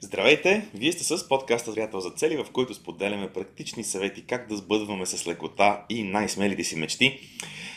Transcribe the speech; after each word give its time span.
Здравейте! 0.00 0.68
Вие 0.74 0.92
сте 0.92 1.04
с 1.04 1.28
подкаста 1.28 1.72
Зрятел 1.72 2.00
за 2.00 2.10
цели, 2.10 2.36
в 2.36 2.50
който 2.52 2.74
споделяме 2.74 3.32
практични 3.32 3.84
съвети 3.84 4.26
как 4.26 4.48
да 4.48 4.56
сбъдваме 4.56 5.06
с 5.06 5.26
лекота 5.26 5.84
и 5.88 6.02
най-смелите 6.02 6.64
си 6.64 6.76
мечти. 6.76 7.18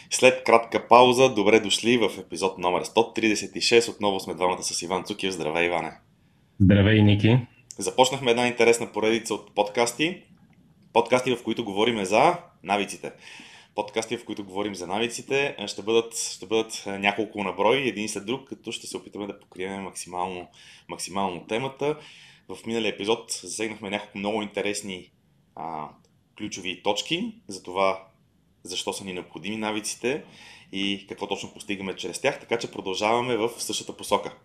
След 0.10 0.44
кратка 0.44 0.88
пауза, 0.88 1.34
добре 1.34 1.60
дошли 1.60 1.97
в 1.97 2.20
епизод 2.20 2.57
номер 2.57 2.84
136. 2.84 3.89
Отново 3.89 4.20
сме 4.20 4.34
двамата 4.34 4.63
с 4.63 4.81
Иван 4.81 5.04
Цукив. 5.04 5.31
Здравей, 5.31 5.65
Иване! 5.65 5.92
Здравей, 6.60 7.02
Ники! 7.02 7.38
Започнахме 7.78 8.31
една 8.31 8.47
интересна 8.47 8.92
поредица 8.92 9.33
от 9.33 9.56
подкасти. 9.56 10.22
Подкасти, 10.94 11.35
в 11.35 11.44
които 11.44 11.63
говорим 11.63 12.06
за 12.06 12.38
навиците 12.63 13.12
подкасти, 13.76 14.17
в 14.17 14.26
които 14.26 14.44
говорим 14.44 14.76
за 14.76 14.88
навиците. 14.88 15.56
Ще 15.67 15.81
бъдат, 15.81 16.17
ще 16.17 16.45
бъдат 16.45 16.84
няколко 16.85 17.44
наброй, 17.44 17.77
един 17.77 18.09
след 18.09 18.26
друг, 18.26 18.49
като 18.49 18.71
ще 18.71 18.88
се 18.88 18.98
опитаме 18.98 19.27
да 19.27 19.40
покрием 19.40 19.81
максимално, 19.81 20.48
максимално 20.90 21.48
темата. 21.48 21.98
В 22.49 22.66
миналия 22.66 22.89
епизод 22.89 23.31
засегнахме 23.31 23.89
няколко 23.89 24.17
много 24.17 24.41
интересни 24.41 25.11
а, 25.55 25.89
ключови 26.38 26.84
точки 26.84 27.35
за 27.47 27.63
това 27.63 28.07
защо 28.63 28.94
са 28.94 29.05
ни 29.05 29.13
необходими 29.13 29.57
навиците 29.57 30.23
и 30.72 31.05
какво 31.09 31.27
точно 31.27 31.53
постигаме 31.53 31.95
чрез 31.95 32.22
тях, 32.22 32.39
така 32.39 32.59
че 32.59 32.72
продължаваме 32.72 33.38
в 33.38 33.49
същата 33.58 33.97
посока. 33.97 34.38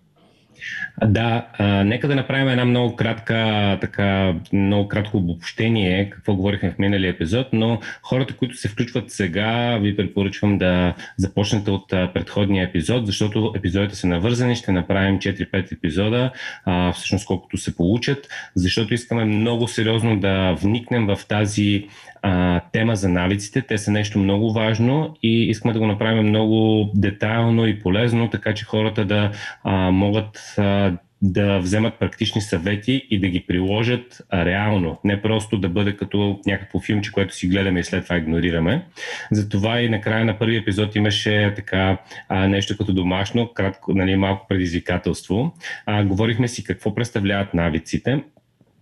Да, 1.05 1.46
а, 1.59 1.84
нека 1.84 2.09
да 2.09 2.15
направим 2.15 2.48
една 2.48 2.65
много 2.65 2.96
кратка, 2.96 3.78
така, 3.80 4.34
много 4.52 4.88
кратко 4.88 5.16
обобщение, 5.16 6.10
какво 6.10 6.34
говорихме 6.34 6.70
в 6.70 6.79
миналия 6.79 7.10
епизод, 7.10 7.46
но 7.52 7.80
хората, 8.02 8.37
които 8.37 8.56
се 8.56 8.69
включват 8.69 9.10
сега, 9.10 9.79
ви 9.82 9.96
препоръчвам 9.96 10.59
да 10.59 10.95
започнете 11.16 11.70
от 11.70 11.88
предходния 11.88 12.65
епизод, 12.65 13.06
защото 13.06 13.52
епизодите 13.56 13.96
са 13.96 14.06
навързани, 14.06 14.56
ще 14.56 14.73
направим 14.73 15.19
4-5 15.19 15.73
епизода, 15.73 16.32
а, 16.65 16.93
всъщност 16.93 17.27
колкото 17.27 17.57
се 17.57 17.77
получат, 17.77 18.29
защото 18.54 18.95
искаме 18.95 19.24
много 19.24 19.68
сериозно 19.68 20.20
да 20.20 20.52
вникнем 20.52 21.07
в 21.07 21.18
тази 21.29 21.88
а, 22.23 22.61
тема 22.73 22.97
за 22.97 23.09
навиците. 23.09 23.63
Те 23.63 23.79
са 23.79 23.91
нещо 23.91 24.19
много 24.19 24.53
важно 24.53 25.17
и 25.23 25.45
искаме 25.45 25.75
да 25.75 25.81
го 25.81 25.87
направим 25.87 26.29
много 26.29 26.91
детайлно 26.95 27.67
и 27.67 27.81
полезно, 27.81 28.31
така 28.31 28.55
че 28.55 28.65
хората 28.65 29.05
да 29.05 29.33
а, 29.65 29.91
могат 29.91 30.55
а, 30.59 30.93
да 31.23 31.59
вземат 31.59 31.99
практични 31.99 32.41
съвети 32.41 33.07
и 33.11 33.21
да 33.21 33.29
ги 33.29 33.45
приложат 33.47 34.23
реално, 34.33 34.99
не 35.05 35.23
просто 35.23 35.59
да 35.59 35.69
бъде 35.69 35.97
като 35.97 36.41
някакво 36.47 36.81
филмче, 36.81 37.13
което 37.13 37.35
си 37.35 37.49
гледаме 37.49 37.81
и 37.81 37.85
след 37.85 38.05
това 38.05 38.17
игнорираме. 38.17 38.87
Затова 39.33 39.81
и 39.81 39.89
накрая 39.89 40.25
на 40.25 40.39
първи 40.39 40.57
епизод 40.57 40.97
имаше 40.97 41.53
така 41.57 41.99
а, 42.29 42.49
нещо 42.49 42.77
като 42.77 42.93
домашно, 42.93 43.53
кратко, 43.55 43.95
нали, 43.95 44.17
малко 44.17 44.47
предизвикателство. 44.49 45.55
А, 45.87 46.05
говорихме 46.05 46.49
си 46.49 46.65
какво 46.65 46.95
представляват 46.95 47.55
навиците 47.55 48.25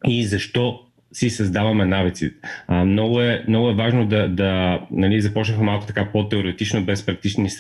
и 0.07 0.27
защо 0.27 0.81
си 1.15 1.31
създаваме 1.31 1.85
навици. 1.85 2.31
А, 2.67 2.85
много, 2.85 3.21
е, 3.21 3.45
много 3.49 3.71
е 3.71 3.75
важно 3.75 4.07
да, 4.07 4.29
да 4.29 4.81
нали, 4.91 5.21
започнахме 5.21 5.65
малко 5.65 5.87
така 5.87 6.09
по-теоретично, 6.13 6.85
без 6.85 7.07
практични 7.07 7.51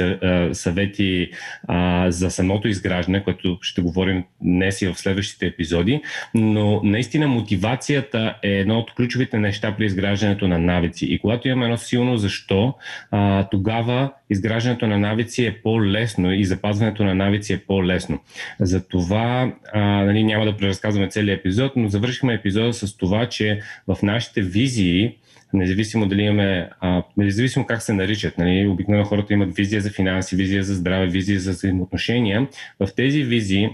съвети 0.53 1.31
а, 1.69 2.11
за 2.11 2.31
самото 2.31 2.69
изграждане, 2.69 3.25
което 3.25 3.59
ще 3.61 3.83
говорим 3.83 4.25
днес 4.43 4.83
и 4.83 4.89
в 4.89 4.95
следващите 4.95 5.47
епизоди, 5.47 6.03
но 6.35 6.81
наистина 6.85 7.29
мотивацията 7.29 8.35
е 8.43 8.51
едно 8.51 8.79
от 8.79 8.95
ключовите 8.95 9.39
неща 9.39 9.75
при 9.77 9.85
изграждането 9.85 10.49
на 10.49 10.59
навици. 10.59 11.07
И 11.07 11.19
когато 11.19 11.49
имаме 11.49 11.65
едно 11.65 11.77
силно 11.77 12.17
защо, 12.17 12.75
а, 13.11 13.49
тогава 13.49 14.11
изграждането 14.35 14.87
на 14.87 14.99
навици 14.99 15.45
е 15.45 15.61
по-лесно 15.63 16.33
и 16.33 16.45
запазването 16.45 17.05
на 17.05 17.15
навици 17.15 17.53
е 17.53 17.59
по-лесно. 17.59 18.21
Затова 18.61 19.53
нали, 19.75 20.25
няма 20.25 20.45
да 20.45 20.57
преразказваме 20.57 21.09
целият 21.09 21.41
епизод, 21.41 21.73
но 21.77 21.89
завършихме 21.89 22.35
епизода 22.35 22.73
с 22.73 22.97
това, 22.97 23.29
че 23.29 23.61
в 23.89 23.99
нашите 24.03 24.43
визии 24.43 25.17
независимо 25.53 26.07
дали 26.07 26.23
имаме, 26.23 26.71
а, 26.81 27.03
независимо 27.17 27.67
как 27.67 27.83
се 27.83 27.93
наричат, 27.93 28.39
нали, 28.39 28.67
обикновено 28.67 29.05
хората 29.05 29.33
имат 29.33 29.57
визия 29.57 29.81
за 29.81 29.91
финанси, 29.91 30.37
визия 30.37 30.65
за 30.65 30.75
здраве, 30.75 31.07
визия 31.07 31.41
за 31.41 31.51
взаимоотношения. 31.51 32.49
В 32.81 32.89
тези 32.97 33.23
визии 33.23 33.69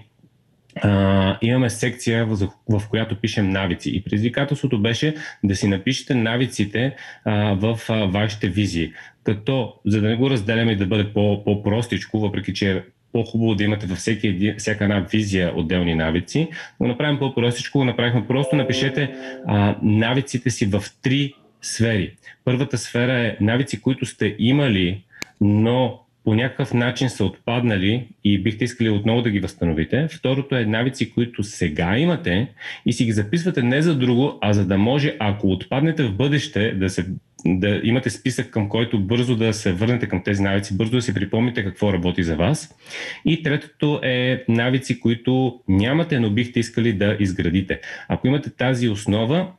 а, 0.77 1.39
имаме 1.43 1.71
секция, 1.71 2.27
в, 2.27 2.49
в 2.69 2.83
която 2.91 3.21
пишем 3.21 3.51
навици. 3.51 3.91
И 3.91 4.05
предизвикателството 4.05 4.83
беше 4.83 5.15
да 5.45 5.57
си 5.57 5.69
напишете 5.69 6.15
навиците 6.15 6.97
а, 7.25 7.33
в 7.55 7.81
а, 7.89 8.07
вашите 8.07 8.49
визии. 8.49 8.93
Като, 9.25 9.75
за 9.87 10.01
да 10.01 10.09
не 10.09 10.17
го 10.17 10.31
разделяме 10.31 10.73
и 10.73 10.77
да 10.77 10.87
бъде 10.87 11.13
по, 11.13 11.45
по-простичко, 11.45 12.21
въпреки 12.21 12.55
че 12.55 12.73
е 12.73 12.83
по-хубаво 13.13 13.55
да 13.55 13.65
имате 13.65 13.87
във 13.87 13.99
всеки, 13.99 14.55
всяка 14.59 14.85
една 14.85 15.07
визия 15.13 15.53
отделни 15.57 15.95
навици, 15.95 16.49
но 16.81 16.89
направим 16.89 17.19
по-простичко, 17.19 17.85
направихме 17.85 18.27
просто 18.27 18.57
напишете 18.57 19.15
а, 19.47 19.77
навиците 19.83 20.51
си 20.51 20.67
в 20.67 20.85
три 21.03 21.35
сфери. 21.63 22.17
Първата 22.45 22.79
сфера 22.79 23.13
е 23.13 23.37
навици, 23.41 23.81
които 23.81 24.07
сте 24.07 24.37
имали, 24.39 25.03
но 25.41 26.01
по 26.31 26.35
някакъв 26.35 26.75
начин 26.75 27.11
са 27.11 27.25
отпаднали 27.25 28.09
и 28.25 28.43
бихте 28.43 28.65
искали 28.65 28.91
отново 28.91 29.23
да 29.23 29.31
ги 29.31 29.41
възстановите. 29.41 30.09
Второто 30.11 30.57
е 30.57 30.65
навици, 30.65 31.11
които 31.11 31.43
сега 31.43 31.99
имате 31.99 32.49
и 32.87 32.93
си 32.93 33.05
ги 33.05 33.13
записвате 33.13 33.63
не 33.63 33.83
за 33.83 33.99
друго, 33.99 34.39
а 34.41 34.53
за 34.53 34.67
да 34.67 34.79
може, 34.79 35.17
ако 35.19 35.51
отпаднете 35.51 36.03
в 36.03 36.15
бъдеще, 36.15 36.73
да, 36.73 36.91
се, 36.91 37.07
да 37.47 37.81
имате 37.85 38.11
списък, 38.11 38.51
към 38.51 38.69
който 38.69 39.01
бързо 39.01 39.37
да 39.37 39.53
се 39.53 39.73
върнете 39.73 40.09
към 40.09 40.23
тези 40.23 40.43
навици, 40.43 40.77
бързо 40.77 40.91
да 40.91 41.03
си 41.03 41.15
припомните 41.15 41.65
какво 41.65 41.93
работи 41.93 42.23
за 42.23 42.37
вас. 42.37 42.75
И 43.25 43.43
третото 43.43 44.01
е 44.03 44.45
навици, 44.49 45.01
които 45.01 45.61
нямате, 45.69 46.21
но 46.21 46.31
бихте 46.31 46.61
искали 46.61 46.93
да 46.93 47.17
изградите. 47.21 47.81
Ако 48.09 48.27
имате 48.27 48.51
тази 48.51 48.89
основа, 48.89 49.53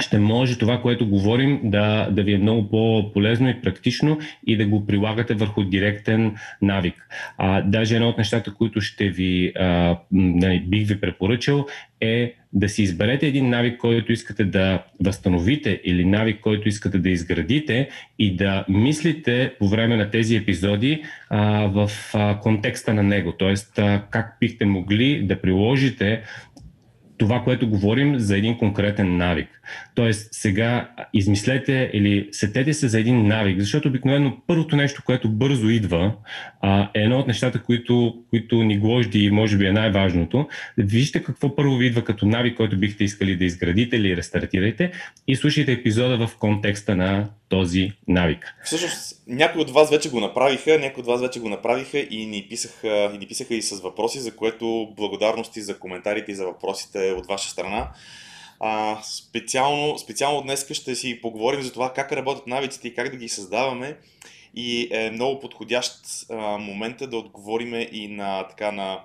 ще 0.00 0.18
може 0.18 0.58
това, 0.58 0.82
което 0.82 1.08
говорим, 1.08 1.60
да, 1.64 2.08
да 2.10 2.22
ви 2.22 2.32
е 2.32 2.38
много 2.38 2.70
по-полезно 2.70 3.48
и 3.48 3.60
практично 3.60 4.18
и 4.46 4.56
да 4.56 4.66
го 4.66 4.86
прилагате 4.86 5.34
върху 5.34 5.64
директен 5.64 6.36
навик. 6.62 7.08
А, 7.38 7.62
даже 7.62 7.96
едно 7.96 8.08
от 8.08 8.18
нещата, 8.18 8.54
които 8.54 8.80
ще 8.80 9.08
ви, 9.08 9.52
а, 9.58 9.98
нали, 10.12 10.60
бих 10.60 10.88
ви 10.88 11.00
препоръчал, 11.00 11.66
е 12.00 12.34
да 12.52 12.68
си 12.68 12.82
изберете 12.82 13.26
един 13.26 13.48
навик, 13.48 13.78
който 13.78 14.12
искате 14.12 14.44
да 14.44 14.82
възстановите 15.04 15.80
или 15.84 16.04
навик, 16.04 16.40
който 16.40 16.68
искате 16.68 16.98
да 16.98 17.10
изградите 17.10 17.88
и 18.18 18.36
да 18.36 18.64
мислите 18.68 19.52
по 19.58 19.68
време 19.68 19.96
на 19.96 20.10
тези 20.10 20.36
епизоди 20.36 21.02
а, 21.30 21.66
в 21.66 21.90
а, 22.14 22.40
контекста 22.40 22.94
на 22.94 23.02
него. 23.02 23.34
А, 23.78 24.02
как 24.10 24.36
бихте 24.40 24.64
могли 24.64 25.22
да 25.22 25.40
приложите 25.40 26.22
това, 27.18 27.44
което 27.44 27.68
говорим 27.68 28.18
за 28.18 28.36
един 28.36 28.58
конкретен 28.58 29.16
навик. 29.16 29.48
Тоест, 29.94 30.28
сега 30.32 30.90
измислете 31.14 31.90
или 31.92 32.28
сетете 32.32 32.74
се 32.74 32.88
за 32.88 33.00
един 33.00 33.26
навик, 33.26 33.60
защото 33.60 33.88
обикновено 33.88 34.36
първото 34.46 34.76
нещо, 34.76 35.02
което 35.04 35.28
бързо 35.28 35.68
идва, 35.68 36.14
а, 36.60 36.90
е 36.94 37.00
едно 37.02 37.18
от 37.18 37.26
нещата, 37.26 37.62
които, 37.62 38.14
които 38.30 38.62
ни 38.62 38.78
гложди 38.78 39.24
и 39.24 39.30
може 39.30 39.58
би 39.58 39.66
е 39.66 39.72
най-важното. 39.72 40.48
Вижте 40.78 41.22
какво 41.22 41.56
първо 41.56 41.76
ви 41.76 41.86
идва 41.86 42.04
като 42.04 42.26
навик, 42.26 42.56
който 42.56 42.78
бихте 42.78 43.04
искали 43.04 43.36
да 43.36 43.44
изградите 43.44 43.96
или 43.96 44.16
рестартирате 44.16 44.92
и 45.28 45.36
слушайте 45.36 45.72
епизода 45.72 46.26
в 46.26 46.36
контекста 46.38 46.96
на 46.96 47.28
този 47.48 47.92
навик. 48.08 48.54
Всъщност, 48.64 49.22
някои 49.26 49.60
от 49.60 49.70
вас 49.70 49.90
вече 49.90 50.10
го 50.10 50.20
направиха, 50.20 50.78
някои 50.78 51.00
от 51.00 51.06
вас 51.06 51.20
вече 51.20 51.40
го 51.40 51.48
направиха 51.48 51.98
и 51.98 52.26
ни 52.26 52.46
писаха 52.48 53.10
и, 53.14 53.18
ни 53.18 53.26
писаха 53.26 53.54
и 53.54 53.62
с 53.62 53.80
въпроси, 53.80 54.20
за 54.20 54.36
което 54.36 54.88
благодарности 54.96 55.62
за 55.62 55.78
коментарите 55.78 56.32
и 56.32 56.34
за 56.34 56.46
въпросите 56.46 57.12
от 57.12 57.26
ваша 57.26 57.50
страна. 57.50 57.90
А, 58.60 59.02
специално, 59.02 59.98
специално 59.98 60.42
днес 60.42 60.66
ще 60.72 60.94
си 60.94 61.20
поговорим 61.20 61.62
за 61.62 61.72
това 61.72 61.92
как 61.92 62.12
работят 62.12 62.46
навиците 62.46 62.88
и 62.88 62.94
как 62.94 63.10
да 63.10 63.16
ги 63.16 63.28
създаваме. 63.28 63.96
И 64.54 64.88
е 64.90 65.10
много 65.10 65.40
подходящ 65.40 65.94
а, 66.30 66.58
момента 66.58 67.06
да 67.06 67.16
отговорим 67.16 67.74
и 67.92 68.08
на, 68.08 68.48
така, 68.48 68.72
на, 68.72 69.00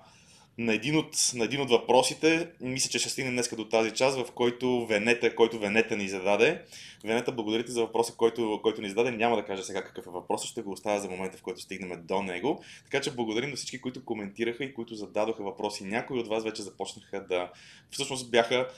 на, 0.57 0.73
един 0.73 0.97
от, 0.97 1.15
на 1.35 1.45
един 1.45 1.61
от 1.61 1.69
въпросите. 1.69 2.51
Мисля, 2.61 2.89
че 2.89 2.99
ще 2.99 3.09
стигнем 3.09 3.33
днес 3.33 3.49
до 3.55 3.69
тази 3.69 3.91
част, 3.91 4.17
в 4.17 4.31
който 4.31 4.85
Венета, 4.85 5.35
който 5.35 5.59
Венета 5.59 5.97
ни 5.97 6.07
зададе. 6.07 6.61
Венета, 7.03 7.31
благодарите 7.31 7.71
за 7.71 7.81
въпроса, 7.81 8.13
който, 8.17 8.59
който 8.63 8.81
ни 8.81 8.89
зададе. 8.89 9.11
Няма 9.11 9.35
да 9.35 9.45
кажа 9.45 9.63
сега 9.63 9.83
какъв 9.83 10.07
е 10.07 10.09
въпросът, 10.09 10.49
ще 10.49 10.61
го 10.61 10.71
оставя 10.71 10.99
за 10.99 11.09
момента, 11.09 11.37
в 11.37 11.41
който 11.41 11.61
стигнем 11.61 12.05
до 12.05 12.21
него. 12.21 12.63
Така 12.83 13.01
че 13.01 13.15
благодарим 13.15 13.49
на 13.49 13.55
всички, 13.55 13.81
които 13.81 14.05
коментираха 14.05 14.63
и 14.63 14.73
които 14.73 14.95
зададоха 14.95 15.43
въпроси. 15.43 15.83
Някои 15.83 16.19
от 16.19 16.27
вас 16.27 16.43
вече 16.43 16.61
започнаха 16.61 17.25
да... 17.27 17.51
Всъщност 17.91 18.31
бяха 18.31 18.69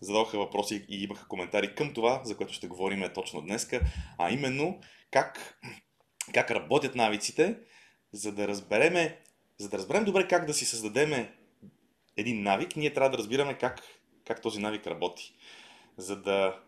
зададоха 0.00 0.38
въпроси 0.38 0.84
и 0.88 1.02
имаха 1.02 1.28
коментари 1.28 1.74
към 1.74 1.94
това, 1.94 2.20
за 2.24 2.36
което 2.36 2.52
ще 2.52 2.66
говорим 2.66 3.04
точно 3.14 3.40
днеска, 3.40 3.80
а 4.18 4.30
именно 4.30 4.80
как, 5.10 5.58
как 6.34 6.50
работят 6.50 6.94
навиците, 6.94 7.56
за 8.12 8.32
да 8.32 8.48
разбереме, 8.48 9.18
за 9.58 9.68
да 9.68 9.78
разберем 9.78 10.04
добре 10.04 10.28
как 10.28 10.46
да 10.46 10.54
си 10.54 10.64
създадем 10.64 11.28
един 12.16 12.42
навик, 12.42 12.76
ние 12.76 12.92
трябва 12.92 13.10
да 13.10 13.18
разбираме 13.18 13.54
как, 13.54 13.82
как 14.26 14.42
този 14.42 14.60
навик 14.60 14.86
работи. 14.86 15.34
За 15.96 16.16
да 16.16 16.60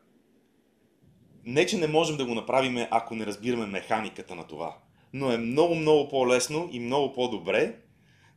не, 1.44 1.66
че 1.66 1.78
не 1.78 1.86
можем 1.86 2.16
да 2.16 2.26
го 2.26 2.34
направим, 2.34 2.86
ако 2.90 3.14
не 3.14 3.26
разбираме 3.26 3.66
механиката 3.66 4.34
на 4.34 4.46
това. 4.46 4.78
Но 5.12 5.32
е 5.32 5.38
много, 5.38 5.74
много 5.74 6.08
по-лесно 6.08 6.68
и 6.72 6.80
много 6.80 7.12
по-добре 7.12 7.76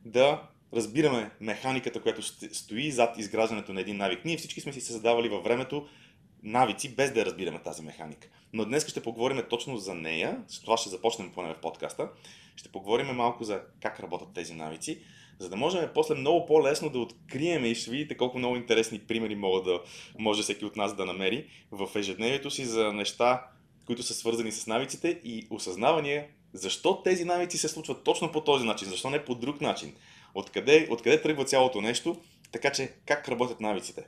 да 0.04 0.42
разбираме 0.74 1.30
механиката, 1.40 2.02
която 2.02 2.22
стои 2.52 2.90
зад 2.90 3.18
изграждането 3.18 3.72
на 3.72 3.80
един 3.80 3.96
навик. 3.96 4.24
Ние 4.24 4.36
всички 4.36 4.60
сме 4.60 4.72
си 4.72 4.80
създавали 4.80 5.28
във 5.28 5.44
времето 5.44 5.88
навици, 6.44 6.94
без 6.94 7.12
да 7.12 7.26
разбираме 7.26 7.58
тази 7.58 7.82
механика. 7.82 8.28
Но 8.52 8.64
днес 8.64 8.88
ще 8.88 9.02
поговорим 9.02 9.42
точно 9.50 9.76
за 9.76 9.94
нея, 9.94 10.42
с 10.48 10.60
това 10.60 10.76
ще 10.76 10.88
започнем 10.88 11.32
поне 11.32 11.54
в 11.54 11.60
подкаста. 11.60 12.08
Ще 12.56 12.68
поговорим 12.68 13.06
малко 13.06 13.44
за 13.44 13.62
как 13.80 14.00
работят 14.00 14.28
тези 14.34 14.54
навици, 14.54 15.00
за 15.38 15.48
да 15.48 15.56
можем 15.56 15.88
после 15.94 16.14
много 16.14 16.46
по-лесно 16.46 16.90
да 16.90 16.98
открием 16.98 17.64
и 17.64 17.74
ще 17.74 17.90
видите 17.90 18.16
колко 18.16 18.38
много 18.38 18.56
интересни 18.56 18.98
примери 18.98 19.34
могат 19.34 19.64
да, 19.64 19.80
може 20.18 20.42
всеки 20.42 20.64
от 20.64 20.76
нас 20.76 20.96
да 20.96 21.04
намери 21.04 21.46
в 21.70 21.88
ежедневието 21.94 22.50
си 22.50 22.64
за 22.64 22.92
неща, 22.92 23.46
които 23.86 24.02
са 24.02 24.14
свързани 24.14 24.52
с 24.52 24.66
навиците 24.66 25.20
и 25.24 25.46
осъзнаване 25.50 26.28
защо 26.52 27.02
тези 27.02 27.24
навици 27.24 27.58
се 27.58 27.68
случват 27.68 28.04
точно 28.04 28.32
по 28.32 28.40
този 28.40 28.66
начин, 28.66 28.88
защо 28.88 29.10
не 29.10 29.24
по 29.24 29.34
друг 29.34 29.60
начин, 29.60 29.94
откъде, 30.34 30.88
откъде 30.90 31.22
тръгва 31.22 31.44
цялото 31.44 31.80
нещо, 31.80 32.20
така 32.52 32.72
че 32.72 32.92
как 33.06 33.28
работят 33.28 33.60
навиците. 33.60 34.04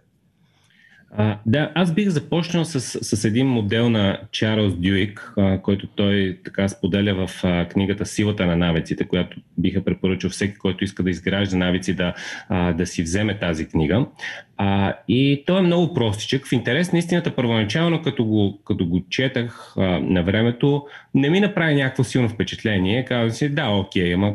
А, 1.10 1.38
да, 1.46 1.72
аз 1.74 1.94
бих 1.94 2.08
започнал 2.08 2.64
с, 2.64 2.80
с 2.80 3.24
един 3.24 3.46
модел 3.46 3.90
на 3.90 4.18
Чарлз 4.32 4.74
Дюик, 4.76 5.32
а, 5.36 5.58
който 5.62 5.86
той 5.86 6.38
така 6.44 6.68
споделя 6.68 7.26
в 7.26 7.44
а, 7.44 7.68
книгата 7.68 8.06
Силата 8.06 8.46
на 8.46 8.56
навиците, 8.56 9.04
която 9.04 9.40
биха 9.58 9.84
препоръчал 9.84 10.30
всеки, 10.30 10.58
който 10.58 10.84
иска 10.84 11.02
да 11.02 11.10
изгражда 11.10 11.56
навици, 11.56 11.94
да, 11.94 12.14
а, 12.48 12.72
да 12.72 12.86
си 12.86 13.02
вземе 13.02 13.38
тази 13.38 13.68
книга. 13.68 14.06
А, 14.56 14.94
и 15.08 15.42
той 15.46 15.58
е 15.58 15.62
много 15.62 15.94
простичък. 15.94 16.46
В 16.46 16.52
интерес 16.52 16.92
на 16.92 16.98
истината, 16.98 17.34
първоначално, 17.34 18.02
като 18.02 18.24
го, 18.24 18.60
като 18.64 18.86
го 18.86 19.04
четах 19.10 19.74
а, 19.76 19.82
на 20.00 20.22
времето, 20.22 20.86
не 21.14 21.30
ми 21.30 21.40
направи 21.40 21.74
някакво 21.74 22.04
силно 22.04 22.28
впечатление. 22.28 23.04
Казвам 23.04 23.30
си, 23.30 23.48
да, 23.48 23.68
окей, 23.68 24.14
ама 24.14 24.32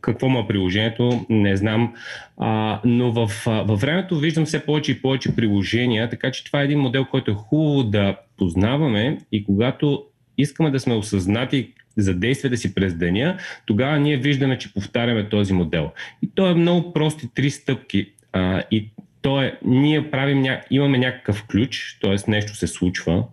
какво 0.00 0.28
му 0.28 0.40
е 0.40 0.46
приложението, 0.48 1.26
не 1.30 1.56
знам. 1.56 1.94
А, 2.36 2.80
но 2.84 3.12
в, 3.12 3.30
във 3.46 3.80
времето 3.80 4.18
виждам 4.18 4.44
все 4.44 4.64
повече 4.66 4.92
и 4.92 5.02
повече 5.02 5.36
приложения, 5.36 6.10
така 6.10 6.30
че 6.30 6.44
това 6.44 6.60
е 6.60 6.64
един 6.64 6.78
модел, 6.78 7.04
който 7.04 7.30
е 7.30 7.34
хубаво 7.34 7.82
да 7.82 8.16
познаваме 8.38 9.18
и 9.32 9.44
когато 9.44 10.04
искаме 10.38 10.70
да 10.70 10.80
сме 10.80 10.94
осъзнати 10.94 11.72
за 11.96 12.14
действията 12.14 12.56
си 12.56 12.74
през 12.74 12.94
деня, 12.94 13.38
тогава 13.66 13.98
ние 13.98 14.16
виждаме, 14.16 14.58
че 14.58 14.74
повтаряме 14.74 15.28
този 15.28 15.52
модел. 15.52 15.90
И 16.22 16.30
то 16.34 16.46
е 16.46 16.54
много 16.54 16.92
прости 16.92 17.28
три 17.34 17.50
стъпки. 17.50 18.12
А, 18.32 18.62
и 18.70 18.90
то 19.22 19.42
е, 19.42 19.58
ние 19.64 20.10
правим, 20.10 20.42
ня... 20.42 20.60
имаме 20.70 20.98
някакъв 20.98 21.46
ключ, 21.46 21.98
т.е. 22.00 22.30
нещо 22.30 22.54
се 22.54 22.66
случва, 22.66 23.24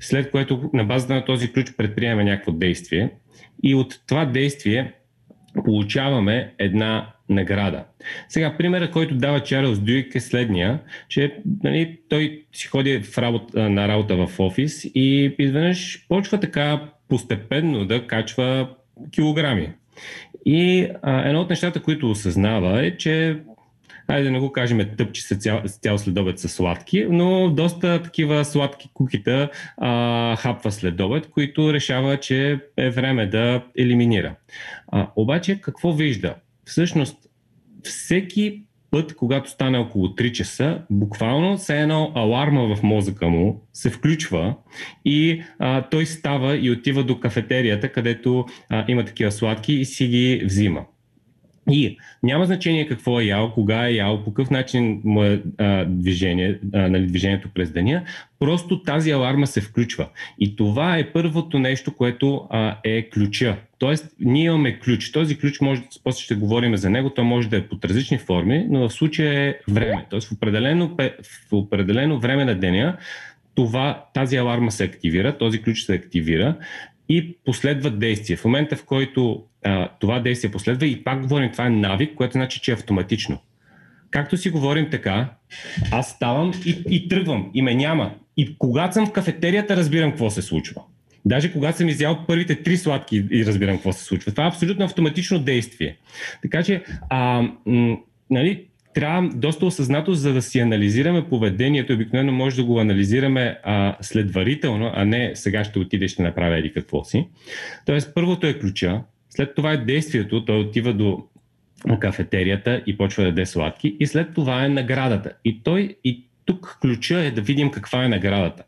след 0.00 0.30
което 0.30 0.70
на 0.72 0.84
базата 0.84 1.14
на 1.14 1.24
този 1.24 1.52
ключ 1.52 1.76
предприемаме 1.76 2.24
някакво 2.24 2.52
действие 2.52 3.10
и 3.62 3.74
от 3.74 4.00
това 4.06 4.24
действие 4.24 4.92
получаваме 5.64 6.52
една 6.58 7.06
награда. 7.28 7.84
Сега, 8.28 8.56
примерът, 8.56 8.90
който 8.90 9.14
дава 9.14 9.40
Чарлз 9.40 9.80
Дюик 9.80 10.14
е 10.14 10.20
следния, 10.20 10.80
че 11.08 11.36
нали, 11.64 11.98
той 12.08 12.44
си 12.52 12.66
ходи 12.66 13.02
в 13.02 13.18
работа, 13.18 13.70
на 13.70 13.88
работа 13.88 14.26
в 14.26 14.40
офис 14.40 14.84
и 14.94 15.34
изведнъж 15.38 16.06
почва 16.08 16.40
така 16.40 16.80
постепенно 17.08 17.84
да 17.84 18.06
качва 18.06 18.68
килограми. 19.10 19.72
И 20.46 20.88
а, 21.02 21.28
едно 21.28 21.40
от 21.40 21.50
нещата, 21.50 21.82
които 21.82 22.10
осъзнава 22.10 22.86
е, 22.86 22.96
че 22.96 23.38
айде 24.08 24.24
да 24.24 24.30
не 24.30 24.38
го 24.40 24.52
кажем 24.52 24.80
тъпче 24.96 25.22
се 25.22 25.36
цял, 25.36 25.62
цял 25.82 25.98
следобед 25.98 26.38
са 26.38 26.48
сладки, 26.48 27.06
но 27.10 27.50
доста 27.50 28.02
такива 28.02 28.44
сладки 28.44 28.90
кукита 28.94 29.50
а, 29.76 30.36
хапва 30.36 30.72
следобед, 30.72 31.30
които 31.30 31.72
решава, 31.72 32.16
че 32.16 32.60
е 32.76 32.90
време 32.90 33.26
да 33.26 33.64
елиминира. 33.78 34.34
А, 34.92 35.08
обаче 35.16 35.60
какво 35.60 35.92
вижда? 35.92 36.34
Всъщност, 36.64 37.16
всеки 37.82 38.62
път, 38.90 39.16
когато 39.16 39.50
стане 39.50 39.78
около 39.78 40.06
3 40.06 40.32
часа, 40.32 40.82
буквално 40.90 41.58
се 41.58 41.80
едно 41.80 42.12
аларма 42.14 42.76
в 42.76 42.82
мозъка 42.82 43.28
му 43.28 43.62
се 43.72 43.90
включва 43.90 44.54
и 45.04 45.42
а, 45.58 45.82
той 45.82 46.06
става 46.06 46.56
и 46.56 46.70
отива 46.70 47.04
до 47.04 47.20
кафетерията, 47.20 47.92
където 47.92 48.46
а, 48.68 48.84
има 48.88 49.04
такива 49.04 49.32
сладки 49.32 49.72
и 49.72 49.84
си 49.84 50.06
ги 50.06 50.42
взима. 50.44 50.84
И 51.70 51.98
няма 52.22 52.46
значение 52.46 52.88
какво 52.88 53.20
е 53.20 53.24
ял, 53.24 53.52
кога 53.54 53.88
е 53.88 53.92
ял, 53.92 54.24
по 54.24 54.34
какъв 54.34 54.50
начин 54.50 55.00
му 55.04 55.24
е 55.24 55.42
а, 55.58 55.84
движение, 55.84 56.58
а, 56.74 56.88
нали, 56.88 57.06
движението 57.06 57.48
през 57.54 57.70
деня, 57.70 58.02
просто 58.38 58.82
тази 58.82 59.10
аларма 59.10 59.46
се 59.46 59.60
включва. 59.60 60.08
И 60.38 60.56
това 60.56 60.98
е 60.98 61.12
първото 61.12 61.58
нещо, 61.58 61.94
което 61.94 62.46
а, 62.50 62.76
е 62.84 63.10
ключа. 63.10 63.56
Тоест, 63.78 64.14
ние 64.20 64.44
имаме 64.44 64.78
ключ. 64.78 65.12
Този 65.12 65.38
ключ 65.38 65.60
може, 65.60 65.82
после 66.04 66.22
ще 66.22 66.34
говорим 66.34 66.76
за 66.76 66.90
него, 66.90 67.10
той 67.10 67.24
може 67.24 67.48
да 67.48 67.56
е 67.56 67.68
под 67.68 67.84
различни 67.84 68.18
форми, 68.18 68.66
но 68.70 68.88
в 68.88 68.92
случая 68.92 69.48
е 69.48 69.54
време. 69.68 70.06
Тоест, 70.10 70.28
в 70.28 70.32
определено, 70.32 70.96
в 71.22 71.52
определено 71.52 72.20
време 72.20 72.44
на 72.44 72.54
деня 72.54 72.96
това, 73.58 74.04
тази 74.14 74.36
аларма 74.36 74.70
се 74.70 74.84
активира, 74.84 75.38
този 75.38 75.62
ключ 75.62 75.82
се 75.82 75.94
активира 75.94 76.56
и 77.08 77.36
последват 77.44 77.98
действия. 77.98 78.36
В 78.36 78.44
момента, 78.44 78.76
в 78.76 78.84
който 78.84 79.44
а, 79.64 79.88
това 80.00 80.20
действие 80.20 80.50
последва 80.50 80.86
и 80.86 81.04
пак 81.04 81.20
говорим, 81.20 81.52
това 81.52 81.66
е 81.66 81.70
навик, 81.70 82.14
което 82.14 82.32
значи, 82.32 82.60
че 82.60 82.70
е 82.70 82.74
автоматично. 82.74 83.38
Както 84.10 84.36
си 84.36 84.50
говорим 84.50 84.90
така, 84.90 85.30
аз 85.90 86.10
ставам 86.10 86.52
и, 86.66 86.82
и 86.90 87.08
тръгвам 87.08 87.50
и 87.54 87.62
ме 87.62 87.74
няма. 87.74 88.14
И 88.36 88.56
когато 88.58 88.94
съм 88.94 89.06
в 89.06 89.12
кафетерията, 89.12 89.76
разбирам 89.76 90.10
какво 90.10 90.30
се 90.30 90.42
случва. 90.42 90.82
Даже 91.24 91.52
когато 91.52 91.78
съм 91.78 91.88
изял 91.88 92.24
първите 92.26 92.62
три 92.62 92.76
сладки 92.76 93.24
и 93.30 93.46
разбирам 93.46 93.76
какво 93.76 93.92
се 93.92 94.04
случва. 94.04 94.32
Това 94.32 94.44
е 94.44 94.48
абсолютно 94.48 94.84
автоматично 94.84 95.38
действие. 95.38 95.96
Така 96.42 96.62
че, 96.62 96.82
а, 97.10 97.42
м- 97.66 97.96
нали, 98.30 98.64
трябва 98.98 99.30
доста 99.34 99.66
осъзнато, 99.66 100.14
за 100.14 100.32
да 100.32 100.42
си 100.42 100.58
анализираме 100.58 101.28
поведението. 101.28 101.92
Обикновено 101.92 102.32
може 102.32 102.56
да 102.56 102.64
го 102.64 102.80
анализираме 102.80 103.58
а, 103.62 103.96
следварително, 104.00 104.92
а 104.94 105.04
не 105.04 105.30
сега 105.34 105.64
ще 105.64 105.78
отиде 105.78 106.08
ще 106.08 106.22
направя 106.22 106.58
еди 106.58 106.72
какво 106.72 107.04
си. 107.04 107.26
Тоест, 107.86 108.14
първото 108.14 108.46
е 108.46 108.58
ключа, 108.58 109.00
след 109.30 109.54
това 109.54 109.72
е 109.72 109.76
действието, 109.76 110.44
той 110.44 110.58
отива 110.60 110.92
до 110.92 111.24
кафетерията 112.00 112.82
и 112.86 112.96
почва 112.96 113.22
да 113.22 113.28
яде 113.28 113.46
сладки 113.46 113.96
и 114.00 114.06
след 114.06 114.34
това 114.34 114.64
е 114.64 114.68
наградата. 114.68 115.32
И 115.44 115.62
той 115.62 115.96
и 116.04 116.24
тук 116.44 116.78
ключа 116.82 117.18
е 117.18 117.30
да 117.30 117.40
видим 117.40 117.70
каква 117.70 118.04
е 118.04 118.08
наградата. 118.08 118.62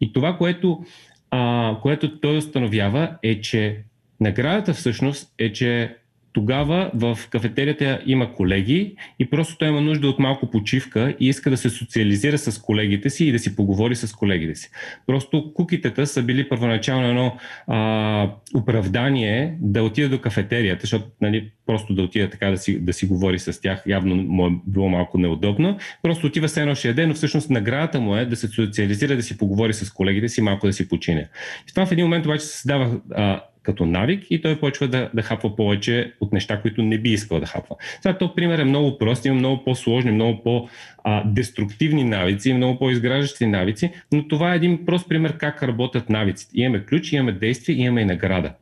И 0.00 0.12
това, 0.12 0.36
което, 0.36 0.84
а, 1.30 1.76
което 1.82 2.20
той 2.20 2.36
установява 2.36 3.16
е, 3.22 3.40
че 3.40 3.78
наградата 4.20 4.74
всъщност 4.74 5.34
е, 5.38 5.52
че 5.52 5.96
тогава 6.32 6.90
в 6.94 7.18
кафетерията 7.30 8.00
има 8.06 8.34
колеги 8.34 8.96
и 9.18 9.30
просто 9.30 9.58
той 9.58 9.68
има 9.68 9.80
нужда 9.80 10.08
от 10.08 10.18
малко 10.18 10.50
почивка 10.50 11.14
и 11.20 11.28
иска 11.28 11.50
да 11.50 11.56
се 11.56 11.70
социализира 11.70 12.38
с 12.38 12.62
колегите 12.62 13.10
си 13.10 13.24
и 13.24 13.32
да 13.32 13.38
си 13.38 13.56
поговори 13.56 13.96
с 13.96 14.12
колегите 14.12 14.54
си. 14.54 14.70
Просто 15.06 15.52
кукитата 15.54 16.06
са 16.06 16.22
били 16.22 16.48
първоначално 16.48 17.08
едно 17.08 17.36
а, 17.66 18.30
оправдание 18.54 19.56
да 19.60 19.82
отида 19.82 20.08
до 20.08 20.20
кафетерията, 20.20 20.80
защото 20.80 21.04
нали, 21.20 21.50
просто 21.66 21.94
да 21.94 22.02
отида 22.02 22.30
така 22.30 22.50
да 22.50 22.56
си, 22.56 22.80
да 22.80 22.92
си 22.92 23.06
говори 23.06 23.38
с 23.38 23.60
тях, 23.60 23.82
явно 23.86 24.14
му 24.16 24.46
е 24.46 24.50
било 24.66 24.88
малко 24.88 25.18
неудобно. 25.18 25.78
Просто 26.02 26.26
отива 26.26 26.48
се 26.48 26.60
едно 26.60 26.74
ще 26.74 26.88
яде, 26.88 27.06
но 27.06 27.14
всъщност 27.14 27.50
наградата 27.50 28.00
му 28.00 28.16
е 28.16 28.24
да 28.24 28.36
се 28.36 28.48
социализира, 28.48 29.16
да 29.16 29.22
си 29.22 29.38
поговори 29.38 29.72
с 29.72 29.90
колегите 29.90 30.28
си, 30.28 30.40
малко 30.40 30.66
да 30.66 30.72
си 30.72 30.88
почине. 30.88 31.28
И 31.68 31.74
това 31.74 31.86
в 31.86 31.92
един 31.92 32.04
момент 32.04 32.26
обаче 32.26 32.44
създава 32.44 33.00
а, 33.14 33.40
като 33.62 33.86
навик 33.86 34.26
и 34.30 34.42
той 34.42 34.60
почва 34.60 34.88
да, 34.88 35.10
да 35.14 35.22
хапва 35.22 35.56
повече 35.56 36.12
от 36.20 36.32
неща, 36.32 36.60
които 36.60 36.82
не 36.82 36.98
би 36.98 37.10
искал 37.10 37.40
да 37.40 37.46
хапва. 37.46 37.76
Сега 38.00 38.18
то 38.18 38.34
пример 38.34 38.58
е 38.58 38.64
много 38.64 38.98
прост, 38.98 39.24
има 39.24 39.36
много 39.36 39.64
по-сложни, 39.64 40.10
много 40.10 40.42
по-деструктивни 40.42 42.04
навици, 42.04 42.54
много 42.54 42.78
по-изграждащи 42.78 43.46
навици, 43.46 43.90
но 44.12 44.28
това 44.28 44.52
е 44.52 44.56
един 44.56 44.86
прост 44.86 45.08
пример 45.08 45.36
как 45.36 45.62
работят 45.62 46.10
навиците. 46.10 46.52
Имаме 46.54 46.84
ключ, 46.84 47.12
имаме 47.12 47.32
действие, 47.32 47.76
имаме 47.76 48.00
и 48.00 48.04
награда. 48.04 48.52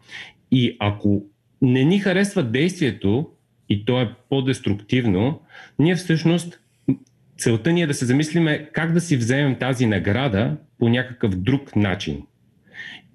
И 0.50 0.76
ако 0.78 1.22
не 1.62 1.84
ни 1.84 1.98
харесва 1.98 2.42
действието 2.42 3.28
и 3.68 3.84
то 3.84 4.00
е 4.00 4.10
по-деструктивно, 4.28 5.40
ние 5.78 5.94
всъщност 5.94 6.60
целта 7.38 7.72
ни 7.72 7.82
е 7.82 7.86
да 7.86 7.94
се 7.94 8.04
замислиме 8.04 8.68
как 8.72 8.92
да 8.92 9.00
си 9.00 9.16
вземем 9.16 9.54
тази 9.54 9.86
награда 9.86 10.56
по 10.78 10.88
някакъв 10.88 11.34
друг 11.34 11.76
начин. 11.76 12.22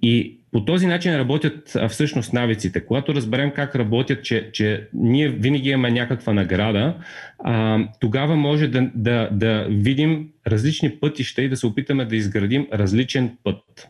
И 0.02 0.38
по 0.56 0.66
този 0.66 0.88
начин 0.88 1.16
работят 1.16 1.78
всъщност 1.90 2.34
навиците. 2.34 2.86
Когато 2.86 3.16
разберем 3.16 3.52
как 3.56 3.76
работят, 3.76 4.26
че, 4.26 4.52
че 4.54 4.90
ние 4.94 5.30
винаги 5.30 5.70
имаме 5.70 5.92
някаква 5.92 6.34
награда, 6.34 6.98
а, 7.40 7.80
тогава 8.00 8.36
може 8.36 8.68
да, 8.68 8.92
да, 8.96 9.30
да 9.32 9.68
видим 9.70 10.32
различни 10.48 11.00
пътища 11.00 11.42
и 11.42 11.50
да 11.50 11.58
се 11.58 11.68
опитаме 11.68 12.06
да 12.06 12.16
изградим 12.16 12.68
различен 12.74 13.38
път. 13.44 13.90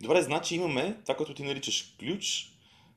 Добре, 0.00 0.22
значи 0.22 0.54
имаме 0.54 0.94
това, 1.02 1.16
което 1.16 1.34
ти 1.34 1.42
наричаш 1.42 1.94
ключ. 2.00 2.50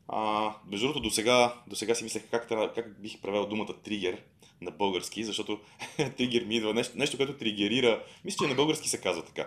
А, 0.07 0.51
между 0.71 0.87
другото, 0.87 1.03
до 1.03 1.09
сега, 1.09 1.53
до 1.67 1.75
сега 1.75 1.95
си 1.95 2.03
мислех 2.03 2.23
как, 2.31 2.47
как 2.75 3.01
бих 3.01 3.21
правил 3.21 3.45
думата 3.45 3.73
тригер 3.83 4.17
на 4.61 4.71
български, 4.71 5.23
защото 5.23 5.59
тригер 6.17 6.43
ми 6.43 6.55
идва 6.55 6.73
нещо, 6.73 6.97
нещо, 6.97 7.17
което 7.17 7.33
тригерира. 7.33 8.03
Мисля, 8.25 8.45
че 8.45 8.49
на 8.49 8.55
български 8.55 8.89
се 8.89 9.01
казва 9.01 9.25
така. 9.25 9.45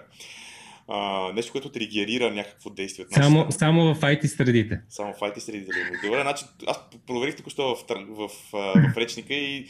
А, 0.93 1.33
нещо, 1.33 1.53
което 1.53 1.73
тригерира 1.73 2.31
някакво 2.31 2.71
действие. 2.71 3.07
Само, 3.11 3.53
само 3.53 3.95
в 3.95 4.01
IT 4.01 4.27
средите. 4.27 4.81
Само 4.89 5.13
в 5.13 5.21
IT 5.21 5.39
средите. 5.39 5.73
Добре, 6.05 6.23
значи 6.23 6.45
аз 6.67 6.81
проверих 7.07 7.37
току-що 7.37 7.75
в, 7.75 7.85
в, 7.89 8.29
в, 8.53 8.93
в 8.95 8.97
речника 8.97 9.35
и 9.35 9.67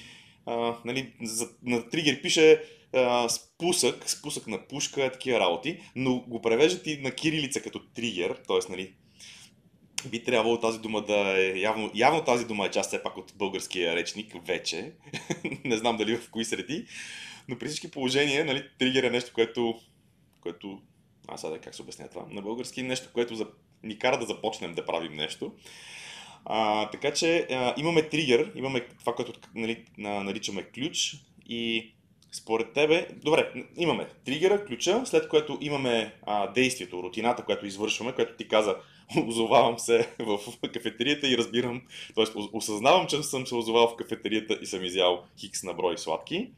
а, 0.47 0.75
нали, 0.85 1.12
за, 1.23 1.49
на 1.62 1.89
тригер 1.89 2.23
пише 2.23 2.62
а, 2.95 3.29
спусък, 3.29 4.11
спусък 4.11 4.47
на 4.47 4.67
пушка, 4.69 5.12
такива 5.12 5.41
работи, 5.41 5.81
но 5.97 6.21
го 6.21 6.43
превеждат 6.43 6.87
и 6.87 7.00
на 7.00 7.11
кирилица 7.11 7.61
като 7.62 7.81
тригер, 7.95 8.39
т.е. 8.49 8.71
Нали, 8.71 8.93
би 10.11 10.25
трябвало 10.25 10.61
тази 10.61 10.79
дума 10.79 11.05
да 11.05 11.41
е... 11.41 11.59
Явно, 11.59 11.91
явно 11.95 12.25
тази 12.25 12.47
дума 12.47 12.67
е 12.67 12.71
част 12.71 12.89
все 12.89 13.03
пак 13.03 13.17
от 13.17 13.33
българския 13.37 13.97
речник 13.97 14.35
вече. 14.47 14.93
не 15.65 15.77
знам 15.77 15.97
дали 15.97 16.17
в 16.17 16.31
кои 16.31 16.45
среди. 16.45 16.87
Но 17.49 17.59
при 17.59 17.69
всички 17.69 17.91
положения, 17.91 18.45
нали, 18.45 18.65
тригер 18.79 19.03
е 19.03 19.11
нещо, 19.11 19.31
което, 19.35 19.75
което 20.41 20.81
аз 21.29 21.41
сега 21.41 21.59
как 21.59 21.75
се 21.75 21.83
обясня 21.83 22.09
това, 22.09 22.25
на 22.31 22.43
български 22.43 22.83
нещо, 22.83 23.09
което 23.12 23.35
за, 23.35 23.47
ни 23.83 23.99
кара 23.99 24.19
да 24.19 24.27
започнем 24.27 24.75
да 24.75 24.87
правим 24.87 25.12
нещо. 25.12 25.53
А, 26.45 26.91
така 26.91 27.12
че 27.12 27.47
а, 27.50 27.75
имаме 27.77 28.09
тригер, 28.09 28.53
имаме 28.55 28.81
това, 28.99 29.15
което 29.15 29.33
нали, 29.55 29.85
наричаме 29.99 30.62
ключ 30.62 31.17
и 31.49 31.93
според 32.33 32.73
тебе, 32.73 33.09
добре, 33.17 33.53
имаме 33.77 34.09
тригера, 34.25 34.65
ключа, 34.65 35.03
след 35.05 35.29
което 35.29 35.59
имаме 35.61 36.15
а, 36.23 36.53
действието, 36.53 37.03
рутината, 37.03 37.45
което 37.45 37.67
извършваме, 37.67 38.12
което 38.12 38.37
ти 38.37 38.49
каза, 38.49 38.77
озовавам 39.27 39.79
се 39.79 40.11
в 40.19 40.39
кафетерията 40.73 41.29
и 41.29 41.39
разбирам, 41.39 41.83
т.е. 42.15 42.25
осъзнавам, 42.53 43.07
че 43.07 43.23
съм 43.23 43.47
се 43.47 43.55
озовал 43.55 43.89
в 43.89 43.97
кафетерията 43.97 44.59
и 44.62 44.67
съм 44.67 44.85
изял 44.85 45.25
хикс 45.39 45.62
на 45.62 45.75
брой 45.75 45.99
сладки. 45.99 46.50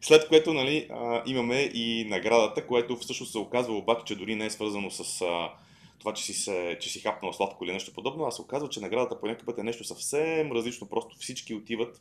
След 0.00 0.28
което 0.28 0.54
нали, 0.54 0.88
а, 0.90 1.22
имаме 1.26 1.60
и 1.74 2.04
наградата, 2.08 2.66
което 2.66 2.96
всъщност 2.96 3.32
се 3.32 3.38
оказва 3.38 3.74
обаче, 3.74 4.04
че 4.04 4.16
дори 4.16 4.34
не 4.34 4.46
е 4.46 4.50
свързано 4.50 4.90
с 4.90 5.22
а, 5.22 5.50
това, 5.98 6.14
че 6.14 6.22
си, 6.22 6.34
се, 6.34 6.78
че 6.80 6.88
си 6.90 7.00
хапнал 7.00 7.32
сладко 7.32 7.64
или 7.64 7.72
нещо 7.72 7.92
подобно, 7.94 8.24
а 8.24 8.30
се 8.30 8.42
оказва, 8.42 8.68
че 8.68 8.80
наградата 8.80 9.20
по 9.20 9.26
някакъв 9.26 9.46
път 9.46 9.58
е 9.58 9.62
нещо 9.62 9.84
съвсем 9.84 10.52
различно. 10.52 10.88
Просто 10.88 11.16
всички 11.18 11.54
отиват 11.54 12.00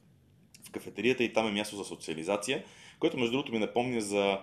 в 0.67 0.71
кафетерията 0.71 1.23
и 1.23 1.33
там 1.33 1.47
е 1.47 1.51
място 1.51 1.75
за 1.75 1.83
социализация, 1.83 2.63
което 2.99 3.17
между 3.17 3.31
другото 3.31 3.51
ми 3.51 3.59
напомня 3.59 4.01
за, 4.01 4.39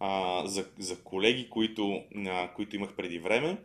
а, 0.00 0.42
за, 0.46 0.66
за 0.78 1.02
колеги, 1.02 1.50
които, 1.50 2.02
а, 2.26 2.52
които 2.54 2.76
имах 2.76 2.96
преди 2.96 3.18
време, 3.18 3.58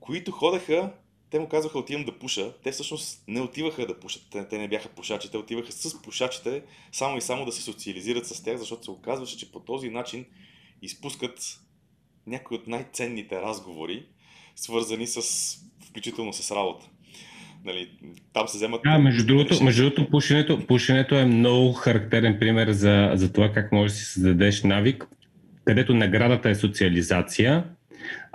които 0.00 0.32
ходеха 0.32 0.92
те 1.34 1.40
му 1.40 1.48
казваха 1.48 1.78
отивам 1.78 2.04
да 2.04 2.18
пуша. 2.18 2.52
Те 2.64 2.72
всъщност 2.72 3.24
не 3.28 3.40
отиваха 3.40 3.86
да 3.86 4.00
пушат. 4.00 4.22
Те, 4.32 4.48
те 4.48 4.58
не 4.58 4.68
бяха 4.68 4.88
пушачи. 4.88 5.30
Те 5.30 5.36
отиваха 5.36 5.72
с 5.72 6.02
пушачите 6.02 6.62
само 6.92 7.16
и 7.16 7.20
само 7.20 7.44
да 7.44 7.52
се 7.52 7.62
социализират 7.62 8.26
с 8.26 8.42
тях, 8.42 8.56
защото 8.56 8.84
се 8.84 8.90
оказваше, 8.90 9.38
че 9.38 9.52
по 9.52 9.60
този 9.60 9.90
начин 9.90 10.24
изпускат 10.82 11.60
някои 12.26 12.56
от 12.56 12.66
най-ценните 12.66 13.40
разговори, 13.40 14.06
свързани 14.56 15.06
с, 15.06 15.20
включително 15.88 16.32
с 16.32 16.50
работа. 16.50 16.86
Нали, 17.64 17.90
там 18.32 18.48
се 18.48 18.56
вземат. 18.56 18.80
Да, 18.84 18.98
между 18.98 19.26
другото, 19.26 19.64
между 19.64 19.82
другото 19.82 20.10
пушенето, 20.10 20.66
пушенето 20.66 21.14
е 21.14 21.24
много 21.24 21.72
характерен 21.72 22.36
пример 22.40 22.70
за, 22.70 23.10
за 23.14 23.32
това 23.32 23.52
как 23.52 23.72
можеш 23.72 23.92
да 23.92 23.98
си 23.98 24.04
създадеш 24.04 24.62
навик, 24.62 25.08
където 25.64 25.94
наградата 25.94 26.50
е 26.50 26.54
социализация, 26.54 27.64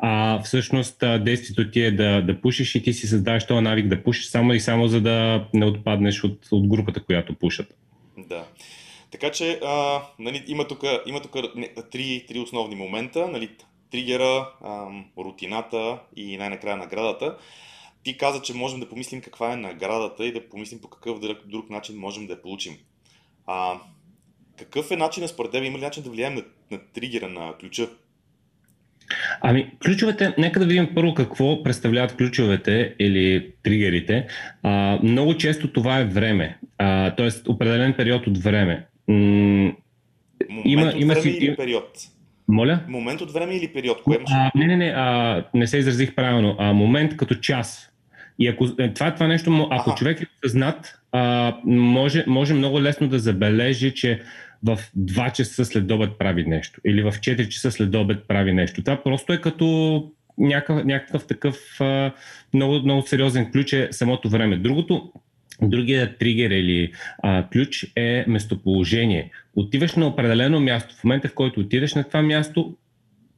а 0.01 0.41
всъщност 0.41 0.99
действието 0.99 1.71
ти 1.71 1.81
е 1.81 1.91
да, 1.91 2.21
да 2.21 2.41
пушиш 2.41 2.75
и 2.75 2.83
ти 2.83 2.93
си 2.93 3.07
създаваш 3.07 3.47
този 3.47 3.61
навик 3.61 3.87
да 3.87 4.03
пушиш 4.03 4.25
само 4.25 4.53
и 4.53 4.59
само 4.59 4.87
за 4.87 5.01
да 5.01 5.47
не 5.53 5.65
отпаднеш 5.65 6.23
от, 6.23 6.47
от 6.51 6.67
групата, 6.67 7.03
която 7.03 7.35
пушат. 7.35 7.77
Да. 8.17 8.45
Така 9.11 9.31
че 9.31 9.59
а, 9.65 10.01
нали, 10.19 10.43
има 10.47 10.67
тук 10.67 10.83
има 11.05 11.21
три, 11.91 12.25
три 12.27 12.39
основни 12.39 12.75
момента. 12.75 13.27
Нали, 13.27 13.49
тригера, 13.91 14.49
а, 14.61 14.87
рутината 15.17 15.99
и 16.15 16.37
най-накрая 16.37 16.77
наградата. 16.77 17.37
Ти 18.03 18.17
каза, 18.17 18.41
че 18.41 18.53
можем 18.53 18.79
да 18.79 18.89
помислим 18.89 19.21
каква 19.21 19.53
е 19.53 19.55
наградата 19.55 20.25
и 20.25 20.33
да 20.33 20.49
помислим 20.49 20.81
по 20.81 20.87
какъв 20.87 21.19
друг, 21.19 21.37
друг 21.45 21.69
начин 21.69 21.97
можем 21.97 22.27
да 22.27 22.33
я 22.33 22.41
получим. 22.41 22.77
А, 23.47 23.79
какъв 24.57 24.91
е 24.91 24.95
начинът 24.95 25.29
според 25.29 25.51
теб? 25.51 25.63
Има 25.63 25.77
ли 25.77 25.81
начин 25.81 26.03
да 26.03 26.09
влияем 26.09 26.35
на, 26.35 26.43
на 26.71 26.79
тригера, 26.93 27.29
на 27.29 27.53
ключа, 27.59 27.89
Ами, 29.41 29.71
ключовете, 29.85 30.33
нека 30.37 30.59
да 30.59 30.65
видим 30.65 30.89
първо 30.95 31.13
какво 31.13 31.63
представляват 31.63 32.15
ключовете 32.15 32.95
или 32.99 33.47
тригерите. 33.63 34.27
А, 34.63 34.99
много 35.03 35.37
често 35.37 35.73
това 35.73 35.99
е 35.99 36.05
време, 36.05 36.57
т.е. 37.17 37.49
определен 37.51 37.93
период 37.93 38.27
от 38.27 38.37
време. 38.37 38.85
М- 39.07 39.71
има, 40.65 40.85
от 40.85 41.01
има 41.01 41.13
време 41.13 41.21
си... 41.21 41.29
или 41.29 41.55
период? 41.55 41.89
Моля? 42.47 42.79
Момент 42.87 43.21
от 43.21 43.31
време 43.31 43.55
или 43.55 43.67
период? 43.67 44.01
Кое 44.03 44.17
а, 44.31 44.51
не, 44.55 44.67
не, 44.67 44.77
не, 44.77 44.93
а, 44.95 45.43
не 45.53 45.67
се 45.67 45.77
изразих 45.77 46.15
правилно. 46.15 46.55
А, 46.59 46.73
момент 46.73 47.17
като 47.17 47.35
час. 47.35 47.91
И 48.39 48.47
ако 48.47 48.67
е, 48.79 48.93
това, 48.93 49.13
това 49.13 49.27
нещо, 49.27 49.67
ако 49.71 49.89
Аха. 49.89 49.97
човек 49.97 50.21
е 50.21 50.25
съзнат, 50.43 50.99
а, 51.11 51.55
може, 51.65 52.23
може 52.27 52.53
много 52.53 52.81
лесно 52.81 53.07
да 53.07 53.19
забележи, 53.19 53.93
че 53.93 54.21
в 54.63 54.79
2 54.97 55.31
часа 55.31 55.65
след 55.65 55.91
обед 55.91 56.09
прави 56.19 56.43
нещо 56.43 56.81
или 56.85 57.01
в 57.01 57.11
4 57.11 57.47
часа 57.47 57.71
след 57.71 57.95
обед 57.95 58.27
прави 58.27 58.53
нещо. 58.53 58.83
Това 58.83 59.03
просто 59.03 59.33
е 59.33 59.41
като 59.41 60.11
някакъв, 60.37 60.85
някакъв 60.85 61.27
такъв 61.27 61.79
много, 62.53 62.73
много 62.73 63.07
сериозен 63.07 63.51
ключ 63.51 63.73
е 63.73 63.87
самото 63.91 64.29
време. 64.29 64.57
Другото, 64.57 65.11
Другия 65.61 66.17
тригер 66.17 66.49
или 66.49 66.91
а, 67.23 67.45
ключ 67.51 67.91
е 67.95 68.25
местоположение. 68.27 69.31
Отиваш 69.55 69.95
на 69.95 70.07
определено 70.07 70.59
място. 70.59 70.95
В 70.95 71.03
момента, 71.03 71.27
в 71.27 71.33
който 71.33 71.59
отидеш 71.59 71.95
на 71.95 72.03
това 72.03 72.21
място, 72.21 72.75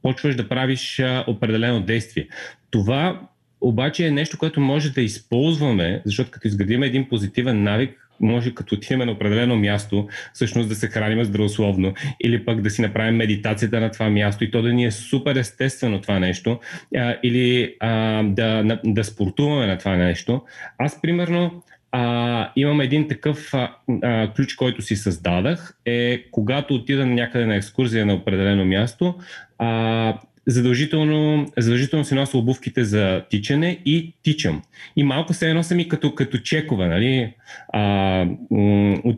почваш 0.01 0.35
да 0.35 0.49
правиш 0.49 0.99
а, 0.99 1.23
определено 1.27 1.81
действие. 1.81 2.27
Това 2.71 3.21
обаче 3.61 4.07
е 4.07 4.11
нещо, 4.11 4.37
което 4.37 4.61
може 4.61 4.93
да 4.93 5.01
използваме, 5.01 6.01
защото 6.05 6.31
като 6.31 6.47
изградим 6.47 6.83
един 6.83 7.09
позитивен 7.09 7.63
навик, 7.63 8.00
може 8.21 8.55
като 8.55 8.75
отидем 8.75 8.99
на 8.99 9.11
определено 9.11 9.55
място, 9.55 10.07
всъщност 10.33 10.69
да 10.69 10.75
се 10.75 10.87
храним 10.87 11.23
здравословно 11.23 11.93
или 12.23 12.45
пък 12.45 12.61
да 12.61 12.69
си 12.69 12.81
направим 12.81 13.15
медитацията 13.15 13.79
на 13.79 13.91
това 13.91 14.09
място 14.09 14.43
и 14.43 14.51
то 14.51 14.61
да 14.61 14.73
ни 14.73 14.85
е 14.85 14.91
супер 14.91 15.35
естествено 15.35 16.01
това 16.01 16.19
нещо 16.19 16.59
а, 16.97 17.15
или 17.23 17.75
а, 17.79 18.23
да, 18.23 18.79
да 18.85 19.03
спортуваме 19.03 19.67
на 19.67 19.77
това 19.77 19.95
нещо. 19.95 20.41
Аз, 20.77 21.01
примерно, 21.01 21.63
а, 21.91 22.51
имам 22.55 22.81
един 22.81 23.07
такъв 23.07 23.53
а, 23.53 23.75
а, 24.03 24.33
ключ, 24.35 24.53
който 24.53 24.81
си 24.81 24.95
създадах, 24.95 25.77
е 25.85 26.23
когато 26.31 26.73
отида 26.73 27.05
някъде 27.05 27.45
на 27.45 27.55
екскурзия 27.55 28.05
на 28.05 28.13
определено 28.13 28.65
място, 28.65 29.15
а, 29.57 30.19
задължително, 30.47 31.45
задължително 31.57 32.05
си 32.05 32.15
нося 32.15 32.37
обувките 32.37 32.83
за 32.83 33.23
тичане 33.29 33.79
и 33.85 34.13
тичам. 34.23 34.61
И 34.95 35.03
малко 35.03 35.33
се 35.33 35.49
едно 35.49 35.61
ми 35.71 35.87
като, 35.87 36.15
като 36.15 36.37
чекове, 36.37 36.87
нали? 36.87 37.33
А, 37.73 38.25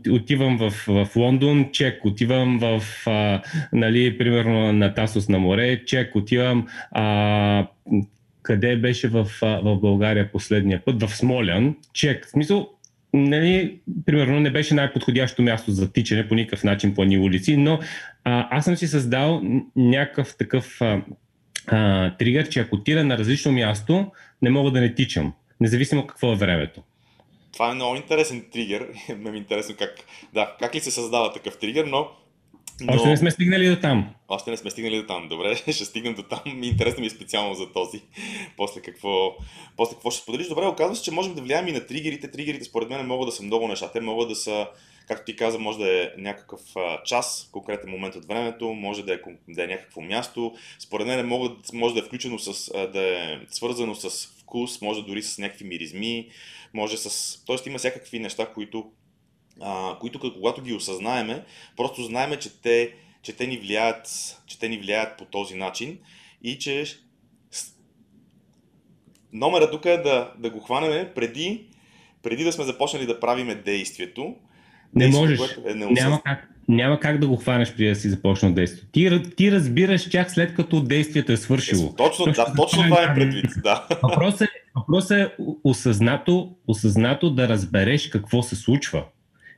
отивам 0.09 0.57
в, 0.57 0.69
в 0.87 1.15
Лондон, 1.15 1.69
чек, 1.71 2.05
отивам 2.05 2.59
в, 2.59 2.83
а, 3.05 3.41
нали, 3.73 4.17
примерно 4.17 4.73
на 4.73 4.93
Тасос 4.93 5.29
на 5.29 5.39
море, 5.39 5.85
чек, 5.85 6.15
отивам 6.15 6.67
а, 6.91 7.67
къде 8.43 8.77
беше 8.77 9.07
в, 9.07 9.27
в 9.41 9.77
България 9.81 10.31
последния 10.31 10.81
път? 10.85 11.03
В 11.03 11.15
Смолян, 11.15 11.75
чек. 11.93 12.25
В 12.25 12.29
смисъл, 12.29 12.69
нали, 13.13 13.79
примерно 14.05 14.39
не 14.39 14.51
беше 14.51 14.73
най-подходящо 14.73 15.41
място 15.41 15.71
за 15.71 15.93
тичане 15.93 16.27
по 16.27 16.35
никакъв 16.35 16.63
начин 16.63 16.95
по 16.95 17.03
ни 17.03 17.17
улици, 17.17 17.57
но 17.57 17.79
а, 18.23 18.47
аз 18.57 18.65
съм 18.65 18.75
си 18.75 18.87
създал 18.87 19.41
някакъв 19.75 20.37
такъв 20.37 20.81
а, 20.81 21.01
а, 21.67 22.11
тригър, 22.17 22.49
че 22.49 22.59
ако 22.59 22.75
отида 22.75 23.03
на 23.03 23.17
различно 23.17 23.51
място, 23.51 24.11
не 24.41 24.49
мога 24.49 24.71
да 24.71 24.81
не 24.81 24.95
тичам, 24.95 25.33
независимо 25.59 26.07
какво 26.07 26.31
е 26.31 26.35
времето. 26.35 26.81
Това 27.53 27.71
е 27.71 27.73
много 27.73 27.95
интересен 27.95 28.45
тригър. 28.51 28.87
Ме 29.17 29.29
е 29.29 29.35
интересно 29.35 29.75
как, 29.79 29.95
да, 30.33 30.55
как 30.59 30.75
ли 30.75 30.79
се 30.79 30.91
създава 30.91 31.33
такъв 31.33 31.57
тригър, 31.57 31.85
но 31.85 32.07
но... 32.81 32.93
Още 32.93 33.09
не 33.09 33.17
сме 33.17 33.31
стигнали 33.31 33.69
до 33.69 33.79
там. 33.79 34.13
Още 34.27 34.51
не 34.51 34.57
сме 34.57 34.71
стигнали 34.71 34.97
до 34.97 35.07
там. 35.07 35.27
Добре, 35.29 35.55
ще 35.71 35.85
стигнем 35.85 36.13
до 36.13 36.23
там. 36.23 36.63
Интересно 36.63 37.01
ми 37.01 37.07
е 37.07 37.09
специално 37.09 37.53
за 37.55 37.71
този. 37.71 38.01
После 38.57 38.81
какво, 38.81 39.35
после 39.77 39.93
какво 39.93 40.11
ще 40.11 40.21
споделиш. 40.21 40.47
Добре, 40.47 40.65
оказва 40.65 40.95
се, 40.95 41.03
че 41.03 41.11
можем 41.11 41.33
да 41.33 41.41
влияем 41.41 41.67
и 41.67 41.71
на 41.71 41.85
тригерите. 41.85 42.31
Тригерите 42.31 42.63
според 42.63 42.89
мен 42.89 43.07
могат 43.07 43.27
да 43.27 43.31
са 43.31 43.43
много 43.43 43.67
неща. 43.67 43.91
Те 43.91 44.01
могат 44.01 44.29
да 44.29 44.35
са, 44.35 44.67
както 45.07 45.25
ти 45.25 45.35
каза, 45.35 45.59
може 45.59 45.77
да 45.77 46.03
е 46.03 46.09
някакъв 46.17 46.61
час, 47.05 47.49
конкретен 47.51 47.89
момент 47.89 48.15
от 48.15 48.25
времето, 48.25 48.73
може 48.73 49.05
да 49.05 49.13
е, 49.13 49.17
да 49.47 49.63
е 49.63 49.67
някакво 49.67 50.01
място. 50.01 50.53
Според 50.79 51.07
мен 51.07 51.27
могат, 51.27 51.73
може 51.73 51.93
да 51.93 51.99
е 51.99 52.03
включено 52.03 52.39
с, 52.39 52.71
да 52.87 53.01
е 53.01 53.39
свързано 53.51 53.95
с 53.95 54.27
вкус, 54.41 54.81
може 54.81 55.01
дори 55.01 55.23
с 55.23 55.37
някакви 55.37 55.65
миризми, 55.65 56.27
може 56.73 56.97
с... 56.97 57.37
Тоест 57.45 57.65
има 57.65 57.77
всякакви 57.77 58.19
неща, 58.19 58.45
които 58.45 58.91
а, 59.61 59.97
които 59.99 60.19
когато 60.19 60.61
ги 60.61 60.73
осъзнаеме, 60.73 61.43
просто 61.77 62.03
знаеме, 62.03 62.37
че 62.39 62.61
те, 62.61 62.93
че 63.21 63.33
те, 63.33 63.47
ни 63.47 63.57
влияят, 63.57 64.07
че 64.45 64.59
те 64.59 64.69
ни 64.69 64.77
влияят 64.77 65.17
по 65.17 65.25
този 65.25 65.55
начин 65.55 65.99
и 66.43 66.59
че 66.59 66.85
номера 69.33 69.71
тук 69.71 69.85
е 69.85 69.97
да, 69.97 70.31
да 70.37 70.49
го 70.49 70.59
хванеме 70.59 71.11
преди, 71.15 71.65
преди 72.23 72.43
да 72.43 72.51
сме 72.51 72.63
започнали 72.63 73.05
да 73.05 73.19
правиме 73.19 73.55
действието, 73.55 74.35
Не 74.95 75.07
можеш. 75.07 75.39
Е 75.65 75.73
няма, 75.73 76.21
как, 76.23 76.49
няма 76.67 76.99
как 76.99 77.19
да 77.19 77.27
го 77.27 77.35
хванеш 77.35 77.71
преди 77.71 77.89
да 77.89 77.95
си 77.95 78.09
започнал 78.09 78.51
действието. 78.51 78.87
Ти, 78.91 79.35
ти 79.35 79.51
разбираш 79.51 80.09
тях 80.09 80.33
след 80.33 80.55
като 80.55 80.83
действието 80.83 81.31
е 81.31 81.37
свършило. 81.37 81.89
Е, 81.89 81.95
точно, 81.95 82.25
да, 82.25 82.53
точно 82.57 82.83
това 82.83 83.03
е 83.03 83.15
предвид. 83.15 83.45
Да. 83.63 83.87
Въпросът 84.03 84.41
е, 84.41 84.47
въпрос 84.75 85.11
е 85.11 85.35
осъзнато, 85.63 86.55
осъзнато 86.67 87.29
да 87.29 87.49
разбереш 87.49 88.09
какво 88.09 88.43
се 88.43 88.55
случва. 88.55 89.03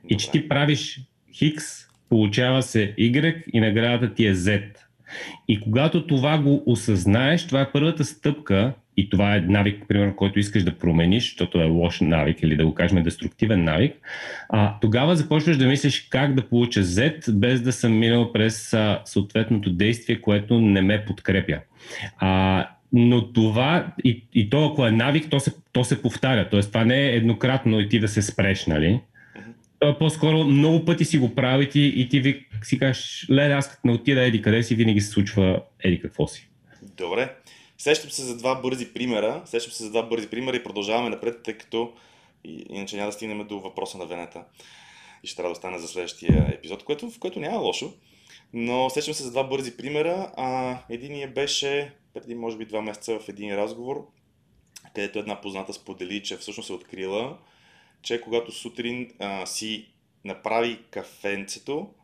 И 0.08 0.16
че 0.16 0.30
ти 0.30 0.48
правиш 0.48 1.00
Хикс, 1.34 1.64
получава 2.08 2.62
се 2.62 2.94
Y 2.98 3.42
и 3.52 3.60
наградата 3.60 4.14
ти 4.14 4.26
е 4.26 4.34
Z. 4.34 4.62
И 5.48 5.60
когато 5.60 6.06
това 6.06 6.38
го 6.38 6.62
осъзнаеш, 6.66 7.46
това 7.46 7.60
е 7.60 7.72
първата 7.72 8.04
стъпка 8.04 8.72
и 8.96 9.10
това 9.10 9.36
е 9.36 9.40
навик, 9.40 9.84
примерно, 9.88 10.16
който 10.16 10.38
искаш 10.38 10.62
да 10.62 10.78
промениш, 10.78 11.24
защото 11.24 11.60
е 11.60 11.64
лош 11.64 12.00
навик 12.00 12.42
или 12.42 12.56
да 12.56 12.66
го 12.66 12.74
кажем 12.74 13.02
деструктивен 13.02 13.64
навик, 13.64 13.94
а, 14.48 14.74
тогава 14.80 15.16
започваш 15.16 15.56
да 15.56 15.66
мислиш 15.66 16.08
как 16.10 16.34
да 16.34 16.48
получа 16.48 16.82
Z, 16.82 17.32
без 17.32 17.60
да 17.62 17.72
съм 17.72 17.98
минал 17.98 18.32
през 18.32 18.74
а, 18.74 19.00
съответното 19.04 19.70
действие, 19.70 20.20
което 20.20 20.60
не 20.60 20.82
ме 20.82 21.04
подкрепя. 21.04 21.58
А, 22.18 22.68
но 22.92 23.32
това, 23.32 23.86
и, 24.04 24.24
и 24.34 24.50
то 24.50 24.66
ако 24.66 24.86
е 24.86 24.90
навик, 24.90 25.30
то 25.30 25.40
се, 25.40 25.52
то 25.72 25.84
се 25.84 26.02
повтаря. 26.02 26.48
Тоест 26.50 26.68
това 26.68 26.84
не 26.84 27.02
е 27.02 27.16
еднократно 27.16 27.80
и 27.80 27.88
ти 27.88 28.00
да 28.00 28.08
се 28.08 28.22
спреш, 28.22 28.66
нали? 28.66 29.00
По-скоро 29.98 30.44
много 30.44 30.84
пъти 30.84 31.04
си 31.04 31.18
го 31.18 31.34
прави 31.34 31.70
ти, 31.70 31.80
и 31.96 32.08
ти 32.08 32.20
ви, 32.20 32.46
си 32.62 32.78
кажеш, 32.78 33.26
леле, 33.30 33.54
аз 33.54 33.70
като 33.70 33.80
не 33.84 33.92
отида 33.92 34.22
еди 34.22 34.42
къде 34.42 34.62
си, 34.62 34.74
винаги 34.74 35.00
се 35.00 35.10
случва 35.10 35.62
еди 35.84 36.00
какво 36.00 36.26
си. 36.26 36.48
Добре. 36.82 37.36
Сещам 37.78 38.10
се 38.10 38.22
за 38.22 38.36
два 38.36 38.54
бързи 38.60 38.92
примера. 38.92 39.42
Сещам 39.44 39.72
се 39.72 39.84
за 39.84 39.90
два 39.90 40.02
бързи 40.02 40.28
примера 40.28 40.56
и 40.56 40.62
продължаваме 40.62 41.10
напред, 41.10 41.42
тъй 41.42 41.54
като 41.58 41.92
иначе 42.44 42.96
няма 42.96 43.08
да 43.08 43.12
стигнем 43.12 43.46
до 43.46 43.60
въпроса 43.60 43.98
на 43.98 44.06
Венета. 44.06 44.44
И 45.24 45.26
ще 45.26 45.36
трябва 45.36 45.48
да 45.48 45.52
остане 45.52 45.78
за 45.78 45.88
следващия 45.88 46.46
епизод, 46.52 46.84
което, 46.84 47.10
в 47.10 47.18
което 47.18 47.40
няма 47.40 47.58
лошо. 47.58 47.92
Но 48.52 48.90
сещам 48.90 49.14
се 49.14 49.22
за 49.22 49.30
два 49.30 49.44
бързи 49.44 49.76
примера. 49.76 50.32
А, 50.36 50.78
единият 50.88 51.34
беше 51.34 51.92
преди 52.14 52.34
може 52.34 52.56
би 52.56 52.64
два 52.64 52.82
месеца 52.82 53.18
в 53.18 53.28
един 53.28 53.54
разговор, 53.54 54.06
където 54.94 55.18
една 55.18 55.40
позната 55.40 55.72
сподели, 55.72 56.22
че 56.22 56.36
всъщност 56.36 56.70
е 56.70 56.72
открила, 56.72 57.38
че 58.06 58.20
когато 58.20 58.52
сутрин 58.52 59.12
а, 59.18 59.46
си 59.46 59.88
направи 60.24 60.78
кафенцето, 60.90 61.94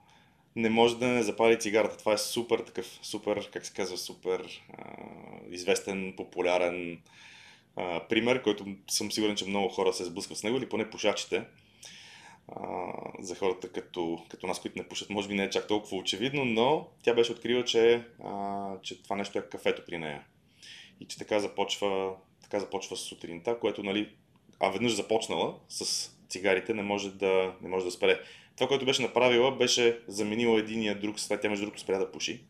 не 0.57 0.71
може 0.71 0.99
да 0.99 1.09
не 1.09 1.23
запали 1.23 1.61
цигарата. 1.61 1.97
Това 1.97 2.13
е 2.13 2.19
супер 2.19 2.59
такъв, 2.59 2.99
супер, 3.03 3.51
как 3.51 3.67
се 3.67 3.73
казва, 3.73 3.97
супер 3.97 4.63
а, 4.79 4.85
известен, 5.51 6.15
популярен 6.17 7.03
а, 7.77 8.09
пример, 8.09 8.43
който 8.43 8.67
съм 8.91 9.13
сигурен, 9.13 9.37
че 9.37 9.47
много 9.47 9.69
хора 9.69 9.93
се 9.93 10.05
сблъскват 10.05 10.39
с 10.39 10.43
него, 10.43 10.57
или 10.57 10.69
поне 10.69 10.91
пушачите. 10.91 11.45
А, 12.49 12.93
за 13.21 13.35
хората 13.35 13.73
като, 13.73 14.25
като 14.29 14.47
нас, 14.47 14.61
които 14.61 14.79
не 14.79 14.89
пушат, 14.89 15.11
може 15.11 15.29
би 15.29 15.35
не 15.35 15.45
е 15.45 15.51
чак 15.51 15.67
толкова 15.67 15.97
очевидно, 15.97 16.45
но 16.45 16.89
тя 17.03 17.15
беше 17.15 17.33
открила, 17.33 17.65
че, 17.65 18.05
а, 18.25 18.71
че 18.83 19.03
това 19.03 19.17
нещо 19.17 19.39
е 19.39 19.49
кафето 19.49 19.83
при 19.87 19.99
нея. 19.99 20.25
И 21.01 21.05
че 21.05 21.19
така 21.19 21.41
започва, 21.41 22.15
така 22.43 22.61
започва 22.61 22.97
сутринта, 22.97 23.59
което, 23.59 23.83
нали, 23.83 24.13
а 24.63 24.71
веднъж 24.71 24.95
започнала 24.95 25.55
с 25.69 26.11
цигарите, 26.29 26.75
не 26.75 26.83
може 26.83 27.11
да, 27.11 27.55
не 27.63 27.69
може 27.69 27.85
да 27.85 27.91
спре. 27.91 28.21
Това, 28.57 28.69
което 28.69 28.85
беше 28.85 29.03
направила, 29.03 29.57
беше 29.57 30.01
заменила 30.09 30.59
единия 30.59 31.01
друг, 31.01 31.21
след 31.21 31.41
тя 31.41 31.49
между 31.49 31.65
другото 31.65 31.81
спря 31.81 31.99
да 31.99 32.13
пуши. 32.13 32.45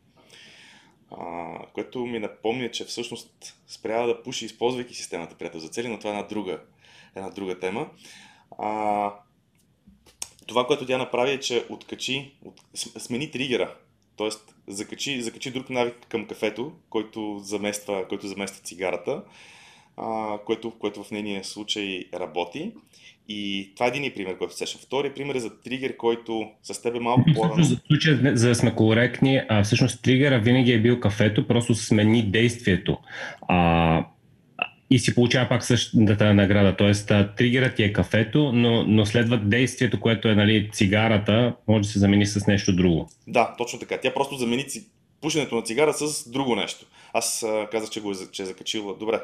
А, 1.10 1.58
което 1.72 2.06
ми 2.06 2.18
напомня, 2.18 2.70
че 2.70 2.84
всъщност 2.84 3.56
спря 3.66 4.06
да 4.06 4.22
пуши, 4.22 4.44
използвайки 4.44 4.94
системата 4.94 5.34
приятел 5.34 5.60
за 5.60 5.68
цели, 5.68 5.88
но 5.88 5.98
това 5.98 6.10
е 6.10 6.12
една 6.12 6.28
друга, 6.28 6.60
една 7.16 7.30
друга 7.30 7.58
тема. 7.58 7.90
А, 8.58 9.14
това, 10.46 10.66
което 10.66 10.86
тя 10.86 10.98
направи 10.98 11.32
е, 11.32 11.40
че 11.40 11.66
откачи, 11.68 12.32
от, 12.44 12.60
смени 12.98 13.30
тригера. 13.30 13.76
Тоест, 14.16 14.54
закачи, 14.66 15.22
закачи 15.22 15.50
друг 15.50 15.70
навик 15.70 16.06
към 16.08 16.26
кафето, 16.26 16.72
който 16.90 17.38
замества, 17.38 18.08
който 18.08 18.26
замества 18.26 18.62
цигарата, 18.62 19.22
а, 19.96 20.38
което, 20.46 20.70
което 20.70 21.02
в 21.02 21.10
нейния 21.10 21.44
случай 21.44 22.04
работи. 22.14 22.72
И 23.28 23.70
това 23.74 23.86
е 23.86 23.88
един 23.88 24.12
пример, 24.14 24.38
който 24.38 24.56
сещам. 24.56 24.80
Втория 24.84 25.14
пример 25.14 25.34
е 25.34 25.40
за 25.40 25.60
тригер, 25.60 25.96
който 25.96 26.44
с 26.62 26.82
теб 26.82 26.96
е 26.96 27.00
малко 27.00 27.24
по-рано. 27.34 27.64
За 27.64 27.76
случая, 27.86 28.36
за 28.36 28.48
да 28.48 28.54
сме 28.54 28.74
коректни, 28.74 29.40
а, 29.48 29.62
всъщност 29.64 30.02
тригера 30.02 30.40
винаги 30.40 30.72
е 30.72 30.80
бил 30.80 31.00
кафето, 31.00 31.46
просто 31.46 31.74
смени 31.74 32.22
действието. 32.22 32.98
А, 33.48 34.04
и 34.90 34.98
си 34.98 35.14
получава 35.14 35.48
пак 35.48 35.64
същата 35.64 36.34
награда. 36.34 36.76
Тоест, 36.76 37.12
тригерът 37.36 37.74
ти 37.74 37.82
е 37.82 37.92
кафето, 37.92 38.52
но, 38.52 38.84
но 38.84 39.06
следва 39.06 39.38
действието, 39.38 40.00
което 40.00 40.28
е 40.28 40.34
нали, 40.34 40.70
цигарата, 40.72 41.54
може 41.68 41.82
да 41.82 41.88
се 41.88 41.98
замени 41.98 42.26
с 42.26 42.46
нещо 42.46 42.76
друго. 42.76 43.08
Да, 43.26 43.54
точно 43.58 43.78
така. 43.78 43.98
Тя 44.02 44.14
просто 44.14 44.36
замени 44.36 44.64
пушенето 45.22 45.54
на 45.54 45.62
цигара 45.62 45.92
с 45.92 46.30
друго 46.30 46.56
нещо. 46.56 46.86
Аз 47.12 47.42
а, 47.42 47.68
казах, 47.70 47.90
че, 47.90 48.00
го 48.00 48.10
е, 48.10 48.14
че 48.32 48.42
е 48.42 48.46
закачила. 48.46 48.94
Добре. 48.94 49.20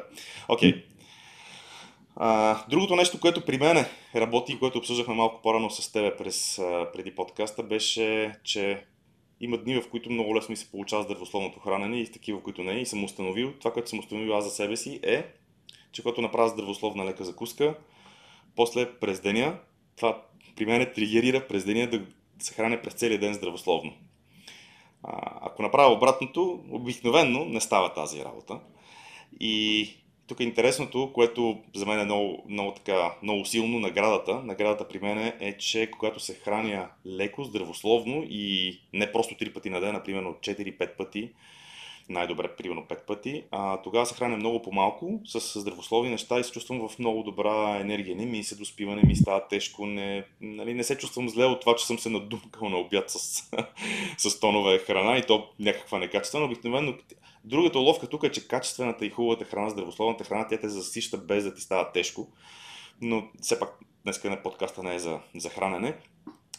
Окей. 0.47 0.73
Okay. 0.73 0.83
А, 2.15 2.57
другото 2.69 2.95
нещо, 2.95 3.19
което 3.19 3.45
при 3.45 3.57
мен 3.57 3.85
работи 4.15 4.51
и 4.51 4.59
което 4.59 4.77
обсъждахме 4.77 5.13
малко 5.13 5.41
по-рано 5.41 5.69
с 5.69 5.91
тебе 5.91 6.17
през, 6.17 6.59
а, 6.59 6.87
преди 6.93 7.15
подкаста, 7.15 7.63
беше, 7.63 8.35
че 8.43 8.85
има 9.41 9.57
дни, 9.57 9.81
в 9.81 9.89
които 9.89 10.11
много 10.11 10.35
лесно 10.35 10.51
ми 10.51 10.57
се 10.57 10.71
получава 10.71 11.03
здравословното 11.03 11.59
хранене 11.59 12.01
и 12.01 12.11
такива, 12.11 12.43
които 12.43 12.63
не. 12.63 12.71
И 12.71 12.85
съм 12.85 13.03
установил, 13.03 13.53
това, 13.59 13.73
което 13.73 13.89
съм 13.89 13.99
установил 13.99 14.37
аз 14.37 14.43
за 14.43 14.49
себе 14.49 14.77
си 14.77 14.99
е, 15.03 15.25
че 15.91 16.01
когато 16.01 16.21
направя 16.21 16.49
здравословна 16.49 17.05
лека 17.05 17.23
закуска, 17.23 17.75
после 18.55 18.99
през 18.99 19.19
деня, 19.19 19.59
това 19.95 20.21
при 20.55 20.65
мен 20.65 20.91
тригерира 20.95 21.47
през 21.47 21.65
деня 21.65 21.89
да 21.89 22.01
се 22.39 22.53
храня 22.53 22.81
през 22.81 22.93
целия 22.93 23.19
ден 23.19 23.33
здравословно. 23.33 23.93
А, 25.03 25.39
ако 25.41 25.61
направя 25.61 25.93
обратното, 25.93 26.59
обикновенно 26.71 27.45
не 27.45 27.61
става 27.61 27.93
тази 27.93 28.25
работа. 28.25 28.59
И 29.39 29.89
тук 30.27 30.39
е 30.39 30.43
интересното, 30.43 31.11
което 31.13 31.59
за 31.75 31.85
мен 31.85 31.99
е 31.99 32.05
много, 32.05 32.43
много, 32.49 32.71
така, 32.71 33.15
много 33.23 33.45
силно, 33.45 33.79
наградата. 33.79 34.41
Наградата 34.43 34.87
при 34.87 34.99
мен 34.99 35.33
е, 35.39 35.57
че 35.57 35.91
когато 35.91 36.19
се 36.19 36.33
храня 36.33 36.89
леко, 37.05 37.43
здравословно 37.43 38.23
и 38.29 38.79
не 38.93 39.11
просто 39.11 39.37
три 39.37 39.53
пъти 39.53 39.69
на 39.69 39.79
ден, 39.79 39.95
а 39.95 40.03
примерно 40.03 40.33
4-5 40.33 40.95
пъти, 40.97 41.29
най-добре, 42.09 42.55
примерно 42.55 42.85
5 42.89 43.05
пъти, 43.05 43.43
а, 43.51 43.81
тогава 43.81 44.05
се 44.05 44.15
храня 44.15 44.37
много 44.37 44.61
по-малко, 44.61 45.21
с 45.25 45.59
здравословни 45.59 46.09
неща 46.09 46.39
и 46.39 46.43
се 46.43 46.51
чувствам 46.51 46.89
в 46.89 46.99
много 46.99 47.23
добра 47.23 47.79
енергия. 47.79 48.15
Не 48.15 48.25
ми 48.25 48.43
се 48.43 48.55
доспива, 48.55 48.95
не 48.95 49.03
ми 49.03 49.15
става 49.15 49.47
тежко, 49.47 49.85
не, 49.85 50.25
нали, 50.41 50.73
не 50.73 50.83
се 50.83 50.97
чувствам 50.97 51.29
зле 51.29 51.45
от 51.45 51.61
това, 51.61 51.75
че 51.75 51.85
съм 51.85 51.99
се 51.99 52.09
надумкал 52.09 52.69
на 52.69 52.77
обяд 52.77 53.09
с, 53.09 53.43
с 54.17 54.39
тонове 54.39 54.79
храна 54.79 55.17
и 55.17 55.25
то 55.25 55.47
някаква 55.59 55.99
некачествена. 55.99 56.45
Обикновено 56.45 56.93
другата 57.43 57.79
ловка 57.79 58.07
тук 58.07 58.23
е, 58.23 58.31
че 58.31 58.47
качествената 58.47 59.05
и 59.05 59.09
хубавата 59.09 59.45
храна, 59.45 59.69
здравословната 59.69 60.23
храна, 60.23 60.47
тя 60.47 60.57
те 60.57 60.69
засища 60.69 61.17
без 61.17 61.43
да 61.43 61.53
ти 61.53 61.61
става 61.61 61.91
тежко. 61.91 62.27
Но 63.01 63.29
все 63.41 63.59
пак 63.59 63.79
днес 64.03 64.23
на 64.23 64.43
подкаста 64.43 64.83
не 64.83 64.95
е 64.95 64.99
за, 64.99 65.19
за 65.35 65.49
хранене. 65.49 65.95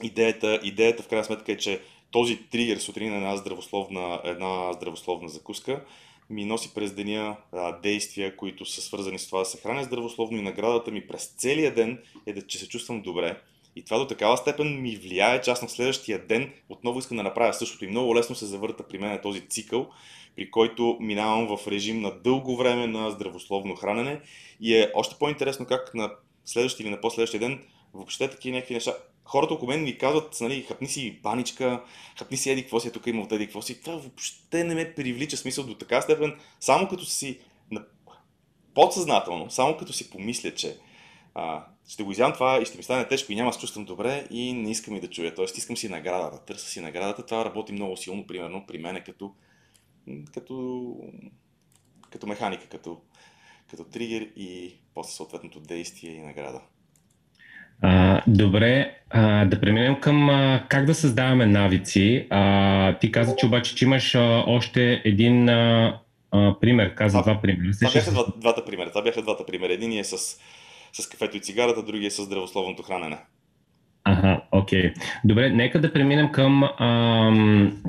Идеята, 0.02 0.60
идеята 0.62 1.02
в 1.02 1.08
крайна 1.08 1.24
сметка 1.24 1.52
е, 1.52 1.56
че 1.56 1.82
този 2.10 2.48
тригер 2.50 2.78
сутрин 2.78 3.14
една 3.14 3.36
здравословна, 3.36 4.20
една 4.24 4.72
здравословна 4.72 5.28
закуска 5.28 5.84
ми 6.30 6.44
носи 6.44 6.74
през 6.74 6.92
деня 6.92 7.36
а, 7.52 7.80
действия, 7.80 8.36
които 8.36 8.66
са 8.66 8.80
свързани 8.80 9.18
с 9.18 9.26
това 9.26 9.38
да 9.38 9.44
се 9.44 9.60
храня 9.60 9.84
здравословно 9.84 10.38
и 10.38 10.42
наградата 10.42 10.90
ми 10.90 11.06
през 11.06 11.34
целия 11.38 11.74
ден 11.74 11.98
е 12.26 12.32
да 12.32 12.46
че 12.46 12.58
се 12.58 12.68
чувствам 12.68 13.02
добре. 13.02 13.40
И 13.76 13.84
това 13.84 13.98
до 13.98 14.06
такава 14.06 14.36
степен 14.36 14.82
ми 14.82 14.96
влияе, 14.96 15.40
че 15.40 15.50
аз 15.50 15.62
на 15.62 15.68
следващия 15.68 16.26
ден 16.26 16.52
отново 16.68 16.98
искам 16.98 17.16
да 17.16 17.22
направя 17.22 17.54
същото. 17.54 17.84
И 17.84 17.88
много 17.88 18.16
лесно 18.16 18.34
се 18.34 18.46
завърта 18.46 18.88
при 18.88 18.98
мен 18.98 19.18
този 19.22 19.48
цикъл, 19.48 19.90
при 20.36 20.50
който 20.50 20.96
минавам 21.00 21.56
в 21.56 21.68
режим 21.68 22.00
на 22.00 22.10
дълго 22.10 22.56
време 22.56 22.86
на 22.86 23.10
здравословно 23.10 23.76
хранене. 23.76 24.20
И 24.60 24.76
е 24.76 24.90
още 24.94 25.16
по-интересно 25.18 25.66
как 25.66 25.94
на 25.94 26.10
следващия 26.44 26.84
или 26.84 26.90
на 26.90 27.00
последващия 27.00 27.40
ден 27.40 27.62
въобще 27.94 28.30
такива 28.30 28.56
някакви 28.56 28.74
неща 28.74 28.94
хората 29.30 29.54
около 29.54 29.68
мен 29.70 29.82
ми 29.82 29.98
казват, 29.98 30.40
нали, 30.40 30.62
хапни 30.62 30.88
си 30.88 31.20
баничка, 31.22 31.84
хапни 32.18 32.36
си 32.36 32.50
еди, 32.50 32.62
какво 32.62 32.80
си, 32.80 32.92
тук 32.92 33.06
има 33.06 33.26
еди, 33.30 33.46
какво 33.46 33.62
си. 33.62 33.82
Това 33.82 33.96
въобще 33.96 34.64
не 34.64 34.74
ме 34.74 34.94
привлича 34.94 35.36
смисъл 35.36 35.64
до 35.64 35.74
така 35.74 36.00
степен, 36.00 36.38
само 36.60 36.88
като 36.88 37.04
си 37.04 37.40
подсъзнателно, 38.74 39.50
само 39.50 39.76
като 39.76 39.92
си 39.92 40.10
помисля, 40.10 40.54
че 40.54 40.78
а, 41.34 41.66
ще 41.88 42.02
го 42.02 42.12
изям 42.12 42.32
това 42.32 42.60
и 42.62 42.64
ще 42.64 42.76
ми 42.76 42.82
стане 42.82 43.08
тежко 43.08 43.32
и 43.32 43.36
няма 43.36 43.52
се 43.52 43.60
чувствам 43.60 43.84
добре 43.84 44.26
и 44.30 44.52
не 44.52 44.70
искам 44.70 44.96
и 44.96 45.00
да 45.00 45.10
чуя. 45.10 45.34
Тоест 45.34 45.58
искам 45.58 45.76
си 45.76 45.88
наградата, 45.88 46.44
търся 46.44 46.68
си 46.68 46.80
наградата. 46.80 47.26
Това 47.26 47.44
работи 47.44 47.72
много 47.72 47.96
силно, 47.96 48.26
примерно 48.26 48.64
при 48.66 48.78
мен 48.78 49.02
като, 49.06 49.34
като, 50.34 50.94
като 52.10 52.26
механика, 52.26 52.66
като, 52.68 53.00
като 53.70 53.84
тригер 53.84 54.22
и 54.36 54.76
после 54.94 55.12
съответното 55.12 55.60
действие 55.60 56.10
и 56.10 56.20
награда. 56.20 56.60
А, 57.82 58.22
добре, 58.26 58.94
а, 59.10 59.44
да 59.44 59.60
преминем 59.60 60.00
към 60.00 60.30
а, 60.30 60.62
как 60.68 60.84
да 60.84 60.94
създаваме 60.94 61.46
навици. 61.46 62.26
А, 62.30 62.98
ти 62.98 63.12
каза, 63.12 63.36
че 63.36 63.46
обаче, 63.46 63.74
че 63.74 63.84
имаш 63.84 64.14
а, 64.14 64.44
още 64.46 65.02
един 65.04 65.48
а, 65.48 65.98
а, 66.30 66.54
пример. 66.60 66.94
Каза 66.94 67.18
а, 67.18 67.22
два 67.22 67.40
примера. 67.40 67.72
Това 67.80 67.90
бяха 67.92 68.10
два, 68.10 68.24
двата 68.36 68.64
примера. 68.64 68.88
Това 68.88 69.02
бяха 69.02 69.22
двата 69.22 69.46
примера. 69.46 69.72
Един 69.72 69.98
е 69.98 70.04
с, 70.04 70.16
с 70.92 71.08
кафето 71.08 71.36
и 71.36 71.40
цигарата, 71.40 71.82
другия 71.82 72.06
е 72.06 72.10
с 72.10 72.22
здравословното 72.22 72.82
хранене. 72.82 73.18
Ага, 74.04 74.40
Окей. 74.52 74.92
Добре, 75.24 75.50
нека 75.50 75.80
да 75.80 75.92
преминем 75.92 76.32
към 76.32 76.64
ам, 76.78 77.82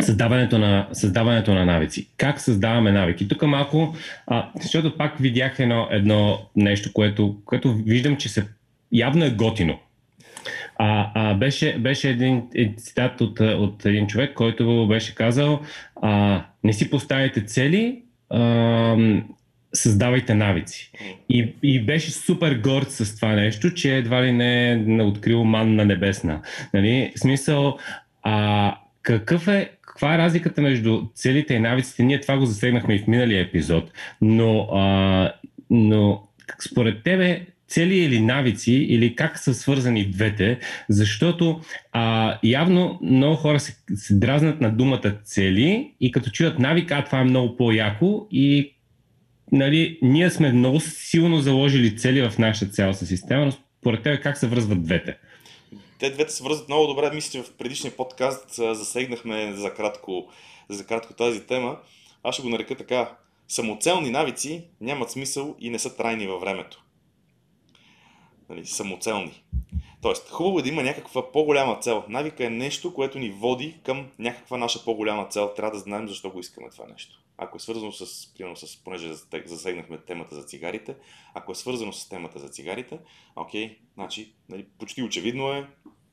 създаването 0.00 0.58
на, 0.58 0.88
създаването 0.92 1.54
на 1.54 1.64
навици. 1.64 2.08
Как 2.16 2.40
създаваме 2.40 2.92
навики? 2.92 3.28
Тук 3.28 3.42
малко, 3.42 3.94
а, 4.26 4.50
защото 4.60 4.96
пак 4.96 5.18
видях 5.18 5.58
едно, 5.58 5.88
едно 5.90 6.38
нещо, 6.56 6.92
което, 6.92 7.36
което 7.44 7.74
виждам, 7.74 8.16
че 8.16 8.28
се 8.28 8.46
явно 8.92 9.24
е 9.24 9.30
готино. 9.30 9.78
А, 10.78 11.10
а, 11.14 11.34
беше, 11.34 11.78
беше 11.78 12.10
един, 12.10 12.42
един 12.54 12.74
цитат 12.76 13.20
от, 13.20 13.40
от 13.40 13.86
един 13.86 14.06
човек, 14.06 14.34
който 14.34 14.86
беше 14.88 15.14
казал 15.14 15.60
а, 16.02 16.44
не 16.64 16.72
си 16.72 16.90
поставяйте 16.90 17.44
цели, 17.44 18.02
а, 18.30 18.96
създавайте 19.74 20.34
навици. 20.34 20.90
И, 21.28 21.54
и 21.62 21.82
беше 21.82 22.10
супер 22.10 22.54
горд 22.54 22.90
с 22.90 23.16
това 23.16 23.32
нещо, 23.32 23.74
че 23.74 23.96
едва 23.96 24.22
ли 24.22 24.32
не 24.32 24.72
е 24.72 25.02
открил 25.02 25.44
манна 25.44 25.84
небесна. 25.84 26.40
Нали? 26.74 27.12
Смисъл, 27.16 27.78
а, 28.22 28.76
какъв 29.02 29.48
е, 29.48 29.70
каква 29.80 30.14
е 30.14 30.18
разликата 30.18 30.62
между 30.62 31.02
целите 31.14 31.54
и 31.54 31.58
навиците? 31.58 32.02
Ние 32.02 32.20
това 32.20 32.38
го 32.38 32.46
засегнахме 32.46 32.94
и 32.94 32.98
в 32.98 33.06
миналия 33.06 33.42
епизод, 33.42 33.92
но, 34.20 34.68
а, 34.72 35.32
но 35.70 36.22
според 36.70 37.02
тебе 37.02 37.46
цели 37.68 37.98
или 37.98 38.20
навици, 38.20 38.72
или 38.72 39.16
как 39.16 39.38
са 39.38 39.54
свързани 39.54 40.10
двете, 40.10 40.58
защото 40.88 41.60
а, 41.92 42.38
явно 42.42 42.98
много 43.02 43.36
хора 43.36 43.60
се, 43.60 43.76
се 43.94 44.14
дразнат 44.14 44.60
на 44.60 44.70
думата 44.70 45.12
цели 45.24 45.94
и 46.00 46.12
като 46.12 46.30
чуят 46.30 46.58
навика, 46.58 46.94
а 46.94 47.04
това 47.04 47.20
е 47.20 47.24
много 47.24 47.56
по-яко 47.56 48.26
и 48.30 48.72
нали, 49.52 49.98
ние 50.02 50.30
сме 50.30 50.52
много 50.52 50.80
силно 50.80 51.40
заложили 51.40 51.96
цели 51.96 52.28
в 52.28 52.38
нашата 52.38 52.70
цялостна 52.70 53.06
система, 53.06 53.44
но 53.44 53.52
според 53.80 54.02
тебе 54.02 54.20
как 54.20 54.38
се 54.38 54.46
връзват 54.46 54.84
двете? 54.84 55.18
Те 55.98 56.10
двете 56.10 56.32
се 56.32 56.44
връзват 56.44 56.68
много 56.68 56.86
добре. 56.86 57.10
Мисля, 57.14 57.30
че 57.32 57.42
в 57.42 57.52
предишния 57.52 57.96
подкаст 57.96 58.54
засегнахме 58.54 59.52
за 59.52 59.74
кратко, 59.74 60.28
за 60.68 60.86
кратко 60.86 61.14
тази 61.14 61.40
тема. 61.40 61.76
Аз 62.22 62.34
ще 62.34 62.42
го 62.42 62.48
нарека 62.48 62.74
така. 62.74 63.10
Самоцелни 63.48 64.10
навици 64.10 64.64
нямат 64.80 65.10
смисъл 65.10 65.56
и 65.60 65.70
не 65.70 65.78
са 65.78 65.96
трайни 65.96 66.26
във 66.26 66.40
времето. 66.40 66.82
Нали, 68.48 68.66
самоцелни. 68.66 69.42
Тоест, 70.02 70.30
хубаво 70.30 70.58
е 70.58 70.62
да 70.62 70.68
има 70.68 70.82
някаква 70.82 71.32
по-голяма 71.32 71.78
цел. 71.80 72.04
Навика 72.08 72.44
е 72.46 72.50
нещо, 72.50 72.94
което 72.94 73.18
ни 73.18 73.30
води 73.30 73.80
към 73.84 74.10
някаква 74.18 74.58
наша 74.58 74.84
по-голяма 74.84 75.28
цел. 75.28 75.52
Трябва 75.56 75.72
да 75.72 75.78
знаем 75.78 76.08
защо 76.08 76.30
го 76.30 76.40
искаме 76.40 76.70
това 76.70 76.86
нещо. 76.86 77.22
Ако 77.38 77.56
е 77.56 77.60
свързано 77.60 77.92
с, 77.92 78.34
примерно, 78.34 78.56
с, 78.56 78.84
понеже 78.84 79.12
засегнахме 79.44 79.98
темата 79.98 80.34
за 80.34 80.42
цигарите, 80.42 80.96
ако 81.34 81.52
е 81.52 81.54
свързано 81.54 81.92
с 81.92 82.08
темата 82.08 82.38
за 82.38 82.48
цигарите, 82.48 82.98
окей, 83.36 83.78
значи, 83.94 84.32
нали, 84.48 84.66
почти 84.78 85.02
очевидно 85.02 85.52
е, 85.52 85.68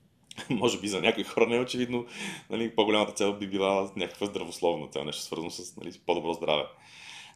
може 0.49 0.79
би 0.79 0.87
за 0.87 1.01
някои 1.01 1.23
хора 1.23 1.47
не 1.47 1.55
е 1.55 1.59
очевидно, 1.59 2.05
нали, 2.49 2.75
по-голямата 2.75 3.13
цел 3.13 3.33
би 3.33 3.47
била 3.47 3.91
някаква 3.95 4.27
здравословна 4.27 4.87
цел, 4.87 5.03
нещо 5.03 5.21
свързано 5.21 5.49
с 5.49 5.77
нали, 5.77 5.91
по-добро 6.05 6.33
здраве. 6.33 6.63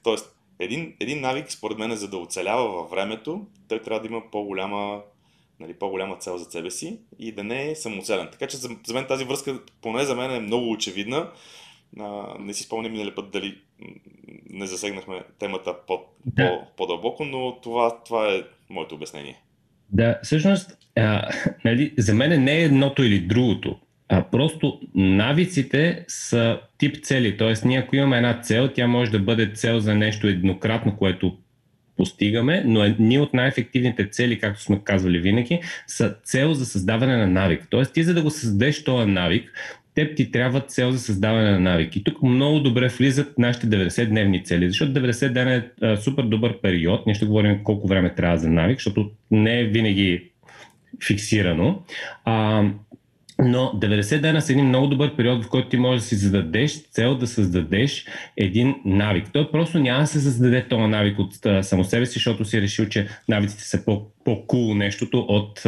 Тоест, 0.04 0.37
един, 0.60 0.94
един 1.00 1.22
навик, 1.22 1.52
според 1.52 1.78
мен, 1.78 1.96
за 1.96 2.08
да 2.08 2.18
оцелява 2.18 2.68
във 2.68 2.90
времето, 2.90 3.46
той 3.68 3.82
трябва 3.82 4.02
да 4.02 4.08
има 4.08 4.22
по-голяма, 4.32 5.02
нали, 5.60 5.74
по-голяма 5.74 6.18
цел 6.18 6.38
за 6.38 6.52
себе 6.52 6.72
си 6.72 7.00
и 7.20 7.32
да 7.32 7.44
не 7.44 7.72
е 7.72 7.76
самоцелен. 7.76 8.28
Така 8.32 8.48
че 8.48 8.58
за, 8.58 8.70
за 8.88 8.94
мен 8.94 9.06
тази 9.08 9.26
връзка, 9.26 9.60
поне 9.82 10.06
за 10.06 10.16
мен, 10.16 10.32
е 10.32 10.40
много 10.40 10.72
очевидна. 10.72 11.32
А, 12.00 12.36
не 12.40 12.54
си 12.54 12.64
спомням 12.64 12.92
минали 12.92 13.16
път 13.16 13.32
дали 13.32 13.58
не 14.50 14.68
засегнахме 14.68 15.24
темата 15.40 15.76
по, 15.88 16.02
да. 16.26 16.50
по, 16.50 16.76
по-дълбоко, 16.76 17.26
но 17.26 17.60
това, 17.62 18.04
това 18.04 18.34
е 18.34 18.44
моето 18.70 18.96
обяснение. 18.96 19.42
Да, 19.90 20.20
всъщност, 20.24 20.78
а, 20.96 21.30
нали, 21.66 21.94
за 21.98 22.14
мен 22.14 22.44
не 22.44 22.58
е 22.58 22.64
едното 22.64 23.04
или 23.04 23.20
другото. 23.20 23.80
А 24.10 24.24
просто 24.32 24.80
навиците 24.96 26.06
са 26.08 26.60
тип 26.78 27.04
цели. 27.04 27.38
Тоест, 27.38 27.66
ние 27.66 27.80
ако 27.80 27.96
имаме 27.96 28.18
една 28.18 28.42
цел, 28.42 28.68
тя 28.68 28.88
може 28.88 29.12
да 29.12 29.20
бъде 29.20 29.52
цел 29.54 29.80
за 29.80 29.96
нещо 29.96 30.28
еднократно, 30.28 30.98
което 30.98 31.38
постигаме, 31.98 32.64
но 32.66 32.84
едни 32.84 33.20
от 33.20 33.34
най-ефективните 33.34 34.10
цели, 34.10 34.40
както 34.40 34.62
сме 34.62 34.82
казвали 34.84 35.20
винаги, 35.20 35.62
са 35.88 36.16
цел 36.24 36.54
за 36.54 36.66
създаване 36.66 37.18
на 37.18 37.28
навик. 37.28 37.68
Тоест, 37.70 37.94
ти 37.94 38.04
за 38.04 38.14
да 38.14 38.22
го 38.22 38.30
създадеш 38.30 38.84
този 38.84 39.12
навик, 39.12 39.52
теб 39.98 40.16
ти 40.16 40.32
трябва 40.32 40.62
цел 40.62 40.92
за 40.92 41.00
създаване 41.00 41.52
на 41.52 41.60
навики. 41.60 42.00
И 42.00 42.04
тук 42.04 42.24
много 42.24 42.60
добре 42.60 42.88
влизат 42.88 43.38
нашите 43.38 43.68
90-дневни 43.68 44.46
цели, 44.46 44.68
защото 44.68 45.00
90 45.00 45.30
дена 45.30 45.54
е 45.54 45.64
а, 45.82 45.98
супер 45.98 46.24
добър 46.24 46.62
период. 46.62 47.06
Ние 47.06 47.16
ще 47.16 47.26
говорим 47.26 47.64
колко 47.64 47.88
време 47.88 48.16
трябва 48.16 48.38
за 48.38 48.50
навик, 48.50 48.78
защото 48.78 49.12
не 49.32 49.60
е 49.60 49.64
винаги 49.64 50.32
фиксирано. 51.08 51.84
А, 52.26 52.64
но 53.40 53.72
90 53.76 54.22
дена 54.22 54.42
са 54.42 54.52
един 54.52 54.66
много 54.66 54.88
добър 54.88 55.16
период, 55.16 55.46
в 55.46 55.50
който 55.50 55.70
ти 55.70 55.78
можеш 55.78 56.02
да 56.02 56.08
си 56.08 56.16
зададеш 56.16 56.90
цел 56.92 57.16
да 57.16 57.28
създадеш 57.28 58.06
един 58.38 58.76
навик. 58.86 59.26
Той 59.34 59.52
просто 59.52 59.80
няма 59.80 60.00
да 60.00 60.08
се 60.08 60.20
създаде 60.20 60.68
този 60.68 60.84
навик 60.84 61.20
от 61.20 61.46
а, 61.46 61.64
само 61.64 61.84
себе 61.84 62.06
си, 62.06 62.14
защото 62.14 62.46
си 62.46 62.58
е 62.58 62.62
решил, 62.62 62.86
че 62.86 63.08
навиците 63.30 63.64
са 63.64 63.86
по, 63.86 64.02
по-кул 64.26 64.74
нещото 64.74 65.20
от 65.20 65.66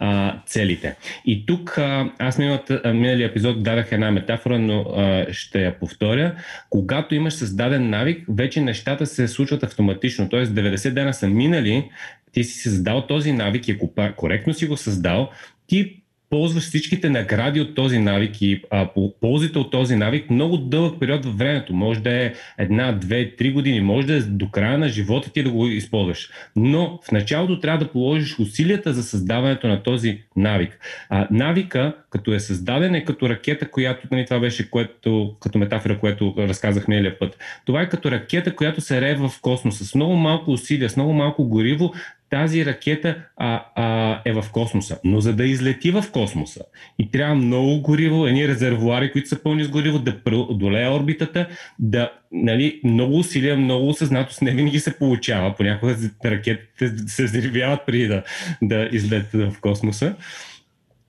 а, 0.00 0.40
целите. 0.46 0.96
И 1.26 1.46
тук 1.46 1.78
а, 1.78 2.12
аз 2.18 2.38
миналата, 2.38 2.82
миналия 2.84 3.28
епизод 3.28 3.62
дадах 3.62 3.92
една 3.92 4.10
метафора, 4.10 4.58
но 4.58 4.80
а, 4.80 5.26
ще 5.32 5.62
я 5.62 5.78
повторя. 5.78 6.34
Когато 6.70 7.14
имаш 7.14 7.34
създаден 7.34 7.90
навик, 7.90 8.24
вече 8.28 8.60
нещата 8.60 9.06
се 9.06 9.28
случват 9.28 9.62
автоматично. 9.62 10.28
Тоест 10.28 10.52
90 10.52 10.90
дена 10.90 11.14
са 11.14 11.28
минали, 11.28 11.90
ти 12.32 12.44
си 12.44 12.58
създал 12.58 13.06
този 13.06 13.32
навик 13.32 13.68
и 13.68 13.72
ако 13.72 13.92
коректно 14.16 14.54
си 14.54 14.66
го 14.66 14.76
създал, 14.76 15.30
ти 15.66 15.99
ползваш 16.30 16.62
всичките 16.62 17.10
награди 17.10 17.60
от 17.60 17.74
този 17.74 17.98
навик 17.98 18.42
и 18.42 18.62
а, 18.70 18.88
по, 18.94 19.14
ползите 19.20 19.58
от 19.58 19.70
този 19.70 19.96
навик 19.96 20.30
много 20.30 20.56
дълъг 20.56 21.00
период 21.00 21.24
във 21.24 21.38
времето. 21.38 21.74
Може 21.74 22.00
да 22.00 22.24
е 22.24 22.32
една, 22.58 22.92
две, 22.92 23.36
три 23.36 23.52
години, 23.52 23.80
може 23.80 24.06
да 24.06 24.14
е 24.14 24.20
до 24.20 24.50
края 24.50 24.78
на 24.78 24.88
живота 24.88 25.32
ти 25.32 25.42
да 25.42 25.50
го 25.50 25.66
използваш. 25.66 26.30
Но 26.56 27.00
в 27.02 27.12
началото 27.12 27.60
трябва 27.60 27.84
да 27.84 27.92
положиш 27.92 28.38
усилията 28.38 28.92
за 28.92 29.02
създаването 29.02 29.68
на 29.68 29.82
този 29.82 30.22
навик. 30.36 30.78
А, 31.08 31.28
навика, 31.30 31.94
като 32.10 32.32
е 32.32 32.40
създаден, 32.40 32.94
е 32.94 33.04
като 33.04 33.28
ракета, 33.28 33.70
която, 33.70 34.08
нали, 34.10 34.24
това 34.24 34.40
беше 34.40 34.70
което, 34.70 35.36
като 35.40 35.58
метафора, 35.58 35.98
което 35.98 36.34
разказах 36.38 36.88
миналия 36.88 37.18
път. 37.18 37.38
Това 37.66 37.82
е 37.82 37.88
като 37.88 38.10
ракета, 38.10 38.56
която 38.56 38.80
се 38.80 39.00
рева 39.00 39.28
в 39.28 39.40
космоса 39.40 39.84
с 39.84 39.94
много 39.94 40.16
малко 40.16 40.50
усилия, 40.50 40.90
с 40.90 40.96
много 40.96 41.12
малко 41.12 41.48
гориво, 41.48 41.92
тази 42.30 42.66
ракета 42.66 43.16
а, 43.36 43.64
а, 43.74 44.18
е 44.24 44.32
в 44.32 44.44
космоса. 44.52 44.98
Но 45.04 45.20
за 45.20 45.36
да 45.36 45.44
излети 45.44 45.90
в 45.90 46.04
космоса 46.12 46.60
и 46.98 47.10
трябва 47.10 47.34
много 47.34 47.80
гориво, 47.80 48.26
едни 48.26 48.48
резервуари, 48.48 49.12
които 49.12 49.28
са 49.28 49.42
пълни 49.42 49.64
с 49.64 49.68
гориво, 49.68 49.98
да 49.98 50.20
преодолее 50.24 50.88
орбитата, 50.88 51.48
да 51.78 52.12
нали, 52.32 52.80
много 52.84 53.18
усилия, 53.18 53.56
много 53.56 53.88
осъзнатост 53.88 54.42
не 54.42 54.50
винаги 54.50 54.80
се 54.80 54.98
получава. 54.98 55.54
Понякога 55.56 55.96
ракетите 56.24 56.88
се 57.06 57.24
взривяват 57.24 57.80
преди 57.86 58.06
да, 58.06 58.22
да 58.62 58.88
излетят 58.92 59.52
в 59.52 59.60
космоса. 59.60 60.14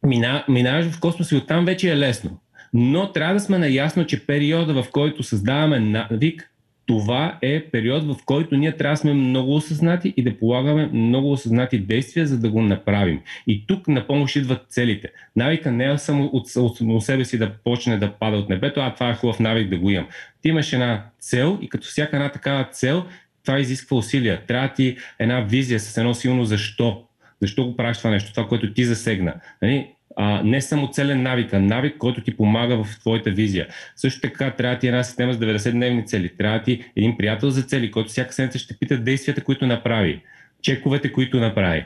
Мина, 0.05 0.45
минаваш 0.49 0.85
в 0.85 0.99
космоса 0.99 1.35
и 1.35 1.37
оттам 1.37 1.65
вече 1.65 1.91
е 1.91 1.97
лесно. 1.97 2.39
Но 2.73 3.11
трябва 3.11 3.33
да 3.33 3.39
сме 3.39 3.57
наясно, 3.57 4.05
че 4.05 4.25
периода, 4.25 4.83
в 4.83 4.91
който 4.91 5.23
създаваме 5.23 5.79
навик, 5.79 6.50
това 6.91 7.37
е 7.41 7.63
период, 7.63 8.03
в 8.03 8.15
който 8.25 8.57
ние 8.57 8.77
трябва 8.77 8.93
да 8.93 8.97
сме 8.97 9.13
много 9.13 9.55
осъзнати 9.55 10.13
и 10.17 10.23
да 10.23 10.39
полагаме 10.39 10.89
много 10.93 11.31
осъзнати 11.31 11.79
действия, 11.79 12.27
за 12.27 12.39
да 12.39 12.49
го 12.49 12.61
направим. 12.61 13.21
И 13.47 13.67
тук 13.67 13.87
на 13.87 14.07
помощ 14.07 14.35
идват 14.35 14.65
целите. 14.69 15.09
Навика 15.35 15.71
не 15.71 15.91
е 15.91 15.97
само 15.97 16.25
от, 16.25 16.55
от, 16.55 16.81
от 16.81 17.03
себе 17.03 17.25
си 17.25 17.37
да 17.37 17.53
почне 17.63 17.97
да 17.97 18.11
пада 18.11 18.37
от 18.37 18.49
небето, 18.49 18.79
а 18.79 18.93
това 18.93 19.09
е 19.09 19.15
хубав 19.15 19.39
навик 19.39 19.69
да 19.69 19.77
го 19.77 19.89
имам. 19.89 20.07
Ти 20.41 20.49
имаш 20.49 20.73
една 20.73 21.05
цел 21.19 21.59
и 21.61 21.69
като 21.69 21.87
всяка 21.87 22.15
една 22.15 22.29
такава 22.31 22.63
цел, 22.71 23.05
това 23.45 23.59
изисква 23.59 23.97
усилия. 23.97 24.45
Трябва 24.47 24.73
ти 24.73 24.97
една 25.19 25.41
визия 25.41 25.79
с 25.79 25.97
едно 25.97 26.13
силно 26.13 26.45
защо. 26.45 27.03
Защо 27.41 27.65
го 27.65 27.77
правиш 27.77 27.97
това 27.97 28.09
нещо, 28.09 28.31
това, 28.31 28.47
което 28.47 28.73
ти 28.73 28.85
засегна. 28.85 29.33
Нали? 29.61 29.87
А, 30.15 30.43
не 30.43 30.61
само 30.61 30.91
целен 30.91 31.21
навик, 31.21 31.53
а 31.53 31.59
навик, 31.59 31.97
който 31.97 32.21
ти 32.21 32.37
помага 32.37 32.83
в 32.83 32.99
твоята 32.99 33.31
визия. 33.31 33.67
Също 33.95 34.21
така 34.21 34.51
трябва 34.51 34.79
ти 34.79 34.87
една 34.87 35.03
система 35.03 35.33
с 35.33 35.37
90-дневни 35.37 36.05
цели. 36.05 36.31
Трябва 36.37 36.61
ти 36.61 36.83
един 36.95 37.17
приятел 37.17 37.49
за 37.49 37.63
цели, 37.63 37.91
който 37.91 38.09
всяка 38.09 38.33
седмица 38.33 38.59
ще 38.59 38.77
пита 38.77 38.97
действията, 38.97 39.43
които 39.43 39.67
направи, 39.67 40.21
чековете, 40.61 41.11
които 41.11 41.39
направи. 41.39 41.85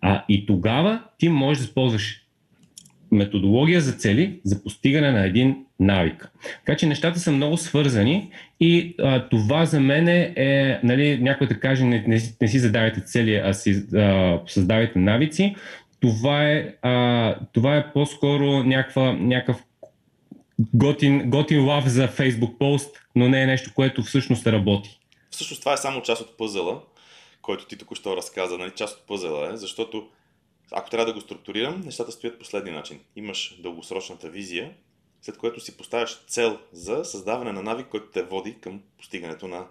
А, 0.00 0.24
и 0.28 0.46
тогава 0.46 1.02
ти 1.18 1.28
можеш 1.28 1.58
да 1.58 1.64
използваш 1.64 2.22
методология 3.12 3.80
за 3.80 3.92
цели 3.92 4.40
за 4.44 4.62
постигане 4.62 5.10
на 5.10 5.26
един 5.26 5.56
навик. 5.80 6.30
Така 6.64 6.76
че 6.76 6.86
нещата 6.86 7.18
са 7.18 7.32
много 7.32 7.56
свързани 7.56 8.30
и 8.60 8.94
а, 8.98 9.28
това 9.28 9.64
за 9.64 9.80
мен 9.80 10.08
е, 10.08 10.80
нали, 10.82 11.18
някой 11.22 11.46
да 11.46 11.60
каже, 11.60 11.84
не, 11.84 12.04
не, 12.06 12.20
не 12.40 12.48
си 12.48 12.58
задавайте 12.58 13.00
цели, 13.00 13.34
а 13.44 13.52
си 13.52 13.82
а, 13.94 14.38
създавайте 14.46 14.98
навици 14.98 15.56
това 16.00 16.42
е, 16.42 16.74
а, 16.82 17.34
това 17.52 17.76
е 17.76 17.92
по-скоро 17.92 18.64
някаква, 18.64 19.12
някакъв 19.12 19.62
готин, 20.74 21.30
готин 21.30 21.64
лав 21.64 21.86
за 21.86 22.08
Facebook 22.08 22.58
пост, 22.58 22.96
но 23.14 23.28
не 23.28 23.42
е 23.42 23.46
нещо, 23.46 23.70
което 23.74 24.02
всъщност 24.02 24.46
работи. 24.46 24.98
Всъщност 25.30 25.62
това 25.62 25.72
е 25.72 25.76
само 25.76 26.02
част 26.02 26.22
от 26.22 26.36
пъзела, 26.36 26.82
който 27.42 27.66
ти 27.66 27.76
току-що 27.76 28.16
разказа, 28.16 28.58
нали? 28.58 28.70
част 28.70 28.98
от 28.98 29.06
пъзела 29.06 29.52
е, 29.52 29.56
защото 29.56 30.08
ако 30.72 30.90
трябва 30.90 31.06
да 31.06 31.12
го 31.12 31.20
структурирам, 31.20 31.80
нещата 31.80 32.12
стоят 32.12 32.38
последния 32.38 32.74
начин. 32.74 33.00
Имаш 33.16 33.56
дългосрочната 33.62 34.28
визия, 34.28 34.72
след 35.22 35.38
което 35.38 35.60
си 35.60 35.76
поставяш 35.76 36.24
цел 36.26 36.58
за 36.72 37.04
създаване 37.04 37.52
на 37.52 37.62
навик, 37.62 37.86
който 37.86 38.06
те 38.06 38.22
води 38.22 38.56
към 38.60 38.80
постигането 38.98 39.48
на, 39.48 39.66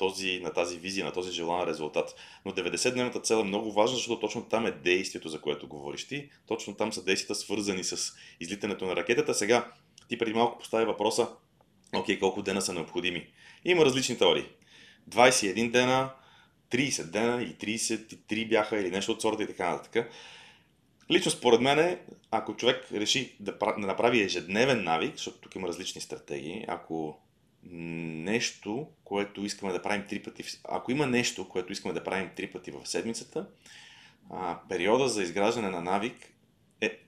този, 0.00 0.40
на 0.40 0.52
тази 0.52 0.78
визия, 0.78 1.04
на 1.04 1.12
този 1.12 1.32
желан 1.32 1.68
резултат. 1.68 2.14
Но 2.44 2.52
90-дневната 2.52 3.22
цел 3.22 3.36
е 3.36 3.44
много 3.44 3.72
важна, 3.72 3.96
защото 3.96 4.20
точно 4.20 4.44
там 4.44 4.66
е 4.66 4.70
действието, 4.70 5.28
за 5.28 5.40
което 5.40 5.68
говориш 5.68 6.08
ти. 6.08 6.30
Точно 6.46 6.74
там 6.74 6.92
са 6.92 7.04
действията 7.04 7.34
свързани 7.34 7.84
с 7.84 8.12
излитането 8.40 8.86
на 8.86 8.96
ракетата. 8.96 9.34
Сега 9.34 9.72
ти 10.08 10.18
преди 10.18 10.32
малко 10.32 10.58
постави 10.58 10.84
въпроса, 10.84 11.28
окей, 11.96 12.18
колко 12.18 12.42
дена 12.42 12.62
са 12.62 12.72
необходими. 12.72 13.26
Има 13.64 13.84
различни 13.84 14.18
теории. 14.18 14.44
21 15.10 15.70
дена, 15.70 16.10
30 16.72 17.04
дена 17.04 17.42
и 17.42 17.56
33 17.56 18.48
бяха 18.48 18.80
или 18.80 18.90
нещо 18.90 19.12
от 19.12 19.22
сорта 19.22 19.42
и 19.42 19.46
така 19.46 19.70
нататък. 19.70 20.10
Лично 21.10 21.30
според 21.30 21.60
мен, 21.60 21.98
ако 22.30 22.56
човек 22.56 22.88
реши 22.92 23.36
да, 23.40 23.52
да 23.52 23.86
направи 23.86 24.22
ежедневен 24.22 24.84
навик, 24.84 25.16
защото 25.16 25.38
тук 25.40 25.54
има 25.54 25.68
различни 25.68 26.00
стратегии, 26.00 26.64
ако 26.68 27.18
нещо, 27.62 28.88
което 29.04 29.44
искаме 29.44 29.72
да 29.72 29.82
правим 29.82 30.06
три 30.08 30.22
пъти, 30.22 30.44
ако 30.64 30.92
има 30.92 31.06
нещо, 31.06 31.48
което 31.48 31.72
искаме 31.72 31.94
да 31.94 32.04
правим 32.04 32.30
три 32.36 32.46
пъти 32.46 32.70
в 32.70 32.86
седмицата, 32.86 33.46
а, 34.30 34.58
периода 34.68 35.08
за 35.08 35.22
изграждане 35.22 35.70
на 35.70 35.80
навик 35.80 36.32
е 36.80 36.98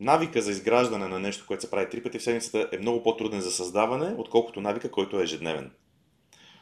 навика 0.00 0.42
за 0.42 0.50
изграждане 0.50 1.08
на 1.08 1.20
нещо, 1.20 1.44
което 1.46 1.62
се 1.62 1.70
прави 1.70 1.90
три 1.90 2.02
пъти 2.02 2.18
в 2.18 2.22
седмицата 2.22 2.68
е 2.72 2.78
много 2.78 3.02
по-труден 3.02 3.40
за 3.40 3.50
създаване, 3.50 4.14
отколкото 4.18 4.60
навика, 4.60 4.90
който 4.90 5.20
е 5.20 5.22
ежедневен. 5.22 5.70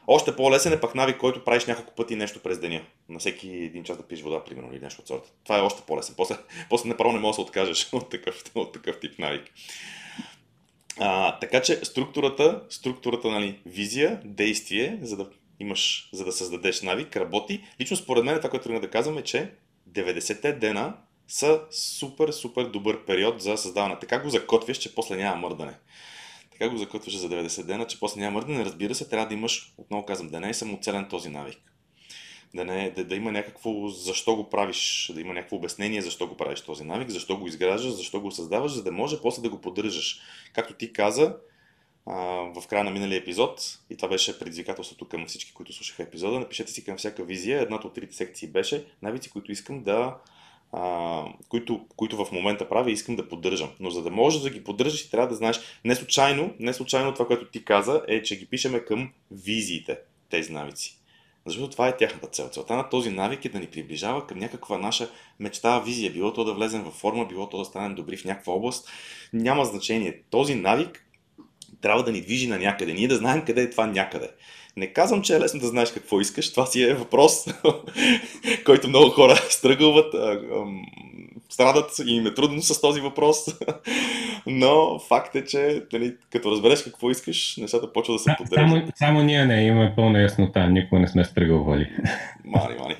Още 0.06 0.36
по-лесен 0.36 0.72
е 0.72 0.80
пък 0.80 0.94
навик, 0.94 1.16
който 1.16 1.44
правиш 1.44 1.66
няколко 1.66 1.94
пъти 1.94 2.16
нещо 2.16 2.40
през 2.42 2.58
деня. 2.58 2.84
На 3.08 3.18
всеки 3.18 3.48
един 3.48 3.84
час 3.84 3.96
да 3.96 4.02
пиеш 4.02 4.22
вода, 4.22 4.44
примерно, 4.44 4.72
или 4.72 4.80
нещо 4.80 5.00
от 5.00 5.08
сорта. 5.08 5.30
Това 5.44 5.58
е 5.58 5.62
още 5.62 5.82
по-лесен. 5.86 6.14
После, 6.16 6.36
после 6.70 6.88
направо 6.88 7.12
не 7.12 7.18
можеш 7.18 7.30
да 7.30 7.34
се 7.34 7.40
откажеш 7.40 7.88
от 7.92 8.10
такъв, 8.10 8.42
от 8.54 8.72
такъв 8.72 9.00
тип 9.00 9.18
навик. 9.18 9.42
А, 11.00 11.38
така 11.38 11.62
че 11.62 11.76
структурата, 11.76 12.62
структурата, 12.68 13.28
нали, 13.28 13.60
визия, 13.66 14.20
действие, 14.24 14.98
за 15.02 15.16
да 15.16 15.30
имаш, 15.60 16.08
за 16.12 16.24
да 16.24 16.32
създадеш 16.32 16.82
навик, 16.82 17.16
работи. 17.16 17.64
Лично 17.80 17.96
според 17.96 18.24
мен 18.24 18.36
това, 18.36 18.50
което 18.50 18.64
трябва 18.64 18.80
да 18.80 18.90
казвам 18.90 19.18
е, 19.18 19.22
че 19.22 19.52
90-те 19.90 20.52
дена 20.52 20.94
са 21.28 21.60
супер, 21.70 22.32
супер 22.32 22.64
добър 22.64 23.04
период 23.04 23.42
за 23.42 23.56
създаване. 23.56 23.98
Така 24.00 24.18
го 24.18 24.30
закотвяш, 24.30 24.78
че 24.78 24.94
после 24.94 25.16
няма 25.16 25.36
мърдане. 25.36 25.74
Така 26.52 26.68
го 26.68 26.76
закотвяш 26.76 27.16
за 27.16 27.28
90 27.28 27.62
дена, 27.62 27.86
че 27.86 28.00
после 28.00 28.20
няма 28.20 28.34
мърдане. 28.34 28.64
Разбира 28.64 28.94
се, 28.94 29.08
трябва 29.08 29.26
да 29.28 29.34
имаш, 29.34 29.72
отново 29.78 30.06
казвам, 30.06 30.28
да 30.28 30.40
не 30.40 30.48
е 30.48 30.54
самоцелен 30.54 31.08
този 31.08 31.28
навик. 31.28 31.71
Да, 32.54 32.64
не, 32.64 32.90
да, 32.90 33.04
да 33.04 33.14
има 33.14 33.32
някакво 33.32 33.88
защо 33.88 34.36
го 34.36 34.50
правиш, 34.50 35.12
да 35.14 35.20
има 35.20 35.34
някакво 35.34 35.56
обяснение 35.56 36.02
защо 36.02 36.26
го 36.26 36.36
правиш 36.36 36.60
този 36.60 36.84
навик, 36.84 37.10
защо 37.10 37.38
го 37.38 37.46
изграждаш, 37.46 37.92
защо 37.92 38.20
го 38.20 38.30
създаваш, 38.30 38.72
за 38.72 38.82
да 38.82 38.92
може 38.92 39.22
после 39.22 39.42
да 39.42 39.50
го 39.50 39.60
поддържаш. 39.60 40.20
Както 40.52 40.74
ти 40.74 40.92
каза, 40.92 41.36
а, 42.06 42.14
в 42.60 42.66
края 42.68 42.84
на 42.84 42.90
миналия 42.90 43.18
епизод, 43.18 43.78
и 43.90 43.96
това 43.96 44.08
беше 44.08 44.38
предизвикателството 44.38 45.08
към 45.08 45.26
всички, 45.26 45.52
които 45.54 45.72
слушаха 45.72 46.02
епизода, 46.02 46.40
напишете 46.40 46.72
си 46.72 46.84
към 46.84 46.96
всяка 46.96 47.24
визия. 47.24 47.62
Едната 47.62 47.86
от 47.86 47.94
трите 47.94 48.16
секции 48.16 48.48
беше 48.48 48.86
навици, 49.02 49.30
които 49.30 49.52
искам 49.52 49.82
да 49.82 50.16
а, 50.72 51.24
които, 51.48 51.86
които 51.96 52.24
в 52.24 52.32
момента 52.32 52.68
правя 52.68 52.90
и 52.90 52.92
искам 52.92 53.16
да 53.16 53.28
поддържам. 53.28 53.70
Но 53.80 53.90
за 53.90 54.02
да 54.02 54.10
можеш 54.10 54.40
да 54.40 54.50
ги 54.50 54.64
поддържаш, 54.64 55.10
трябва 55.10 55.28
да 55.28 55.34
знаеш, 55.34 55.60
не 55.84 55.94
случайно, 55.94 56.54
не 56.58 56.72
случайно 56.72 57.14
това, 57.14 57.26
което 57.26 57.46
ти 57.46 57.64
каза, 57.64 58.02
е, 58.08 58.22
че 58.22 58.38
ги 58.38 58.46
пишеме 58.46 58.80
към 58.80 59.12
визиите, 59.30 59.98
тези 60.30 60.52
навици. 60.52 61.01
Защото 61.46 61.70
това 61.70 61.88
е 61.88 61.96
тяхната 61.96 62.26
цел. 62.26 62.48
Целта 62.48 62.76
на 62.76 62.88
този 62.88 63.10
навик 63.10 63.44
е 63.44 63.48
да 63.48 63.60
ни 63.60 63.66
приближава 63.66 64.26
към 64.26 64.38
някаква 64.38 64.78
наша 64.78 65.10
мечта, 65.40 65.80
визия. 65.80 66.12
Било 66.12 66.32
то 66.32 66.44
да 66.44 66.54
влезем 66.54 66.82
във 66.82 66.94
форма, 66.94 67.26
било 67.26 67.48
то 67.48 67.58
да 67.58 67.64
станем 67.64 67.94
добри 67.94 68.16
в 68.16 68.24
някаква 68.24 68.52
област. 68.52 68.88
Няма 69.32 69.64
значение. 69.64 70.22
Този 70.30 70.54
навик 70.54 71.06
трябва 71.80 72.04
да 72.04 72.12
ни 72.12 72.20
движи 72.20 72.48
на 72.48 72.58
някъде. 72.58 72.92
Ние 72.92 73.08
да 73.08 73.16
знаем 73.16 73.44
къде 73.44 73.62
е 73.62 73.70
това 73.70 73.86
някъде. 73.86 74.30
Не 74.76 74.86
казвам, 74.86 75.22
че 75.22 75.36
е 75.36 75.40
лесно 75.40 75.60
да 75.60 75.66
знаеш 75.66 75.92
какво 75.92 76.20
искаш. 76.20 76.50
Това 76.50 76.66
си 76.66 76.82
е 76.82 76.94
въпрос, 76.94 77.46
който 78.66 78.88
много 78.88 79.10
хора 79.10 79.36
стръгълват, 79.50 80.14
страдат 81.50 81.90
и 82.06 82.16
им 82.16 82.26
е 82.26 82.34
трудно 82.34 82.62
с 82.62 82.80
този 82.80 83.00
въпрос. 83.00 83.36
Но 84.46 84.98
факт 84.98 85.34
е, 85.34 85.44
че 85.44 85.82
нали, 85.92 86.14
като 86.32 86.50
разбереш 86.50 86.82
какво 86.82 87.10
искаш, 87.10 87.56
нещата 87.56 87.92
почва 87.92 88.14
да 88.14 88.18
се 88.18 88.34
поддържат. 88.38 88.70
Само, 88.70 88.92
само 88.94 89.22
ние 89.22 89.44
не 89.44 89.66
имаме 89.66 89.92
пълна 89.96 90.22
яснота. 90.22 90.70
Никога 90.70 91.00
не 91.00 91.08
сме 91.08 91.24
стръгълвали. 91.24 91.88
Мани, 92.44 92.74
мани. 92.78 92.96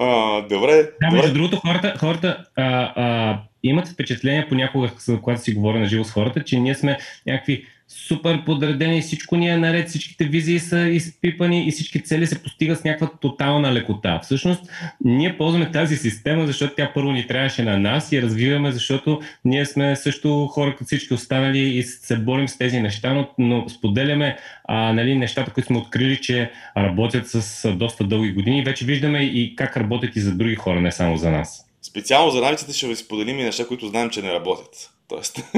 А, 0.00 0.40
добре. 0.42 0.90
Да, 1.00 1.10
между 1.10 1.34
другото, 1.34 1.56
хората, 1.56 1.94
хората 1.98 2.44
а, 2.56 2.92
а, 2.96 3.38
имат 3.62 3.88
впечатление 3.88 4.46
понякога, 4.48 4.90
когато 5.22 5.42
си 5.42 5.54
говоря 5.54 5.78
на 5.78 5.86
живо 5.86 6.04
с 6.04 6.10
хората, 6.10 6.44
че 6.44 6.60
ние 6.60 6.74
сме 6.74 6.98
някакви 7.26 7.66
супер 7.88 8.44
подредени, 8.44 9.00
всичко 9.00 9.36
ни 9.36 9.48
е 9.48 9.56
наред, 9.56 9.88
всичките 9.88 10.24
визии 10.24 10.58
са 10.58 10.80
изпипани 10.80 11.68
и 11.68 11.70
всички 11.70 12.02
цели 12.02 12.26
се 12.26 12.42
постигат 12.42 12.78
с 12.78 12.84
някаква 12.84 13.10
тотална 13.20 13.72
лекота. 13.72 14.20
Всъщност, 14.22 14.62
ние 15.04 15.38
ползваме 15.38 15.70
тази 15.70 15.96
система, 15.96 16.46
защото 16.46 16.74
тя 16.74 16.92
първо 16.94 17.12
ни 17.12 17.26
трябваше 17.26 17.62
на 17.62 17.78
нас 17.78 18.12
и 18.12 18.22
развиваме, 18.22 18.72
защото 18.72 19.20
ние 19.44 19.66
сме 19.66 19.96
също 19.96 20.46
хора 20.46 20.70
като 20.70 20.84
всички 20.84 21.14
останали 21.14 21.58
и 21.58 21.82
се 21.82 22.16
борим 22.16 22.48
с 22.48 22.58
тези 22.58 22.80
неща, 22.80 23.14
но, 23.14 23.28
но 23.38 23.68
споделяме 23.68 24.36
а, 24.64 24.92
нали, 24.92 25.14
нещата, 25.14 25.50
които 25.50 25.66
сме 25.66 25.78
открили, 25.78 26.20
че 26.20 26.50
работят 26.76 27.28
с 27.28 27.72
доста 27.72 28.04
дълги 28.04 28.32
години. 28.32 28.64
Вече 28.64 28.84
виждаме 28.84 29.22
и 29.22 29.56
как 29.56 29.76
работят 29.76 30.16
и 30.16 30.20
за 30.20 30.34
други 30.34 30.54
хора, 30.54 30.80
не 30.80 30.92
само 30.92 31.16
за 31.16 31.30
нас. 31.30 31.64
Специално 31.82 32.30
за 32.30 32.40
навиците 32.40 32.72
ще 32.72 32.86
ви 32.86 32.96
споделим 32.96 33.38
и 33.38 33.42
неща, 33.42 33.66
които 33.66 33.88
знаем, 33.88 34.10
че 34.10 34.22
не 34.22 34.32
работят. 34.32 34.90
Тоест, 35.08 35.36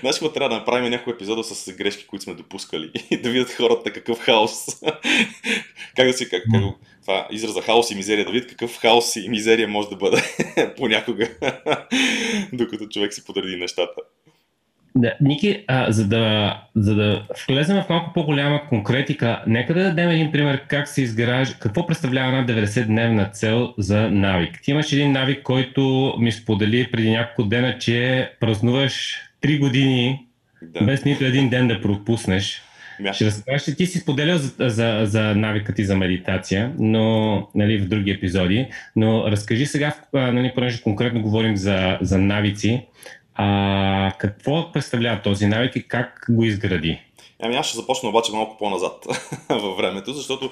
знаеш 0.00 0.18
какво 0.18 0.32
трябва 0.32 0.48
да 0.48 0.56
направим 0.56 0.90
някой 0.90 1.12
епизода 1.12 1.44
с 1.44 1.72
грешки, 1.72 2.06
които 2.06 2.22
сме 2.22 2.34
допускали 2.34 2.90
и 3.10 3.16
да 3.16 3.30
видят 3.30 3.50
хората 3.50 3.92
какъв 3.92 4.18
хаос. 4.18 4.66
как 5.96 6.06
да 6.06 6.12
си, 6.12 6.28
как, 6.28 6.42
как, 6.52 6.62
това 7.02 7.28
израза 7.30 7.62
хаос 7.62 7.90
и 7.90 7.94
мизерия, 7.94 8.24
да 8.24 8.30
видят 8.30 8.48
какъв 8.48 8.76
хаос 8.76 9.16
и 9.16 9.28
мизерия 9.28 9.68
може 9.68 9.88
да 9.88 9.96
бъде 9.96 10.22
понякога, 10.76 11.28
докато 12.52 12.88
човек 12.88 13.14
си 13.14 13.24
подреди 13.24 13.56
нещата. 13.56 14.00
Да, 14.96 15.14
Ники, 15.20 15.64
а, 15.66 15.92
за, 15.92 16.08
да, 16.08 16.56
за 16.74 16.94
да 16.94 17.22
влезем 17.48 17.82
в 17.82 17.88
малко 17.88 18.12
по-голяма 18.14 18.60
конкретика, 18.68 19.42
нека 19.46 19.74
да 19.74 19.84
дадем 19.84 20.10
един 20.10 20.32
пример 20.32 20.60
как 20.68 20.88
се 20.88 21.02
изгражда, 21.02 21.56
какво 21.58 21.86
представлява 21.86 22.38
една 22.38 22.54
90-дневна 22.54 23.32
цел 23.32 23.74
за 23.78 24.10
навик. 24.10 24.60
Ти 24.62 24.70
имаш 24.70 24.92
един 24.92 25.12
навик, 25.12 25.42
който 25.42 26.14
ми 26.18 26.32
сподели 26.32 26.90
преди 26.92 27.10
няколко 27.10 27.48
дена, 27.48 27.78
че 27.78 28.30
празнуваш 28.40 29.20
3 29.42 29.60
години 29.60 30.26
да. 30.62 30.84
без 30.84 31.04
нито 31.04 31.24
един 31.24 31.48
ден 31.48 31.68
да 31.68 31.80
пропуснеш. 31.80 32.62
Ще 33.12 33.26
разкажеш, 33.26 33.76
ти 33.76 33.86
си 33.86 33.98
споделял 33.98 34.38
за, 34.38 34.68
за, 34.68 35.00
за 35.04 35.34
навика 35.34 35.74
ти 35.74 35.84
за 35.84 35.96
медитация, 35.96 36.72
но 36.78 37.48
нали, 37.54 37.78
в 37.78 37.88
други 37.88 38.10
епизоди, 38.10 38.66
но 38.96 39.30
разкажи 39.30 39.66
сега, 39.66 39.94
нали, 40.12 40.52
понеже 40.54 40.82
конкретно 40.82 41.22
говорим 41.22 41.56
за, 41.56 41.98
за 42.00 42.18
навици, 42.18 42.86
а, 43.36 44.12
какво 44.18 44.72
представлява 44.72 45.22
този 45.22 45.46
навик 45.46 45.76
и 45.76 45.88
как 45.88 46.26
го 46.28 46.44
изгради? 46.44 47.00
Ами 47.42 47.56
аз 47.56 47.66
ще 47.66 47.76
започна 47.76 48.08
обаче 48.08 48.32
малко 48.32 48.56
по-назад 48.58 49.06
във 49.48 49.76
времето, 49.76 50.12
защото, 50.12 50.50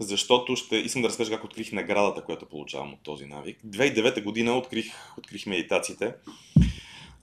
защото 0.00 0.56
ще 0.56 0.76
искам 0.76 1.02
да 1.02 1.08
разкажа 1.08 1.30
как 1.30 1.44
открих 1.44 1.72
наградата, 1.72 2.22
която 2.22 2.46
получавам 2.46 2.92
от 2.92 3.02
този 3.02 3.26
навик. 3.26 3.58
2009 3.66 4.22
година 4.22 4.58
открих, 4.58 4.86
открих 5.18 5.46
медитациите. 5.46 6.12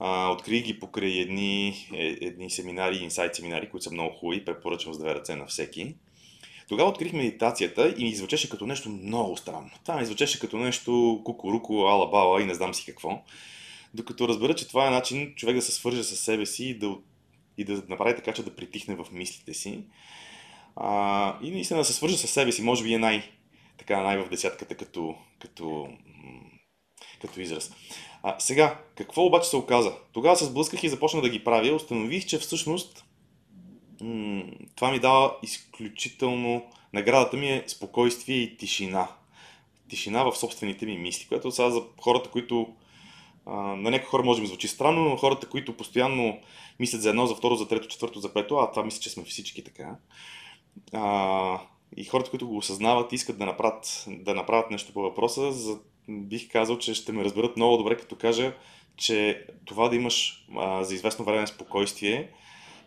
А, 0.00 0.28
открих 0.28 0.64
ги 0.64 0.80
покрай 0.80 1.10
едни, 1.10 1.68
е, 1.94 2.16
едни 2.20 2.50
семинари, 2.50 2.96
инсайт 2.96 3.34
семинари, 3.34 3.70
които 3.70 3.84
са 3.84 3.90
много 3.92 4.14
хубави, 4.16 4.44
препоръчвам 4.44 4.94
с 4.94 4.98
две 4.98 5.14
ръце 5.14 5.36
на 5.36 5.46
всеки. 5.46 5.94
Тогава 6.68 6.90
открих 6.90 7.12
медитацията 7.12 7.94
и 7.98 8.04
ми 8.04 8.14
звучеше 8.14 8.50
като 8.50 8.66
нещо 8.66 8.88
много 8.88 9.36
странно. 9.36 9.70
Това 9.84 9.96
ми 9.96 10.06
звучеше 10.06 10.40
като 10.40 10.56
нещо 10.56 11.20
кукуруко, 11.24 11.72
ала-бала 11.72 12.42
и 12.42 12.44
не 12.44 12.54
знам 12.54 12.74
си 12.74 12.84
какво. 12.86 13.22
Докато 13.94 14.28
разбера, 14.28 14.54
че 14.54 14.68
това 14.68 14.86
е 14.86 14.90
начин 14.90 15.34
човек 15.36 15.56
да 15.56 15.62
се 15.62 15.72
свърже 15.72 16.04
с 16.04 16.16
себе 16.16 16.46
си 16.46 16.64
и 16.64 16.78
да, 16.78 16.96
и 17.58 17.64
да 17.64 17.82
направи 17.88 18.16
така, 18.16 18.32
че 18.32 18.42
да 18.42 18.56
притихне 18.56 18.96
в 18.96 19.06
мислите 19.12 19.54
си. 19.54 19.84
А, 20.76 21.36
и 21.42 21.50
наистина 21.50 21.80
да 21.80 21.84
се 21.84 21.92
свърже 21.92 22.16
с 22.16 22.26
себе 22.26 22.52
си, 22.52 22.62
може 22.62 22.84
би 22.84 22.94
е 22.94 22.98
най, 22.98 23.30
така, 23.78 24.02
най 24.02 24.18
в 24.18 24.28
десятката 24.28 24.74
като, 24.74 25.14
като, 25.38 25.88
като 27.20 27.40
израз. 27.40 27.72
А, 28.22 28.40
сега, 28.40 28.80
какво 28.94 29.26
обаче 29.26 29.48
се 29.48 29.56
оказа? 29.56 29.92
Тогава 30.12 30.36
се 30.36 30.44
сблъсках 30.44 30.82
и 30.82 30.88
започнах 30.88 31.22
да 31.22 31.28
ги 31.28 31.44
правя. 31.44 31.74
Установих, 31.74 32.26
че 32.26 32.38
всъщност 32.38 33.04
м- 34.00 34.44
това 34.76 34.90
ми 34.90 34.98
дава 34.98 35.36
изключително... 35.42 36.66
Наградата 36.92 37.36
ми 37.36 37.48
е 37.48 37.64
спокойствие 37.66 38.36
и 38.36 38.56
тишина. 38.56 39.08
Тишина 39.88 40.22
в 40.22 40.36
собствените 40.36 40.86
ми 40.86 40.98
мисли, 40.98 41.26
което 41.28 41.50
сега 41.50 41.70
за 41.70 41.82
хората, 42.00 42.30
които 42.30 42.74
на 43.56 43.90
някои 43.90 44.08
хора 44.08 44.22
може 44.22 44.40
ми 44.40 44.46
звучи 44.46 44.68
странно, 44.68 45.04
но 45.04 45.16
хората, 45.16 45.48
които 45.48 45.76
постоянно 45.76 46.38
мислят 46.78 47.02
за 47.02 47.08
едно, 47.08 47.26
за 47.26 47.34
второ, 47.34 47.54
за 47.54 47.68
трето, 47.68 47.88
четвърто, 47.88 48.20
за 48.20 48.32
пето, 48.32 48.56
а 48.56 48.70
това 48.70 48.84
мисля, 48.84 49.00
че 49.00 49.10
сме 49.10 49.24
всички 49.24 49.64
така. 49.64 49.96
А, 50.92 51.60
и 51.96 52.04
хората, 52.04 52.30
които 52.30 52.48
го 52.48 52.56
осъзнават, 52.56 53.12
искат 53.12 53.38
да 53.38 53.46
направят, 53.46 54.04
да 54.08 54.34
направят 54.34 54.70
нещо 54.70 54.92
по 54.92 55.02
въпроса, 55.02 55.52
за, 55.52 55.78
бих 56.08 56.48
казал, 56.52 56.78
че 56.78 56.94
ще 56.94 57.12
ме 57.12 57.24
разберат 57.24 57.56
много 57.56 57.76
добре, 57.76 57.96
като 57.96 58.16
кажа, 58.16 58.54
че 58.96 59.46
това 59.64 59.88
да 59.88 59.96
имаш 59.96 60.46
а, 60.56 60.84
за 60.84 60.94
известно 60.94 61.24
време 61.24 61.46
спокойствие 61.46 62.30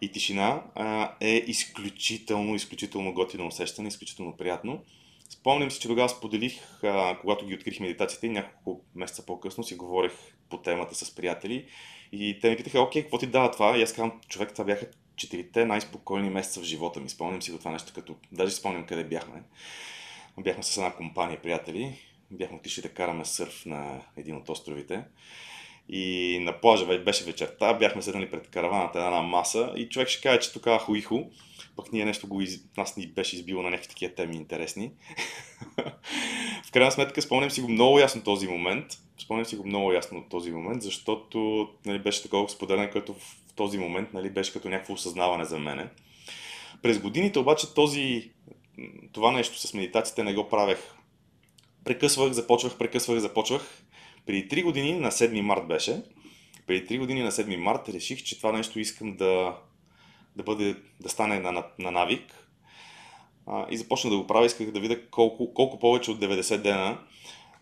и 0.01 0.11
тишина 0.11 0.63
а, 0.75 1.11
е 1.21 1.43
изключително, 1.47 2.55
изключително 2.55 3.13
готино 3.13 3.47
усещане, 3.47 3.87
изключително 3.87 4.37
приятно. 4.37 4.83
Спомням 5.33 5.71
си, 5.71 5.79
че 5.79 5.87
тогава 5.87 6.09
споделих, 6.09 6.83
а, 6.83 7.17
когато 7.21 7.45
ги 7.45 7.53
открих 7.53 7.79
медитациите, 7.79 8.29
няколко 8.29 8.85
месеца 8.95 9.25
по-късно 9.25 9.63
си 9.63 9.75
говорех 9.75 10.11
по 10.49 10.57
темата 10.57 10.95
с 10.95 11.15
приятели 11.15 11.65
и 12.11 12.39
те 12.41 12.49
ми 12.49 12.57
питаха, 12.57 12.81
окей, 12.81 13.01
какво 13.01 13.17
ти 13.17 13.27
дава 13.27 13.51
това? 13.51 13.77
И 13.77 13.83
аз 13.83 13.93
казвам, 13.93 14.21
човек, 14.29 14.51
това 14.51 14.63
бяха 14.63 14.87
четирите 15.15 15.65
най-спокойни 15.65 16.29
месеца 16.29 16.59
в 16.59 16.63
живота 16.63 16.99
ми. 16.99 17.09
Спомням 17.09 17.41
си 17.41 17.51
го 17.51 17.57
това 17.57 17.71
нещо, 17.71 17.93
като 17.95 18.15
даже 18.31 18.55
спомням 18.55 18.85
къде 18.85 19.03
бяхме. 19.03 19.43
Бяхме 20.39 20.63
с 20.63 20.77
една 20.77 20.93
компания 20.93 21.41
приятели, 21.41 21.99
бяхме 22.31 22.57
отишли 22.57 22.81
да 22.81 22.89
караме 22.89 23.25
сърф 23.25 23.65
на 23.65 24.01
един 24.17 24.35
от 24.35 24.49
островите. 24.49 25.03
И 25.89 26.37
на 26.41 26.61
плажа 26.61 26.99
беше 26.99 27.23
вечерта, 27.23 27.73
бяхме 27.73 28.01
седнали 28.01 28.31
пред 28.31 28.49
караваната 28.49 28.99
на 28.99 29.05
една 29.05 29.21
маса 29.21 29.73
и 29.75 29.89
човек 29.89 30.07
ще 30.07 30.21
каже, 30.21 30.39
че 30.39 30.53
тук 30.53 30.67
хуихо, 30.79 31.31
пък 31.75 31.93
ние 31.93 32.05
нещо 32.05 32.27
го 32.27 32.41
из... 32.41 32.59
нас 32.77 32.97
ни 32.97 33.07
беше 33.07 33.35
избило 33.35 33.61
на 33.61 33.69
някакви 33.69 33.89
такива 33.89 34.13
теми 34.13 34.35
интересни. 34.35 34.91
в 36.65 36.71
крайна 36.71 36.91
сметка 36.91 37.21
спомням 37.21 37.51
си 37.51 37.61
го 37.61 37.69
много 37.69 37.99
ясно 37.99 38.23
този 38.23 38.47
момент. 38.47 38.85
Спомням 39.19 39.45
си 39.45 39.55
го 39.55 39.65
много 39.65 39.91
ясно 39.91 40.25
този 40.29 40.51
момент, 40.51 40.81
защото 40.81 41.69
нали, 41.85 41.99
беше 41.99 42.23
такова 42.23 42.49
споделен, 42.49 42.91
което 42.91 43.13
в 43.13 43.37
този 43.55 43.77
момент 43.77 44.13
нали, 44.13 44.29
беше 44.29 44.53
като 44.53 44.69
някакво 44.69 44.93
осъзнаване 44.93 45.45
за 45.45 45.59
мене. 45.59 45.89
През 46.81 46.99
годините 46.99 47.39
обаче 47.39 47.73
този, 47.73 48.31
това 49.11 49.31
нещо 49.31 49.67
с 49.67 49.73
медитациите 49.73 50.23
не 50.23 50.33
го 50.33 50.49
правех. 50.49 50.79
Прекъсвах, 51.85 52.31
започвах, 52.31 52.77
прекъсвах, 52.77 53.19
започвах. 53.19 53.83
Преди 54.25 54.47
3 54.47 54.63
години, 54.63 54.99
на 54.99 55.11
7 55.11 55.41
март 55.41 55.67
беше, 55.67 56.03
преди 56.67 56.87
3 56.87 56.99
години 56.99 57.23
на 57.23 57.31
7 57.31 57.55
март 57.55 57.89
реших, 57.89 58.23
че 58.23 58.37
това 58.37 58.51
нещо 58.51 58.79
искам 58.79 59.15
да, 59.15 59.57
да, 60.35 60.43
бъде, 60.43 60.75
да 60.99 61.09
стане 61.09 61.39
на, 61.39 61.51
на, 61.51 61.63
на 61.79 61.91
навик. 61.91 62.49
А, 63.47 63.67
и 63.69 63.77
започна 63.77 64.09
да 64.09 64.17
го 64.17 64.27
правя, 64.27 64.45
исках 64.45 64.71
да 64.71 64.79
видя 64.79 65.09
колко, 65.09 65.53
колко 65.53 65.79
повече 65.79 66.11
от 66.11 66.19
90 66.19 66.57
дена. 66.57 66.99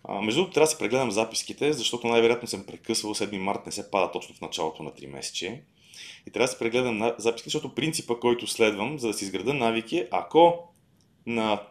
А, 0.03 0.21
между 0.21 0.39
другото, 0.39 0.53
трябва 0.53 0.65
да 0.65 0.71
си 0.71 0.77
прегледам 0.79 1.11
записките, 1.11 1.73
защото 1.73 2.07
най-вероятно 2.07 2.47
съм 2.47 2.65
прекъсвал 2.65 3.15
7 3.15 3.37
март, 3.37 3.65
не 3.65 3.71
се 3.71 3.91
пада 3.91 4.11
точно 4.11 4.35
в 4.35 4.41
началото 4.41 4.83
на 4.83 4.91
3 4.91 5.07
месече. 5.07 5.63
И 6.27 6.31
трябва 6.31 6.45
да 6.45 6.51
си 6.51 6.59
прегледам 6.59 6.97
на 6.97 7.15
записките, 7.17 7.49
защото 7.49 7.75
принципа, 7.75 8.15
който 8.15 8.47
следвам, 8.47 8.99
за 8.99 9.07
да 9.07 9.13
си 9.13 9.25
изграда 9.25 9.53
навики, 9.53 10.07
ако 10.11 10.67
на 11.25 11.61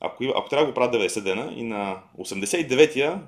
ако, 0.00 0.24
ако 0.24 0.48
трябва 0.48 0.66
да 0.66 0.72
го 0.72 0.74
правя 0.74 0.92
90 0.92 1.20
дена 1.20 1.52
и 1.56 1.62
на 1.62 2.02
89-я 2.18 3.22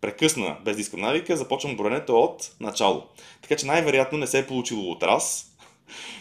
прекъсна 0.00 0.56
без 0.64 0.76
да 0.76 0.80
искам 0.80 1.00
навика, 1.00 1.36
започвам 1.36 1.76
броенето 1.76 2.20
от 2.20 2.52
начало. 2.60 3.04
Така 3.42 3.56
че 3.56 3.66
най-вероятно 3.66 4.18
не 4.18 4.26
се 4.26 4.38
е 4.38 4.46
получило 4.46 4.90
от 4.90 5.02
раз. 5.02 5.55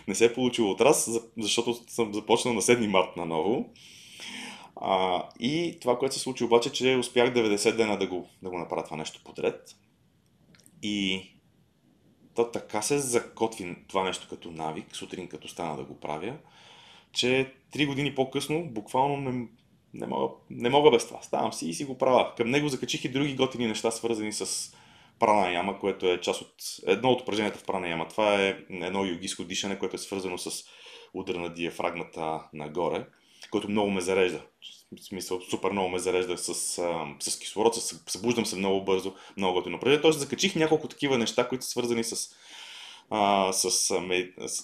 Не 0.08 0.16
се 0.16 0.26
е 0.26 0.34
получило 0.34 0.72
от 0.72 0.82
раз, 0.82 1.10
защото 1.38 1.74
съм 1.88 2.14
започнал 2.14 2.54
на 2.54 2.62
7 2.62 2.88
март 2.88 3.18
наново. 3.18 3.74
А, 4.82 5.24
и 5.40 5.78
това, 5.82 6.00
което 6.00 6.16
се 6.16 6.22
случи 6.22 6.44
обаче, 6.44 6.72
че 6.72 6.98
успях 6.98 7.34
90 7.34 7.76
дена 7.76 7.98
да 7.98 8.08
го, 8.08 8.28
да 8.42 8.50
го 8.50 8.58
направя 8.58 8.84
това 8.84 8.98
нещо 8.98 9.22
подред. 9.26 9.76
И 10.84 11.24
то 12.36 12.52
така 12.52 12.82
се 12.82 13.00
закотви 13.00 13.76
това 13.88 14.04
нещо 14.04 14.28
като 14.30 14.52
навик, 14.52 14.96
сутрин 14.96 15.28
като 15.28 15.48
стана 15.48 15.78
да 15.78 15.84
го 15.84 16.00
правя, 16.00 16.38
че 17.12 17.54
3 17.74 17.88
години 17.88 18.16
по-късно 18.16 18.66
буквално 18.66 19.32
не, 19.32 19.48
не 19.94 20.08
мога, 20.08 20.34
не 20.50 20.70
мога 20.70 20.92
без 20.92 21.08
това. 21.08 21.22
Ставам 21.22 21.54
си 21.54 21.70
и 21.70 21.74
си 21.74 21.86
го 21.86 21.98
правя. 21.98 22.34
Към 22.38 22.50
него 22.50 22.70
закачих 22.70 23.06
и 23.06 23.10
други 23.10 23.36
готини 23.36 23.68
неща, 23.68 23.92
свързани 23.92 24.34
с 24.34 24.76
прана 25.20 25.52
яма, 25.52 25.80
което 25.80 26.08
е 26.08 26.22
част 26.22 26.42
от 26.42 26.56
едно 26.88 27.12
от 27.12 27.22
упражненията 27.22 27.60
в 27.60 27.64
прана 27.64 27.90
яма. 27.90 28.08
Това 28.08 28.42
е 28.42 28.58
едно 28.70 29.06
йогиско 29.06 29.44
дишане, 29.44 29.80
което 29.80 29.96
е 29.96 30.00
свързано 30.00 30.38
с 30.38 30.64
удара 31.14 31.40
на 31.40 31.54
диафрагмата 31.54 32.42
нагоре, 32.54 33.06
което 33.52 33.70
много 33.70 33.90
ме 33.90 34.02
зарежда. 34.02 34.42
В 35.00 35.04
смисъл, 35.04 35.42
супер 35.42 35.72
много 35.72 35.90
ме 35.90 36.00
зарежда 36.00 36.38
с, 36.38 36.54
с 37.20 37.40
кислород, 37.40 37.76
събуждам 38.08 38.46
се 38.46 38.56
много 38.56 38.86
бързо, 38.86 39.16
много 39.38 39.54
готино 39.54 39.78
упражнение. 39.78 40.02
Тоест 40.02 40.20
закачих 40.20 40.56
няколко 40.56 40.88
такива 40.88 41.18
неща, 41.18 41.48
които 41.48 41.66
са 41.66 41.70
свързани 41.72 42.04
с 42.04 42.36
а, 43.10 43.54
с, 43.54 43.72
с, 43.72 43.96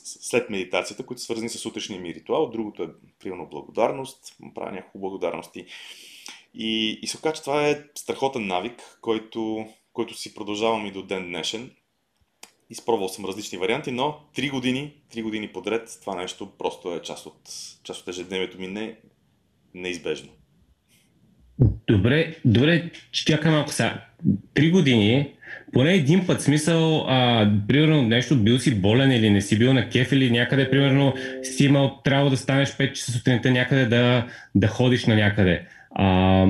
след 0.04 0.50
медитацията, 0.50 1.06
които 1.06 1.20
са 1.20 1.26
свързани 1.26 1.50
с 1.50 1.66
утрешния 1.66 2.02
ми 2.02 2.14
ритуал. 2.14 2.50
Другото 2.50 2.84
е, 2.84 2.90
примерно, 3.20 3.48
благодарност. 3.50 4.36
Правя 4.56 4.72
няколко 4.72 5.00
благодарности. 5.00 5.66
И, 6.54 7.00
и 7.02 7.08
се 7.08 7.18
оказа, 7.18 7.36
че 7.36 7.42
това 7.42 7.68
е 7.68 7.84
страхотен 7.96 8.48
навик, 8.48 8.98
който, 9.02 9.66
който 9.94 10.18
си 10.18 10.34
продължавам 10.34 10.86
и 10.86 10.92
до 10.92 11.04
ден 11.04 11.28
днешен. 11.28 11.72
Изпробвал 12.70 13.10
съм 13.10 13.26
различни 13.26 13.58
варианти, 13.58 13.92
но 13.92 14.20
3 14.36 14.52
години, 14.52 14.94
3 15.14 15.24
години 15.24 15.48
подред 15.48 16.00
това 16.02 16.16
нещо 16.16 16.52
просто 16.58 16.94
е 16.94 17.02
част 17.02 17.26
от, 17.26 17.40
част 17.84 18.02
от 18.02 18.08
ежедневието 18.08 18.60
ми 18.60 18.68
не, 18.68 18.96
неизбежно. 19.74 20.30
Добре, 21.88 22.36
добре, 22.46 22.92
чакай 23.12 23.52
малко 23.52 23.72
сега. 23.72 24.06
Три 24.54 24.72
години 24.72 25.34
поне 25.74 25.94
един 25.94 26.28
път 26.28 26.42
смисъл, 26.42 27.06
а, 27.08 27.52
примерно 27.68 28.02
нещо, 28.02 28.44
бил 28.44 28.60
си 28.60 28.82
болен 28.82 29.12
или 29.12 29.30
не 29.30 29.42
си 29.42 29.60
бил 29.60 29.74
на 29.74 29.90
кеф 29.90 30.12
или 30.12 30.32
някъде, 30.32 30.70
примерно 30.70 31.14
си 31.44 31.66
имал 31.66 32.00
трябва 32.04 32.30
да 32.30 32.38
станеш 32.38 32.70
5 32.70 32.94
часа 32.94 33.12
сутринта 33.12 33.52
някъде 33.52 33.86
да, 33.86 34.28
да 34.56 34.68
ходиш 34.68 35.06
на 35.06 35.16
някъде. 35.16 35.68
А, 35.92 36.48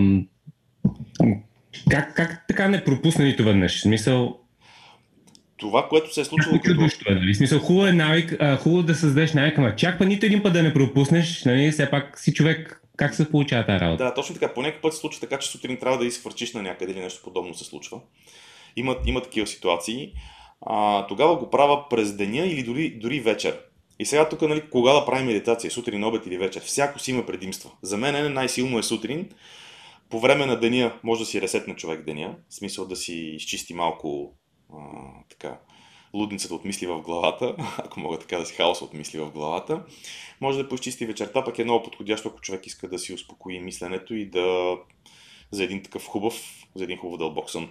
как, 1.90 2.16
как 2.16 2.46
така 2.48 2.68
не 2.68 2.84
пропусна 2.84 3.26
нито 3.26 3.44
веднъж? 3.44 3.82
Смисъл, 3.82 4.38
това, 5.58 5.88
което 5.90 6.14
се 6.14 6.22
е 6.22 6.26
случило 6.26 6.60
като... 6.64 6.90
Е, 7.08 7.14
нали? 7.14 7.36
Смисъл, 7.36 7.60
хубаво 7.60 7.88
е 7.88 7.92
навик, 7.92 8.36
а, 8.40 8.58
хубаво 8.58 8.84
да 8.84 8.96
създадеш 8.96 9.34
навик, 9.34 9.58
ама 9.58 9.76
чак 9.76 9.98
па 9.98 10.06
нито 10.06 10.26
един 10.26 10.44
път 10.44 10.54
да 10.54 10.64
не 10.64 10.74
пропуснеш, 10.74 11.44
нали? 11.44 11.72
Все 11.72 11.90
пак 11.90 12.20
си 12.20 12.34
човек, 12.34 12.82
как 12.98 13.16
се 13.16 13.32
получава 13.32 13.66
тази 13.66 13.80
работа? 13.80 14.04
Да, 14.04 14.14
точно 14.14 14.36
така. 14.36 14.54
По 14.54 14.62
някакъв 14.62 14.82
път 14.82 14.94
се 14.94 15.00
случва 15.00 15.22
така, 15.22 15.40
че 15.40 15.50
сутрин 15.50 15.78
трябва 15.78 15.98
да 15.98 16.06
изхвърчиш 16.06 16.54
на 16.54 16.62
някъде 16.62 16.92
или 16.92 17.00
нещо 17.00 17.24
подобно 17.24 17.54
се 17.54 17.64
случва. 17.64 18.00
Има, 18.76 18.96
има 19.06 19.22
такива 19.22 19.48
ситуации. 19.48 20.12
А, 20.66 21.08
тогава 21.08 21.36
го 21.36 21.50
правя 21.50 21.90
през 21.90 22.14
деня 22.14 22.46
или 22.46 22.64
дори, 22.64 22.90
дори 22.90 23.20
вечер. 23.20 23.60
И 24.00 24.06
сега 24.06 24.30
тук, 24.30 24.42
нали, 24.42 24.62
кога 24.70 24.94
да 24.94 25.06
правим 25.06 25.26
медитация, 25.26 25.72
сутрин, 25.72 26.04
обед 26.04 26.26
или 26.26 26.38
вечер, 26.38 26.62
всяко 26.62 27.00
си 27.00 27.12
има 27.12 27.26
предимства. 27.26 27.70
За 27.82 27.98
мен 27.98 28.34
най-силно 28.34 28.80
е 28.80 28.84
сутрин. 28.84 29.30
По 30.12 30.20
време 30.20 30.46
на 30.46 30.60
деня 30.60 31.00
може 31.04 31.20
да 31.20 31.26
си 31.26 31.42
ресетне 31.42 31.76
човек 31.76 32.06
деня, 32.06 32.36
в 32.50 32.54
смисъл 32.54 32.86
да 32.86 32.96
си 32.96 33.14
изчисти 33.14 33.74
малко 33.74 34.34
а, 34.74 34.78
така, 35.30 35.60
лудницата 36.14 36.56
от 36.56 36.66
мисли 36.66 36.88
в 36.88 37.02
главата, 37.02 37.56
ако 37.78 38.00
мога 38.00 38.20
така 38.20 38.38
да 38.38 38.46
си 38.46 38.54
хаоса 38.54 38.86
от 38.86 38.94
мисли 38.94 39.20
в 39.20 39.32
главата. 39.32 39.84
Може 40.42 40.58
да 40.58 40.70
поизчисти 40.70 41.06
вечерта, 41.06 41.44
пък 41.44 41.60
е 41.60 41.64
много 41.64 41.84
подходящо, 41.84 42.28
ако 42.28 42.42
човек 42.42 42.68
иска 42.68 42.90
да 42.90 43.00
си 43.00 43.14
успокои 43.14 43.60
мисленето 43.60 44.16
и 44.16 44.26
да 44.26 44.78
за 45.52 45.64
един 45.64 45.84
такъв 45.84 46.06
хубав, 46.08 46.66
за 46.76 46.84
един 46.84 46.98
хубав 46.98 47.18
дълбок 47.18 47.50
сън. 47.50 47.70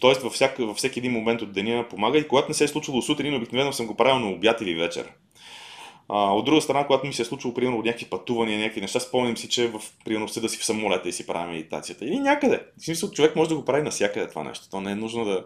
Тоест 0.00 0.22
във, 0.22 0.32
всяк, 0.32 0.58
във 0.58 0.76
всеки 0.76 0.98
един 0.98 1.12
момент 1.12 1.42
от 1.42 1.52
деня 1.52 1.88
помага 1.88 2.18
и 2.18 2.28
когато 2.28 2.48
не 2.48 2.54
се 2.54 2.64
е 2.64 2.68
случвало 2.68 3.02
сутрин, 3.02 3.34
обикновено 3.34 3.72
съм 3.72 3.86
го 3.86 3.96
правил 3.96 4.18
на 4.18 4.30
обяд 4.30 4.60
или 4.60 4.74
вечер. 4.74 5.12
А, 6.14 6.32
от 6.32 6.44
друга 6.44 6.62
страна, 6.62 6.86
когато 6.86 7.06
ми 7.06 7.12
се 7.12 7.22
е 7.22 7.24
случило, 7.24 7.54
примерно, 7.54 7.82
някакви 7.82 8.06
пътувания, 8.06 8.58
някакви 8.58 8.80
неща, 8.80 9.00
спомням 9.00 9.36
си, 9.36 9.48
че 9.48 9.68
в 9.68 9.80
примерно 10.04 10.26
да 10.26 10.48
си 10.48 10.58
в 10.58 10.64
самолета 10.64 11.08
и 11.08 11.12
си 11.12 11.26
правя 11.26 11.46
медитацията. 11.46 12.04
Или 12.04 12.18
някъде. 12.18 12.66
В 12.78 12.84
смисъл, 12.84 13.10
човек 13.10 13.36
може 13.36 13.48
да 13.48 13.56
го 13.56 13.64
прави 13.64 13.82
навсякъде 13.82 14.28
това 14.28 14.44
нещо. 14.44 14.70
То 14.70 14.80
не 14.80 14.90
е 14.90 14.94
нужно 14.94 15.24
да 15.24 15.44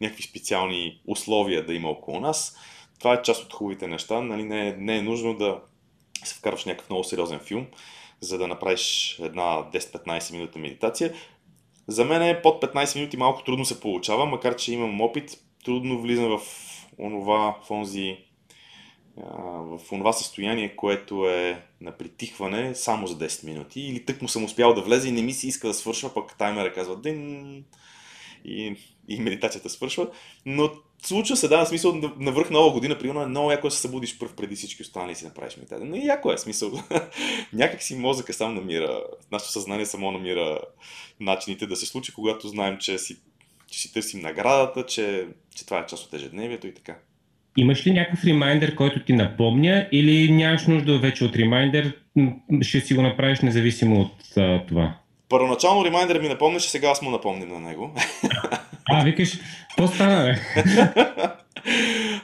някакви 0.00 0.22
специални 0.22 1.00
условия 1.06 1.66
да 1.66 1.74
има 1.74 1.88
около 1.88 2.20
нас. 2.20 2.56
Това 2.98 3.14
е 3.14 3.22
част 3.22 3.44
от 3.44 3.52
хубавите 3.52 3.86
неща. 3.86 4.20
Нали? 4.20 4.44
Не, 4.44 4.68
е, 4.68 4.72
не 4.78 4.96
е 4.96 5.02
нужно 5.02 5.34
да 5.34 5.60
се 6.24 6.34
вкарваш 6.34 6.64
някакъв 6.64 6.90
много 6.90 7.04
сериозен 7.04 7.38
филм, 7.38 7.66
за 8.20 8.38
да 8.38 8.48
направиш 8.48 9.18
една 9.22 9.70
10-15 9.72 10.32
минута 10.32 10.58
медитация. 10.58 11.14
За 11.88 12.04
мен 12.04 12.22
е 12.22 12.42
под 12.42 12.62
15 12.62 12.96
минути 12.96 13.16
малко 13.16 13.44
трудно 13.44 13.64
се 13.64 13.80
получава, 13.80 14.26
макар 14.26 14.56
че 14.56 14.72
имам 14.72 15.00
опит, 15.00 15.38
трудно 15.64 16.00
влизам 16.00 16.38
в 16.38 16.42
онова, 16.98 17.56
в 17.64 17.70
онзи, 17.70 18.18
в 19.16 19.80
онова 19.92 20.12
състояние, 20.12 20.76
което 20.76 21.28
е 21.28 21.62
на 21.80 21.92
притихване 21.92 22.74
само 22.74 23.06
за 23.06 23.18
10 23.18 23.44
минути. 23.44 23.80
Или 23.80 24.04
тък 24.04 24.22
му 24.22 24.28
съм 24.28 24.44
успял 24.44 24.74
да 24.74 24.82
влезе 24.82 25.08
и 25.08 25.12
не 25.12 25.22
ми 25.22 25.32
се 25.32 25.48
иска 25.48 25.68
да 25.68 25.74
свършва, 25.74 26.14
пък 26.14 26.38
таймера 26.38 26.72
казва 26.72 27.00
дин 27.00 27.64
и, 28.44 28.76
и 29.08 29.20
медитацията 29.20 29.70
свършва. 29.70 30.10
Но 30.46 30.70
случва 31.02 31.36
се, 31.36 31.48
да, 31.48 31.64
в 31.64 31.68
смисъл, 31.68 32.00
на 32.16 32.32
връх 32.32 32.50
нова 32.50 32.72
година, 32.72 32.98
примерно, 32.98 33.22
е 33.22 33.26
много 33.26 33.50
яко 33.50 33.66
да 33.66 33.70
се 33.70 33.80
събудиш 33.80 34.18
пръв 34.18 34.34
преди 34.34 34.56
всички 34.56 34.82
останали 34.82 35.12
и 35.12 35.14
си 35.14 35.24
направиш 35.24 35.56
медитация. 35.56 35.86
Но 35.86 35.96
и 35.96 36.06
яко 36.06 36.32
е, 36.32 36.38
смисъл. 36.38 36.72
Някак 37.52 37.82
си 37.82 37.96
мозъка 37.96 38.32
сам 38.32 38.54
намира, 38.54 39.04
нашето 39.32 39.52
съзнание 39.52 39.86
само 39.86 40.10
намира 40.10 40.60
начините 41.20 41.66
да 41.66 41.76
се 41.76 41.86
случи, 41.86 42.12
когато 42.12 42.48
знаем, 42.48 42.78
че 42.78 42.98
си, 42.98 43.16
че 43.70 43.80
си 43.80 43.92
търсим 43.92 44.20
наградата, 44.20 44.86
че, 44.86 45.28
че 45.54 45.64
това 45.64 45.78
е 45.78 45.86
част 45.86 46.06
от 46.06 46.14
ежедневието 46.14 46.66
и 46.66 46.74
така. 46.74 46.98
Имаш 47.56 47.86
ли 47.86 47.92
някакъв 47.92 48.24
ремайдер, 48.24 48.74
който 48.74 49.04
ти 49.04 49.12
напомня 49.12 49.88
или 49.92 50.32
нямаш 50.32 50.66
нужда 50.66 50.98
вече 50.98 51.24
от 51.24 51.36
ремайдер, 51.36 51.96
ще 52.62 52.80
си 52.80 52.94
го 52.94 53.02
направиш 53.02 53.40
независимо 53.40 54.00
от 54.00 54.36
а, 54.36 54.66
това? 54.66 54.94
Първоначално 55.28 55.84
ремайндър 55.84 56.20
ми 56.20 56.28
напомняше, 56.28 56.70
сега 56.70 56.88
аз 56.88 57.02
му 57.02 57.10
напомням 57.10 57.48
на 57.48 57.60
него. 57.60 57.94
А, 58.90 59.04
викаш, 59.04 59.38
какво 59.68 59.94
стана, 59.94 60.24
бе? 60.24 60.38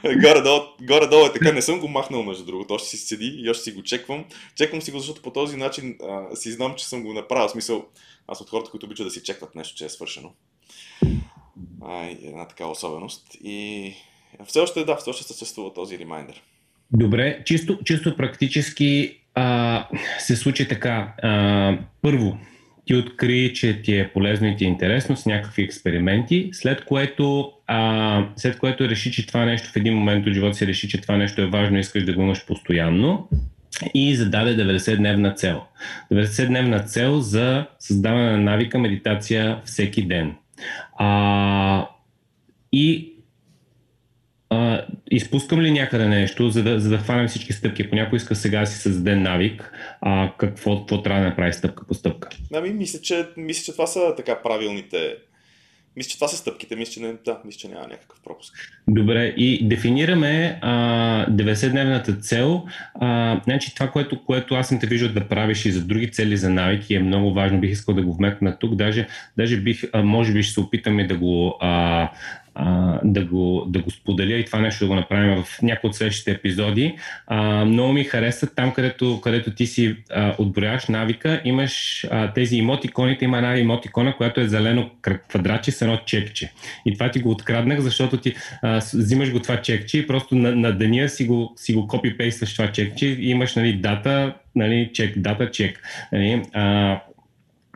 горе-долу, 0.21 0.61
горе-долу 0.81 1.25
е 1.25 1.33
така, 1.33 1.51
не 1.51 1.61
съм 1.61 1.79
го 1.79 1.87
махнал 1.87 2.23
между 2.23 2.45
другото, 2.45 2.73
още 2.73 2.89
си 2.89 2.97
седи 2.97 3.35
и 3.37 3.49
още 3.49 3.63
си 3.63 3.71
го 3.71 3.83
чеквам. 3.83 4.25
Чеквам 4.55 4.81
си 4.81 4.91
го, 4.91 4.99
защото 4.99 5.21
по 5.21 5.33
този 5.33 5.57
начин 5.57 5.97
а, 6.03 6.35
си 6.35 6.51
знам, 6.51 6.75
че 6.77 6.87
съм 6.87 7.03
го 7.03 7.13
направил. 7.13 7.47
В 7.47 7.51
смисъл, 7.51 7.85
аз 8.27 8.41
от 8.41 8.49
хората, 8.49 8.71
които 8.71 8.85
обичат 8.85 9.07
да 9.07 9.11
си 9.11 9.23
чекват 9.23 9.55
нещо, 9.55 9.77
че 9.77 9.85
е 9.85 9.89
свършено. 9.89 10.31
А, 11.81 12.05
една 12.05 12.47
такава 12.47 12.71
особеност. 12.71 13.37
И 13.43 13.93
все 14.45 14.59
още, 14.59 14.83
да, 14.83 14.95
все 14.95 15.09
още 15.09 15.23
съществува 15.23 15.73
този 15.73 15.99
ремайндър. 15.99 16.41
Добре, 16.93 17.41
чисто, 17.45 17.79
чисто 17.85 18.15
практически 18.15 19.19
а, 19.35 19.87
се 20.19 20.35
случи 20.35 20.67
така. 20.67 21.13
А, 21.23 21.77
първо, 22.01 22.37
ти 22.85 22.95
откри, 22.95 23.53
че 23.53 23.81
ти 23.81 23.97
е 23.97 24.11
полезно 24.13 24.47
и 24.47 24.55
ти 24.55 24.65
е 24.65 24.67
интересно 24.67 25.17
с 25.17 25.25
някакви 25.25 25.63
експерименти, 25.63 26.49
след 26.53 26.85
което, 26.85 27.51
а, 27.67 28.25
след 28.35 28.59
което 28.59 28.89
реши, 28.89 29.11
че 29.11 29.27
това 29.27 29.45
нещо 29.45 29.69
в 29.69 29.75
един 29.75 29.93
момент 29.93 30.27
от 30.27 30.33
живота 30.33 30.53
си 30.53 30.67
реши, 30.67 30.89
че 30.89 31.01
това 31.01 31.17
нещо 31.17 31.41
е 31.41 31.49
важно 31.49 31.77
и 31.77 31.79
искаш 31.79 32.05
да 32.05 32.13
го 32.13 32.21
имаш 32.21 32.45
постоянно 32.45 33.29
и 33.93 34.15
зададе 34.15 34.57
90-дневна 34.57 35.35
цел. 35.35 35.61
90-дневна 36.13 36.85
цел 36.85 37.19
за 37.19 37.65
създаване 37.79 38.31
на 38.31 38.37
навика 38.37 38.79
медитация 38.79 39.61
всеки 39.65 40.07
ден. 40.07 40.35
А, 40.97 41.87
и 42.71 43.08
а, 44.49 44.85
изпускам 45.11 45.61
ли 45.61 45.71
някъде 45.71 46.07
нещо, 46.07 46.49
за 46.49 46.63
да, 46.63 46.79
за 46.79 46.89
да 46.89 46.97
хванем 46.97 47.27
всички 47.27 47.53
стъпки? 47.53 47.81
Ако 47.81 47.95
някой 47.95 48.17
иска 48.17 48.35
сега 48.35 48.59
да 48.59 48.65
си 48.65 48.77
създаде 48.77 49.15
навик, 49.15 49.71
а, 50.01 50.31
какво, 50.37 50.79
какво 50.79 51.01
трябва 51.01 51.21
да 51.21 51.29
направи 51.29 51.53
стъпка 51.53 51.87
по 51.87 51.93
стъпка? 51.93 52.29
Ами, 52.53 52.69
мисля, 52.69 52.99
че, 53.01 53.27
мисля, 53.37 53.63
че 53.63 53.71
това 53.71 53.87
са 53.87 54.13
така 54.17 54.41
правилните 54.43 55.15
мисля, 55.99 56.09
че 56.09 56.17
това 56.17 56.27
са 56.27 56.37
стъпките, 56.37 56.75
мисля, 56.75 56.93
че, 56.93 56.99
не, 56.99 57.13
да, 57.25 57.39
мисля, 57.45 57.59
че 57.59 57.67
няма 57.67 57.87
някакъв 57.87 58.19
пропуск. 58.23 58.53
Добре, 58.87 59.25
и 59.25 59.67
дефинираме 59.67 60.59
а, 60.61 61.25
90-дневната 61.29 62.21
цел. 62.21 62.65
А, 62.93 63.41
значи 63.43 63.75
това, 63.75 63.91
което, 63.91 64.23
което 64.25 64.55
аз 64.55 64.67
съм 64.67 64.79
те 64.79 64.87
виждал 64.87 65.13
да 65.13 65.27
правиш 65.27 65.65
и 65.65 65.71
за 65.71 65.81
други 65.81 66.11
цели 66.11 66.37
за 66.37 66.49
навики 66.49 66.95
е 66.95 66.99
много 66.99 67.33
важно. 67.33 67.59
Бих 67.59 67.71
искал 67.71 67.95
да 67.95 68.01
го 68.01 68.13
вметна 68.13 68.57
тук. 68.59 68.75
Даже, 68.75 69.07
даже 69.37 69.57
бих, 69.57 69.83
а, 69.93 70.03
може 70.03 70.33
би 70.33 70.43
ще 70.43 70.53
се 70.53 70.59
опитаме 70.59 71.07
да 71.07 71.17
го 71.17 71.57
а, 71.59 72.09
а, 72.61 72.99
да, 73.03 73.25
го, 73.25 73.65
да 73.67 73.81
го 73.81 73.91
споделя 73.91 74.33
и 74.33 74.45
това 74.45 74.59
нещо 74.59 74.85
да 74.85 74.87
го 74.87 74.95
направим 74.95 75.43
в 75.43 75.61
някои 75.61 75.87
от 75.87 75.95
следващите 75.95 76.31
епизоди. 76.31 76.95
А, 77.27 77.65
много 77.65 77.93
ми 77.93 78.03
хареса 78.03 78.55
там, 78.55 78.73
където, 78.73 79.21
където 79.21 79.51
ти 79.51 79.65
си 79.67 79.95
а, 80.11 80.35
отброяваш 80.37 80.87
навика, 80.87 81.41
имаш 81.45 82.05
а, 82.11 82.33
тези 82.33 82.55
имотиконите, 82.55 83.25
има 83.25 83.37
една 83.37 83.57
имотикона, 83.57 84.15
която 84.15 84.41
е 84.41 84.47
зелено 84.47 84.89
квадратче 85.29 85.71
с 85.71 85.81
едно 85.81 85.97
чекче. 86.05 86.51
И 86.85 86.93
това 86.93 87.11
ти 87.11 87.19
го 87.19 87.31
откраднах, 87.31 87.79
защото 87.79 88.17
ти 88.17 88.35
а, 88.61 88.81
взимаш 88.93 89.31
го 89.31 89.39
това 89.39 89.61
чекче 89.61 89.97
и 89.97 90.07
просто 90.07 90.35
на, 90.35 90.55
на 90.55 90.71
деня 90.71 91.09
си 91.09 91.25
го, 91.25 91.53
си 91.55 91.73
го 91.73 91.87
копипействаш 91.87 92.53
това 92.53 92.71
чекче 92.71 93.05
и 93.05 93.29
имаш 93.29 93.55
нали, 93.55 93.73
дата, 93.73 94.33
нали, 94.55 94.89
чек, 94.93 95.17
дата, 95.17 95.51
чек. 95.51 95.81
Нали, 96.11 96.41
а, 96.53 96.99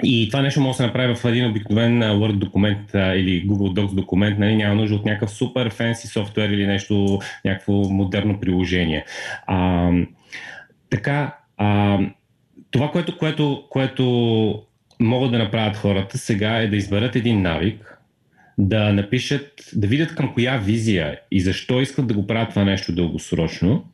и 0.04 0.30
това 0.30 0.42
нещо 0.42 0.62
може 0.62 0.72
да 0.72 0.78
се 0.78 0.86
направи 0.86 1.16
в 1.16 1.26
един 1.26 1.50
обикновен 1.50 2.02
Word 2.02 2.38
документ 2.38 2.96
а, 2.96 3.16
или 3.16 3.48
Google 3.48 3.80
Docs 3.80 3.96
документ, 3.96 4.40
нали, 4.40 4.56
няма 4.56 4.76
нужда 4.76 4.96
от 4.96 5.06
някакъв 5.06 5.32
супер 5.32 5.70
фенси 5.70 6.08
софтуер 6.08 6.50
или 6.50 6.68
нещо, 6.68 7.20
някакво 7.46 7.74
модерно 7.74 8.40
приложение. 8.40 9.06
А, 9.48 9.90
така, 10.90 11.38
а, 11.58 12.00
това, 12.72 12.92
което, 12.92 13.18
което, 13.18 13.64
което 13.70 14.64
могат 15.00 15.32
да 15.32 15.38
направят 15.38 15.78
хората 15.78 16.18
сега 16.18 16.58
е 16.58 16.68
да 16.68 16.76
изберат 16.76 17.16
един 17.16 17.42
навик, 17.42 17.98
да 18.58 18.94
напишат, 18.94 19.52
да 19.76 19.88
видят 19.88 20.16
към 20.16 20.34
коя 20.34 20.58
визия 20.58 21.20
и 21.32 21.42
защо 21.42 21.82
искат 21.82 22.08
да 22.08 22.14
го 22.14 22.28
правят 22.28 22.50
това 22.50 22.64
нещо 22.64 22.96
дългосрочно, 22.96 23.86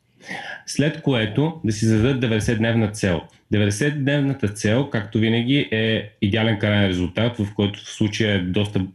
след 0.66 1.02
което 1.02 1.60
да 1.64 1.72
си 1.72 1.86
зададат 1.86 2.22
90-дневна 2.24 2.92
цел– 2.92 3.20
90-дневната 3.54 4.54
цел, 4.54 4.90
както 4.90 5.18
винаги, 5.18 5.68
е 5.70 6.10
идеален 6.22 6.58
крайен 6.58 6.88
резултат, 6.88 7.38
в 7.38 7.54
който 7.54 7.80
в 7.80 7.90
случая 7.90 8.34
е 8.34 8.38
доста, 8.38 8.86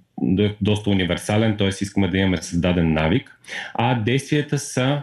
доста 0.61 0.89
универсален, 0.89 1.57
т.е. 1.57 1.67
искаме 1.67 2.07
да 2.07 2.17
имаме 2.17 2.37
създаден 2.37 2.93
навик, 2.93 3.39
а 3.73 3.95
действията 3.95 4.59
са 4.59 5.01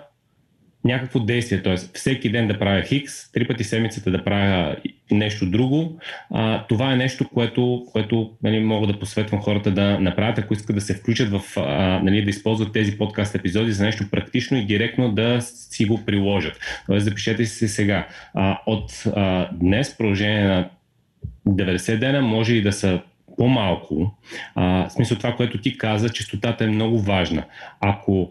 някакво 0.85 1.21
действие, 1.21 1.63
т.е. 1.63 1.77
всеки 1.77 2.31
ден 2.31 2.49
да 2.49 2.59
правя 2.59 2.83
хикс, 2.83 3.33
три 3.33 3.47
пъти 3.47 3.65
седмицата 3.65 4.11
да 4.11 4.25
правя 4.25 4.77
нещо 5.11 5.47
друго. 5.47 5.99
А, 6.31 6.67
това 6.67 6.93
е 6.93 6.97
нещо, 6.97 7.29
което, 7.29 7.87
което 7.93 8.31
нали, 8.43 8.61
мога 8.61 8.87
да 8.87 8.99
посветвам 8.99 9.41
хората 9.41 9.71
да 9.71 10.01
направят, 10.01 10.39
ако 10.39 10.55
искат 10.55 10.77
да 10.77 10.81
се 10.81 10.95
включат 10.95 11.31
в, 11.31 11.41
а, 11.57 12.01
нали, 12.03 12.25
да 12.25 12.31
използват 12.31 12.73
тези 12.73 12.99
подкаст 12.99 13.35
епизоди 13.35 13.73
за 13.73 13.85
нещо 13.85 14.11
практично 14.11 14.59
и 14.59 14.67
директно 14.67 15.13
да 15.13 15.41
си 15.41 15.85
го 15.85 16.05
приложат. 16.05 16.61
Тоест 16.87 17.05
запишете 17.05 17.45
си 17.45 17.55
се 17.55 17.69
сега. 17.69 18.07
А, 18.35 18.59
от 18.67 19.03
а, 19.17 19.49
днес, 19.53 19.97
продължение 19.99 20.45
на 20.45 20.69
90 21.49 21.99
дена, 21.99 22.23
може 22.23 22.55
и 22.55 22.63
да 22.63 22.73
са 22.73 23.01
по-малко. 23.37 24.15
А, 24.55 24.89
в 24.89 24.93
смисъл 24.93 25.17
това, 25.17 25.37
което 25.37 25.59
ти 25.59 25.79
каза, 25.79 26.09
частотата 26.09 26.65
е 26.65 26.69
много 26.69 26.99
важна. 26.99 27.45
Ако 27.81 28.31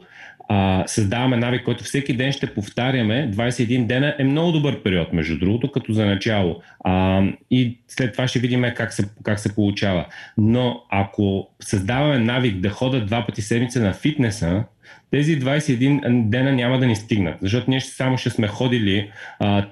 а, 0.53 0.83
създаваме 0.87 1.37
навик, 1.37 1.63
който 1.63 1.83
всеки 1.83 2.13
ден 2.13 2.31
ще 2.31 2.53
повтаряме. 2.53 3.31
21 3.31 3.85
дена 3.85 4.15
е 4.19 4.23
много 4.23 4.51
добър 4.51 4.83
период, 4.83 5.13
между 5.13 5.39
другото, 5.39 5.71
като 5.71 5.93
за 5.93 6.05
начало. 6.05 6.61
А, 6.83 7.23
и 7.51 7.77
след 7.87 8.11
това 8.11 8.27
ще 8.27 8.39
видим 8.39 8.65
как 8.75 8.93
се, 8.93 9.09
как 9.23 9.39
се 9.39 9.55
получава. 9.55 10.05
Но 10.37 10.83
ако 10.89 11.49
създаваме 11.59 12.19
навик 12.19 12.59
да 12.59 12.69
хода 12.69 13.05
два 13.05 13.25
пъти 13.25 13.41
седмица 13.41 13.81
на 13.81 13.93
фитнеса, 13.93 14.63
тези 15.11 15.39
21 15.39 16.29
дена 16.29 16.51
няма 16.51 16.79
да 16.79 16.87
ни 16.87 16.95
стигнат, 16.95 17.35
защото 17.41 17.69
ние 17.69 17.81
само 17.81 18.17
ще 18.17 18.29
сме 18.29 18.47
ходили 18.47 19.11
а, 19.39 19.65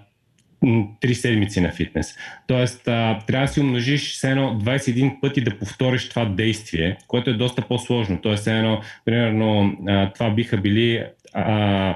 три 0.99 1.16
седмици 1.16 1.62
на 1.62 1.72
фитнес. 1.72 2.16
Тоест, 2.47 2.88
а, 2.88 3.20
трябва 3.28 3.47
да 3.47 3.53
си 3.53 3.60
умножиш 3.60 4.24
едно 4.24 4.60
21 4.60 5.22
пъти 5.22 5.41
да 5.41 5.60
повториш 5.60 6.10
това 6.10 6.26
действие, 6.26 6.97
което 7.07 7.30
е 7.30 7.34
доста 7.34 7.62
по-сложно. 7.62 8.22
Тоест, 8.22 8.47
едно, 8.47 8.82
примерно, 9.05 9.78
а, 9.88 10.14
това 10.14 10.30
биха 10.30 10.57
били 10.57 11.03
а, 11.34 11.95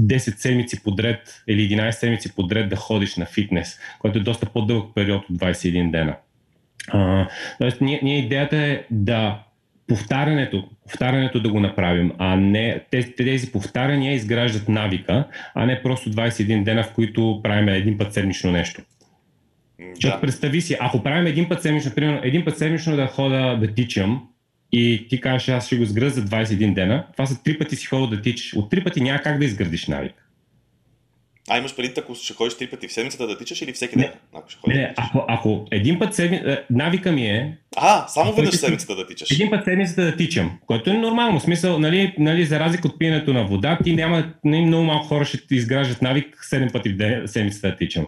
10 0.00 0.16
седмици 0.16 0.82
подред 0.82 1.42
или 1.48 1.76
11 1.76 1.90
седмици 1.90 2.34
подред 2.34 2.68
да 2.68 2.76
ходиш 2.76 3.16
на 3.16 3.26
фитнес, 3.26 3.78
което 3.98 4.18
е 4.18 4.22
доста 4.22 4.46
по-дълъг 4.46 4.94
период 4.94 5.30
от 5.30 5.38
21 5.38 5.90
дена. 5.90 6.16
А, 6.88 7.28
тоест, 7.58 7.80
ние, 7.80 8.00
ние 8.02 8.18
идеята 8.18 8.56
е 8.56 8.84
да 8.90 9.42
повтарянето, 9.92 10.68
повтарянето 10.82 11.40
да 11.40 11.50
го 11.50 11.60
направим, 11.60 12.12
а 12.18 12.36
не 12.36 12.80
тези, 12.90 13.12
тези 13.12 13.52
повтаряния 13.52 14.14
изграждат 14.14 14.68
навика, 14.68 15.24
а 15.54 15.66
не 15.66 15.82
просто 15.82 16.10
21 16.10 16.64
дена, 16.64 16.82
в 16.82 16.92
които 16.92 17.40
правим 17.42 17.68
един 17.68 17.98
път 17.98 18.12
седмично 18.12 18.52
нещо. 18.52 18.82
Да. 20.02 20.20
Представи 20.20 20.60
си, 20.60 20.76
ако 20.80 21.02
правим 21.02 21.26
един 21.26 21.48
път 21.48 21.62
седмично, 21.62 21.92
примерно 21.94 22.20
един 22.22 22.44
път 22.44 22.58
седмично 22.58 22.96
да 22.96 23.06
хода 23.06 23.56
да 23.60 23.74
тичам 23.74 24.28
и 24.72 25.06
ти 25.10 25.20
кажеш, 25.20 25.48
аз 25.48 25.66
ще 25.66 25.76
го 25.76 25.84
сгръза 25.84 26.20
за 26.20 26.26
21 26.26 26.74
дена, 26.74 27.06
това 27.12 27.26
са 27.26 27.42
три 27.42 27.58
пъти 27.58 27.76
си 27.76 27.86
хода 27.86 28.16
да 28.16 28.22
тичаш. 28.22 28.52
От 28.56 28.70
три 28.70 28.84
пъти 28.84 29.00
няма 29.00 29.18
как 29.18 29.38
да 29.38 29.44
изградиш 29.44 29.86
навик. 29.86 30.21
А 31.50 31.58
имаш 31.58 31.76
преди, 31.76 31.92
ако 31.98 32.14
ще 32.14 32.34
ходиш 32.34 32.54
три 32.54 32.66
пъти 32.66 32.88
в 32.88 32.92
седмицата 32.92 33.26
да 33.26 33.38
тичаш 33.38 33.62
или 33.62 33.72
всеки 33.72 33.96
ден? 33.96 34.10
Ако 34.34 34.50
ще 34.50 34.60
ходиш, 34.60 34.76
не, 34.76 34.82
да 34.82 34.94
ако, 34.96 35.24
ако 35.28 35.66
един 35.70 35.98
път 35.98 36.14
седмицата, 36.14 36.52
е, 36.52 36.58
навика 36.70 37.12
ми 37.12 37.26
е... 37.26 37.58
А, 37.76 38.08
само 38.08 38.32
веднъж 38.32 38.54
седмицата 38.54 38.96
да 38.96 39.06
тичаш. 39.06 39.30
Един 39.30 39.50
път 39.50 39.64
седмицата 39.64 40.02
да 40.02 40.16
тичам, 40.16 40.58
което 40.66 40.90
е 40.90 40.92
нормално. 40.92 41.40
В 41.40 41.42
смисъл, 41.42 41.78
нали, 41.78 42.14
нали, 42.18 42.46
за 42.46 42.60
разлика 42.60 42.88
от 42.88 42.98
пиенето 42.98 43.32
на 43.32 43.46
вода, 43.46 43.78
ти 43.84 43.94
няма, 43.94 44.32
нали, 44.44 44.64
много 44.64 44.84
малко 44.84 45.06
хора 45.06 45.24
ще 45.24 45.38
изграждат 45.50 46.02
навик 46.02 46.36
7 46.52 46.72
пъти 46.72 46.88
в 46.88 46.96
ден, 46.96 47.22
седмицата 47.26 47.68
да 47.68 47.76
тичам 47.76 48.06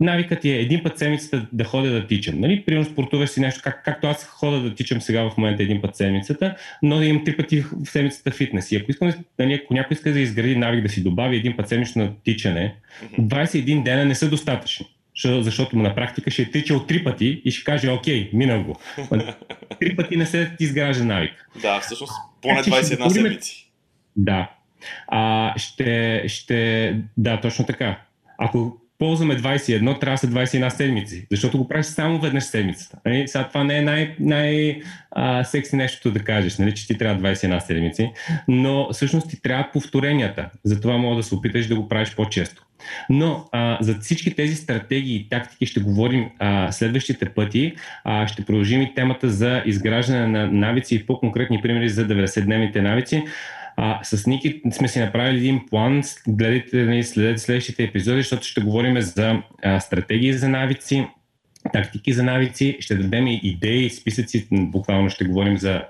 навикът 0.00 0.40
ти 0.40 0.50
е 0.50 0.60
един 0.60 0.82
път 0.82 0.98
седмицата 0.98 1.46
да 1.52 1.64
ходя 1.64 1.90
да 1.90 2.06
тичам. 2.06 2.40
Нали? 2.40 2.62
Примерно 2.66 2.84
спортуваш 2.84 3.30
си 3.30 3.40
нещо, 3.40 3.60
как, 3.64 3.84
както 3.84 4.06
аз 4.06 4.24
хода 4.24 4.60
да 4.60 4.74
тичам 4.74 5.00
сега 5.00 5.30
в 5.30 5.36
момента 5.36 5.62
един 5.62 5.80
път 5.80 5.96
седмицата, 5.96 6.56
но 6.82 6.96
да 6.96 7.04
имам 7.04 7.24
три 7.24 7.36
пъти 7.36 7.60
в 7.60 7.86
седмицата 7.86 8.30
фитнес. 8.30 8.72
И 8.72 8.76
ако, 8.76 8.90
искам, 8.90 9.12
нали, 9.38 9.60
ако 9.64 9.74
някой 9.74 9.94
иска 9.94 10.12
да 10.12 10.20
изгради 10.20 10.56
навик 10.56 10.82
да 10.82 10.88
си 10.88 11.02
добави 11.02 11.36
един 11.36 11.56
път 11.56 11.68
седмично 11.68 12.14
тичане, 12.24 12.74
21 13.18 13.82
дена 13.82 14.04
не 14.04 14.14
са 14.14 14.28
достатъчни. 14.28 14.86
Защото 15.24 15.76
на 15.76 15.94
практика 15.94 16.30
ще 16.30 16.42
е 16.42 16.50
тичал 16.50 16.86
три 16.86 17.04
пъти 17.04 17.42
и 17.44 17.50
ще 17.50 17.64
каже, 17.64 17.90
окей, 17.90 18.30
минал 18.32 18.64
го. 18.64 18.80
Три 19.80 19.96
пъти 19.96 20.16
не 20.16 20.26
се 20.26 20.50
изгражда 20.60 21.04
навик. 21.04 21.48
Да, 21.62 21.80
всъщност 21.80 22.12
поне 22.42 22.62
21 22.62 23.08
седмици. 23.08 23.70
Да. 24.16 24.50
А, 25.08 25.54
ще, 25.58 26.22
ще, 26.28 26.96
да, 27.16 27.40
точно 27.40 27.66
така. 27.66 28.00
Ако 28.38 28.80
ползваме 29.04 29.36
21, 29.36 30.00
трябва 30.00 30.18
са 30.18 30.26
21 30.26 30.68
седмици, 30.68 31.26
защото 31.30 31.58
го 31.58 31.68
правиш 31.68 31.86
само 31.86 32.20
веднъж 32.20 32.44
седмицата. 32.44 32.98
Нали? 33.06 33.28
Сега 33.28 33.48
това 33.48 33.64
не 33.64 33.78
е 33.78 33.82
най- 33.82 34.16
най- 34.20 34.80
секси 35.44 35.76
нещото 35.76 36.10
да 36.10 36.20
кажеш, 36.20 36.58
нали, 36.58 36.74
че 36.74 36.86
ти 36.86 36.98
трябва 36.98 37.34
21 37.34 37.58
седмици, 37.58 38.10
но 38.48 38.88
всъщност 38.92 39.30
ти 39.30 39.42
трябва 39.42 39.68
повторенията. 39.72 40.50
Затова 40.64 40.96
мога 40.96 41.16
да 41.16 41.22
се 41.22 41.34
опиташ 41.34 41.66
да 41.66 41.76
го 41.76 41.88
правиш 41.88 42.14
по-често. 42.14 42.62
Но 43.10 43.44
а, 43.52 43.78
за 43.80 43.94
всички 43.94 44.34
тези 44.34 44.54
стратегии 44.54 45.16
и 45.16 45.28
тактики 45.28 45.66
ще 45.66 45.80
говорим 45.80 46.28
а, 46.38 46.72
следващите 46.72 47.28
пъти. 47.28 47.74
А, 48.04 48.26
ще 48.26 48.44
продължим 48.44 48.82
и 48.82 48.94
темата 48.94 49.30
за 49.30 49.62
изграждане 49.66 50.26
на 50.26 50.46
навици 50.46 50.94
и 50.94 51.06
по-конкретни 51.06 51.60
примери 51.62 51.88
за 51.88 52.06
90-дневните 52.06 52.80
навици. 52.80 53.24
А, 53.76 54.04
с 54.04 54.26
Ники 54.26 54.62
сме 54.72 54.88
си 54.88 55.00
направили 55.00 55.38
един 55.38 55.66
план, 55.70 56.02
гледайте, 56.28 56.84
нали, 56.84 57.04
следете 57.04 57.38
следващите 57.38 57.84
епизоди, 57.84 58.20
защото 58.20 58.46
ще 58.46 58.60
говорим 58.60 59.00
за 59.00 59.42
а, 59.62 59.80
стратегии 59.80 60.32
за 60.32 60.48
навици, 60.48 61.06
тактики 61.72 62.12
за 62.12 62.22
навици, 62.22 62.76
ще 62.80 62.94
дадем 62.94 63.26
и 63.26 63.40
идеи, 63.42 63.90
списъци, 63.90 64.46
буквално 64.52 65.10
ще 65.10 65.24
говорим 65.24 65.58
за 65.58 65.82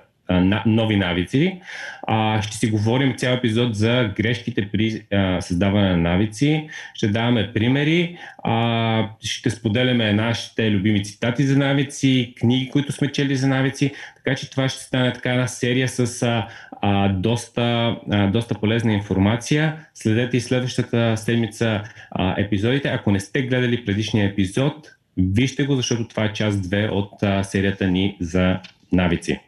нови 0.66 0.96
навици. 0.96 1.60
А, 2.06 2.42
ще 2.42 2.56
си 2.56 2.70
говорим 2.70 3.14
цял 3.16 3.34
епизод 3.34 3.74
за 3.76 4.12
грешките 4.16 4.68
при 4.72 5.02
а, 5.12 5.40
създаване 5.40 5.90
на 5.90 5.96
навици. 5.96 6.68
Ще 6.94 7.08
даваме 7.08 7.52
примери. 7.52 8.18
А, 8.44 9.08
ще 9.20 9.50
споделяме 9.50 10.12
нашите 10.12 10.70
любими 10.70 11.04
цитати 11.04 11.46
за 11.46 11.58
навици, 11.58 12.34
книги, 12.40 12.70
които 12.70 12.92
сме 12.92 13.12
чели 13.12 13.36
за 13.36 13.48
навици. 13.48 13.92
Така 14.16 14.36
че 14.36 14.50
това 14.50 14.68
ще 14.68 14.82
стане 14.82 15.12
така 15.12 15.30
една 15.30 15.46
серия 15.46 15.88
с 15.88 16.22
а, 16.22 16.48
а, 16.82 17.08
доста, 17.08 17.96
а, 18.10 18.26
доста 18.26 18.54
полезна 18.54 18.92
информация. 18.92 19.76
Следете 19.94 20.36
и 20.36 20.40
следващата 20.40 21.16
седмица 21.16 21.82
а, 22.10 22.34
епизодите. 22.40 22.88
Ако 22.88 23.10
не 23.10 23.20
сте 23.20 23.42
гледали 23.42 23.84
предишния 23.84 24.28
епизод, 24.28 24.90
вижте 25.16 25.64
го, 25.64 25.76
защото 25.76 26.08
това 26.08 26.24
е 26.24 26.32
част 26.32 26.58
2 26.58 26.90
от 26.90 27.22
а, 27.22 27.44
серията 27.44 27.86
ни 27.86 28.16
за 28.20 28.60
навици. 28.92 29.40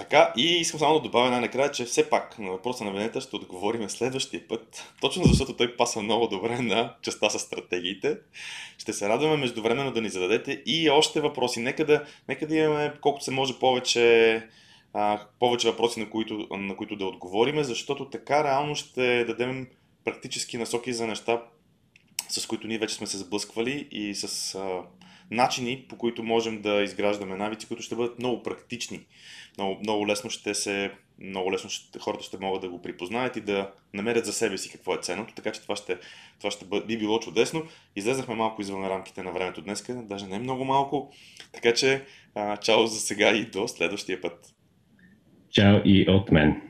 Така, 0.00 0.32
и 0.36 0.44
искам 0.44 0.80
само 0.80 0.94
да 0.94 1.00
добавя 1.00 1.30
най-накрая, 1.30 1.70
че 1.70 1.84
все 1.84 2.10
пак 2.10 2.38
на 2.38 2.50
въпроса 2.50 2.84
на 2.84 2.92
Венета 2.92 3.20
ще 3.20 3.36
отговорим 3.36 3.90
следващия 3.90 4.48
път, 4.48 4.92
точно 5.00 5.24
защото 5.24 5.56
той 5.56 5.76
паса 5.76 6.02
много 6.02 6.26
добре 6.26 6.58
на 6.58 6.94
частта 7.02 7.30
с 7.30 7.38
стратегиите. 7.38 8.16
Ще 8.78 8.92
се 8.92 9.08
радваме 9.08 9.36
междувременно 9.36 9.92
да 9.92 10.00
ни 10.00 10.08
зададете 10.08 10.62
и 10.66 10.90
още 10.90 11.20
въпроси. 11.20 11.60
Нека 11.60 11.84
да, 11.84 12.04
нека 12.28 12.46
да 12.46 12.56
имаме 12.56 12.92
колкото 13.00 13.24
се 13.24 13.30
може 13.30 13.58
повече, 13.58 14.42
а, 14.92 15.20
повече 15.38 15.70
въпроси, 15.70 16.00
на 16.00 16.10
които, 16.10 16.46
на 16.50 16.76
които 16.76 16.96
да 16.96 17.06
отговориме, 17.06 17.64
защото 17.64 18.10
така 18.10 18.44
реално 18.44 18.74
ще 18.74 19.24
дадем 19.24 19.68
практически 20.04 20.58
насоки 20.58 20.92
за 20.92 21.06
неща, 21.06 21.42
с 22.28 22.46
които 22.46 22.66
ние 22.66 22.78
вече 22.78 22.94
сме 22.94 23.06
се 23.06 23.18
сблъсквали 23.18 23.88
и 23.90 24.14
с 24.14 24.54
а, 24.54 24.82
начини, 25.30 25.86
по 25.88 25.98
които 25.98 26.22
можем 26.22 26.62
да 26.62 26.82
изграждаме 26.82 27.36
навици, 27.36 27.68
които 27.68 27.82
ще 27.82 27.94
бъдат 27.94 28.18
много 28.18 28.42
практични. 28.42 29.00
Много, 29.58 29.80
много 29.80 30.06
лесно 30.06 30.30
ще 30.30 30.54
се 30.54 30.90
много 31.20 31.52
лесно 31.52 31.70
ще, 31.70 31.98
хората 31.98 32.24
ще 32.24 32.38
могат 32.38 32.62
да 32.62 32.68
го 32.68 32.82
припознаят 32.82 33.36
и 33.36 33.40
да 33.40 33.70
намерят 33.94 34.26
за 34.26 34.32
себе 34.32 34.58
си 34.58 34.70
какво 34.70 34.94
е 34.94 34.98
ценното, 35.02 35.34
така 35.34 35.52
че 35.52 35.62
това 35.62 35.76
ще, 35.76 35.98
това 36.38 36.50
ще 36.50 36.64
би 36.86 36.98
било 36.98 37.20
чудесно. 37.20 37.62
Излезнахме 37.96 38.34
малко 38.34 38.62
извън 38.62 38.86
рамките 38.86 39.22
на 39.22 39.32
времето 39.32 39.62
днес, 39.62 39.84
даже 39.88 40.26
не 40.26 40.38
много 40.38 40.64
малко, 40.64 41.12
така 41.52 41.74
че 41.74 42.04
а, 42.34 42.56
чао 42.56 42.86
за 42.86 43.00
сега 43.00 43.30
и 43.30 43.44
до 43.44 43.68
следващия 43.68 44.20
път. 44.20 44.54
Чао 45.50 45.80
и 45.84 46.10
от 46.10 46.30
мен. 46.30 46.69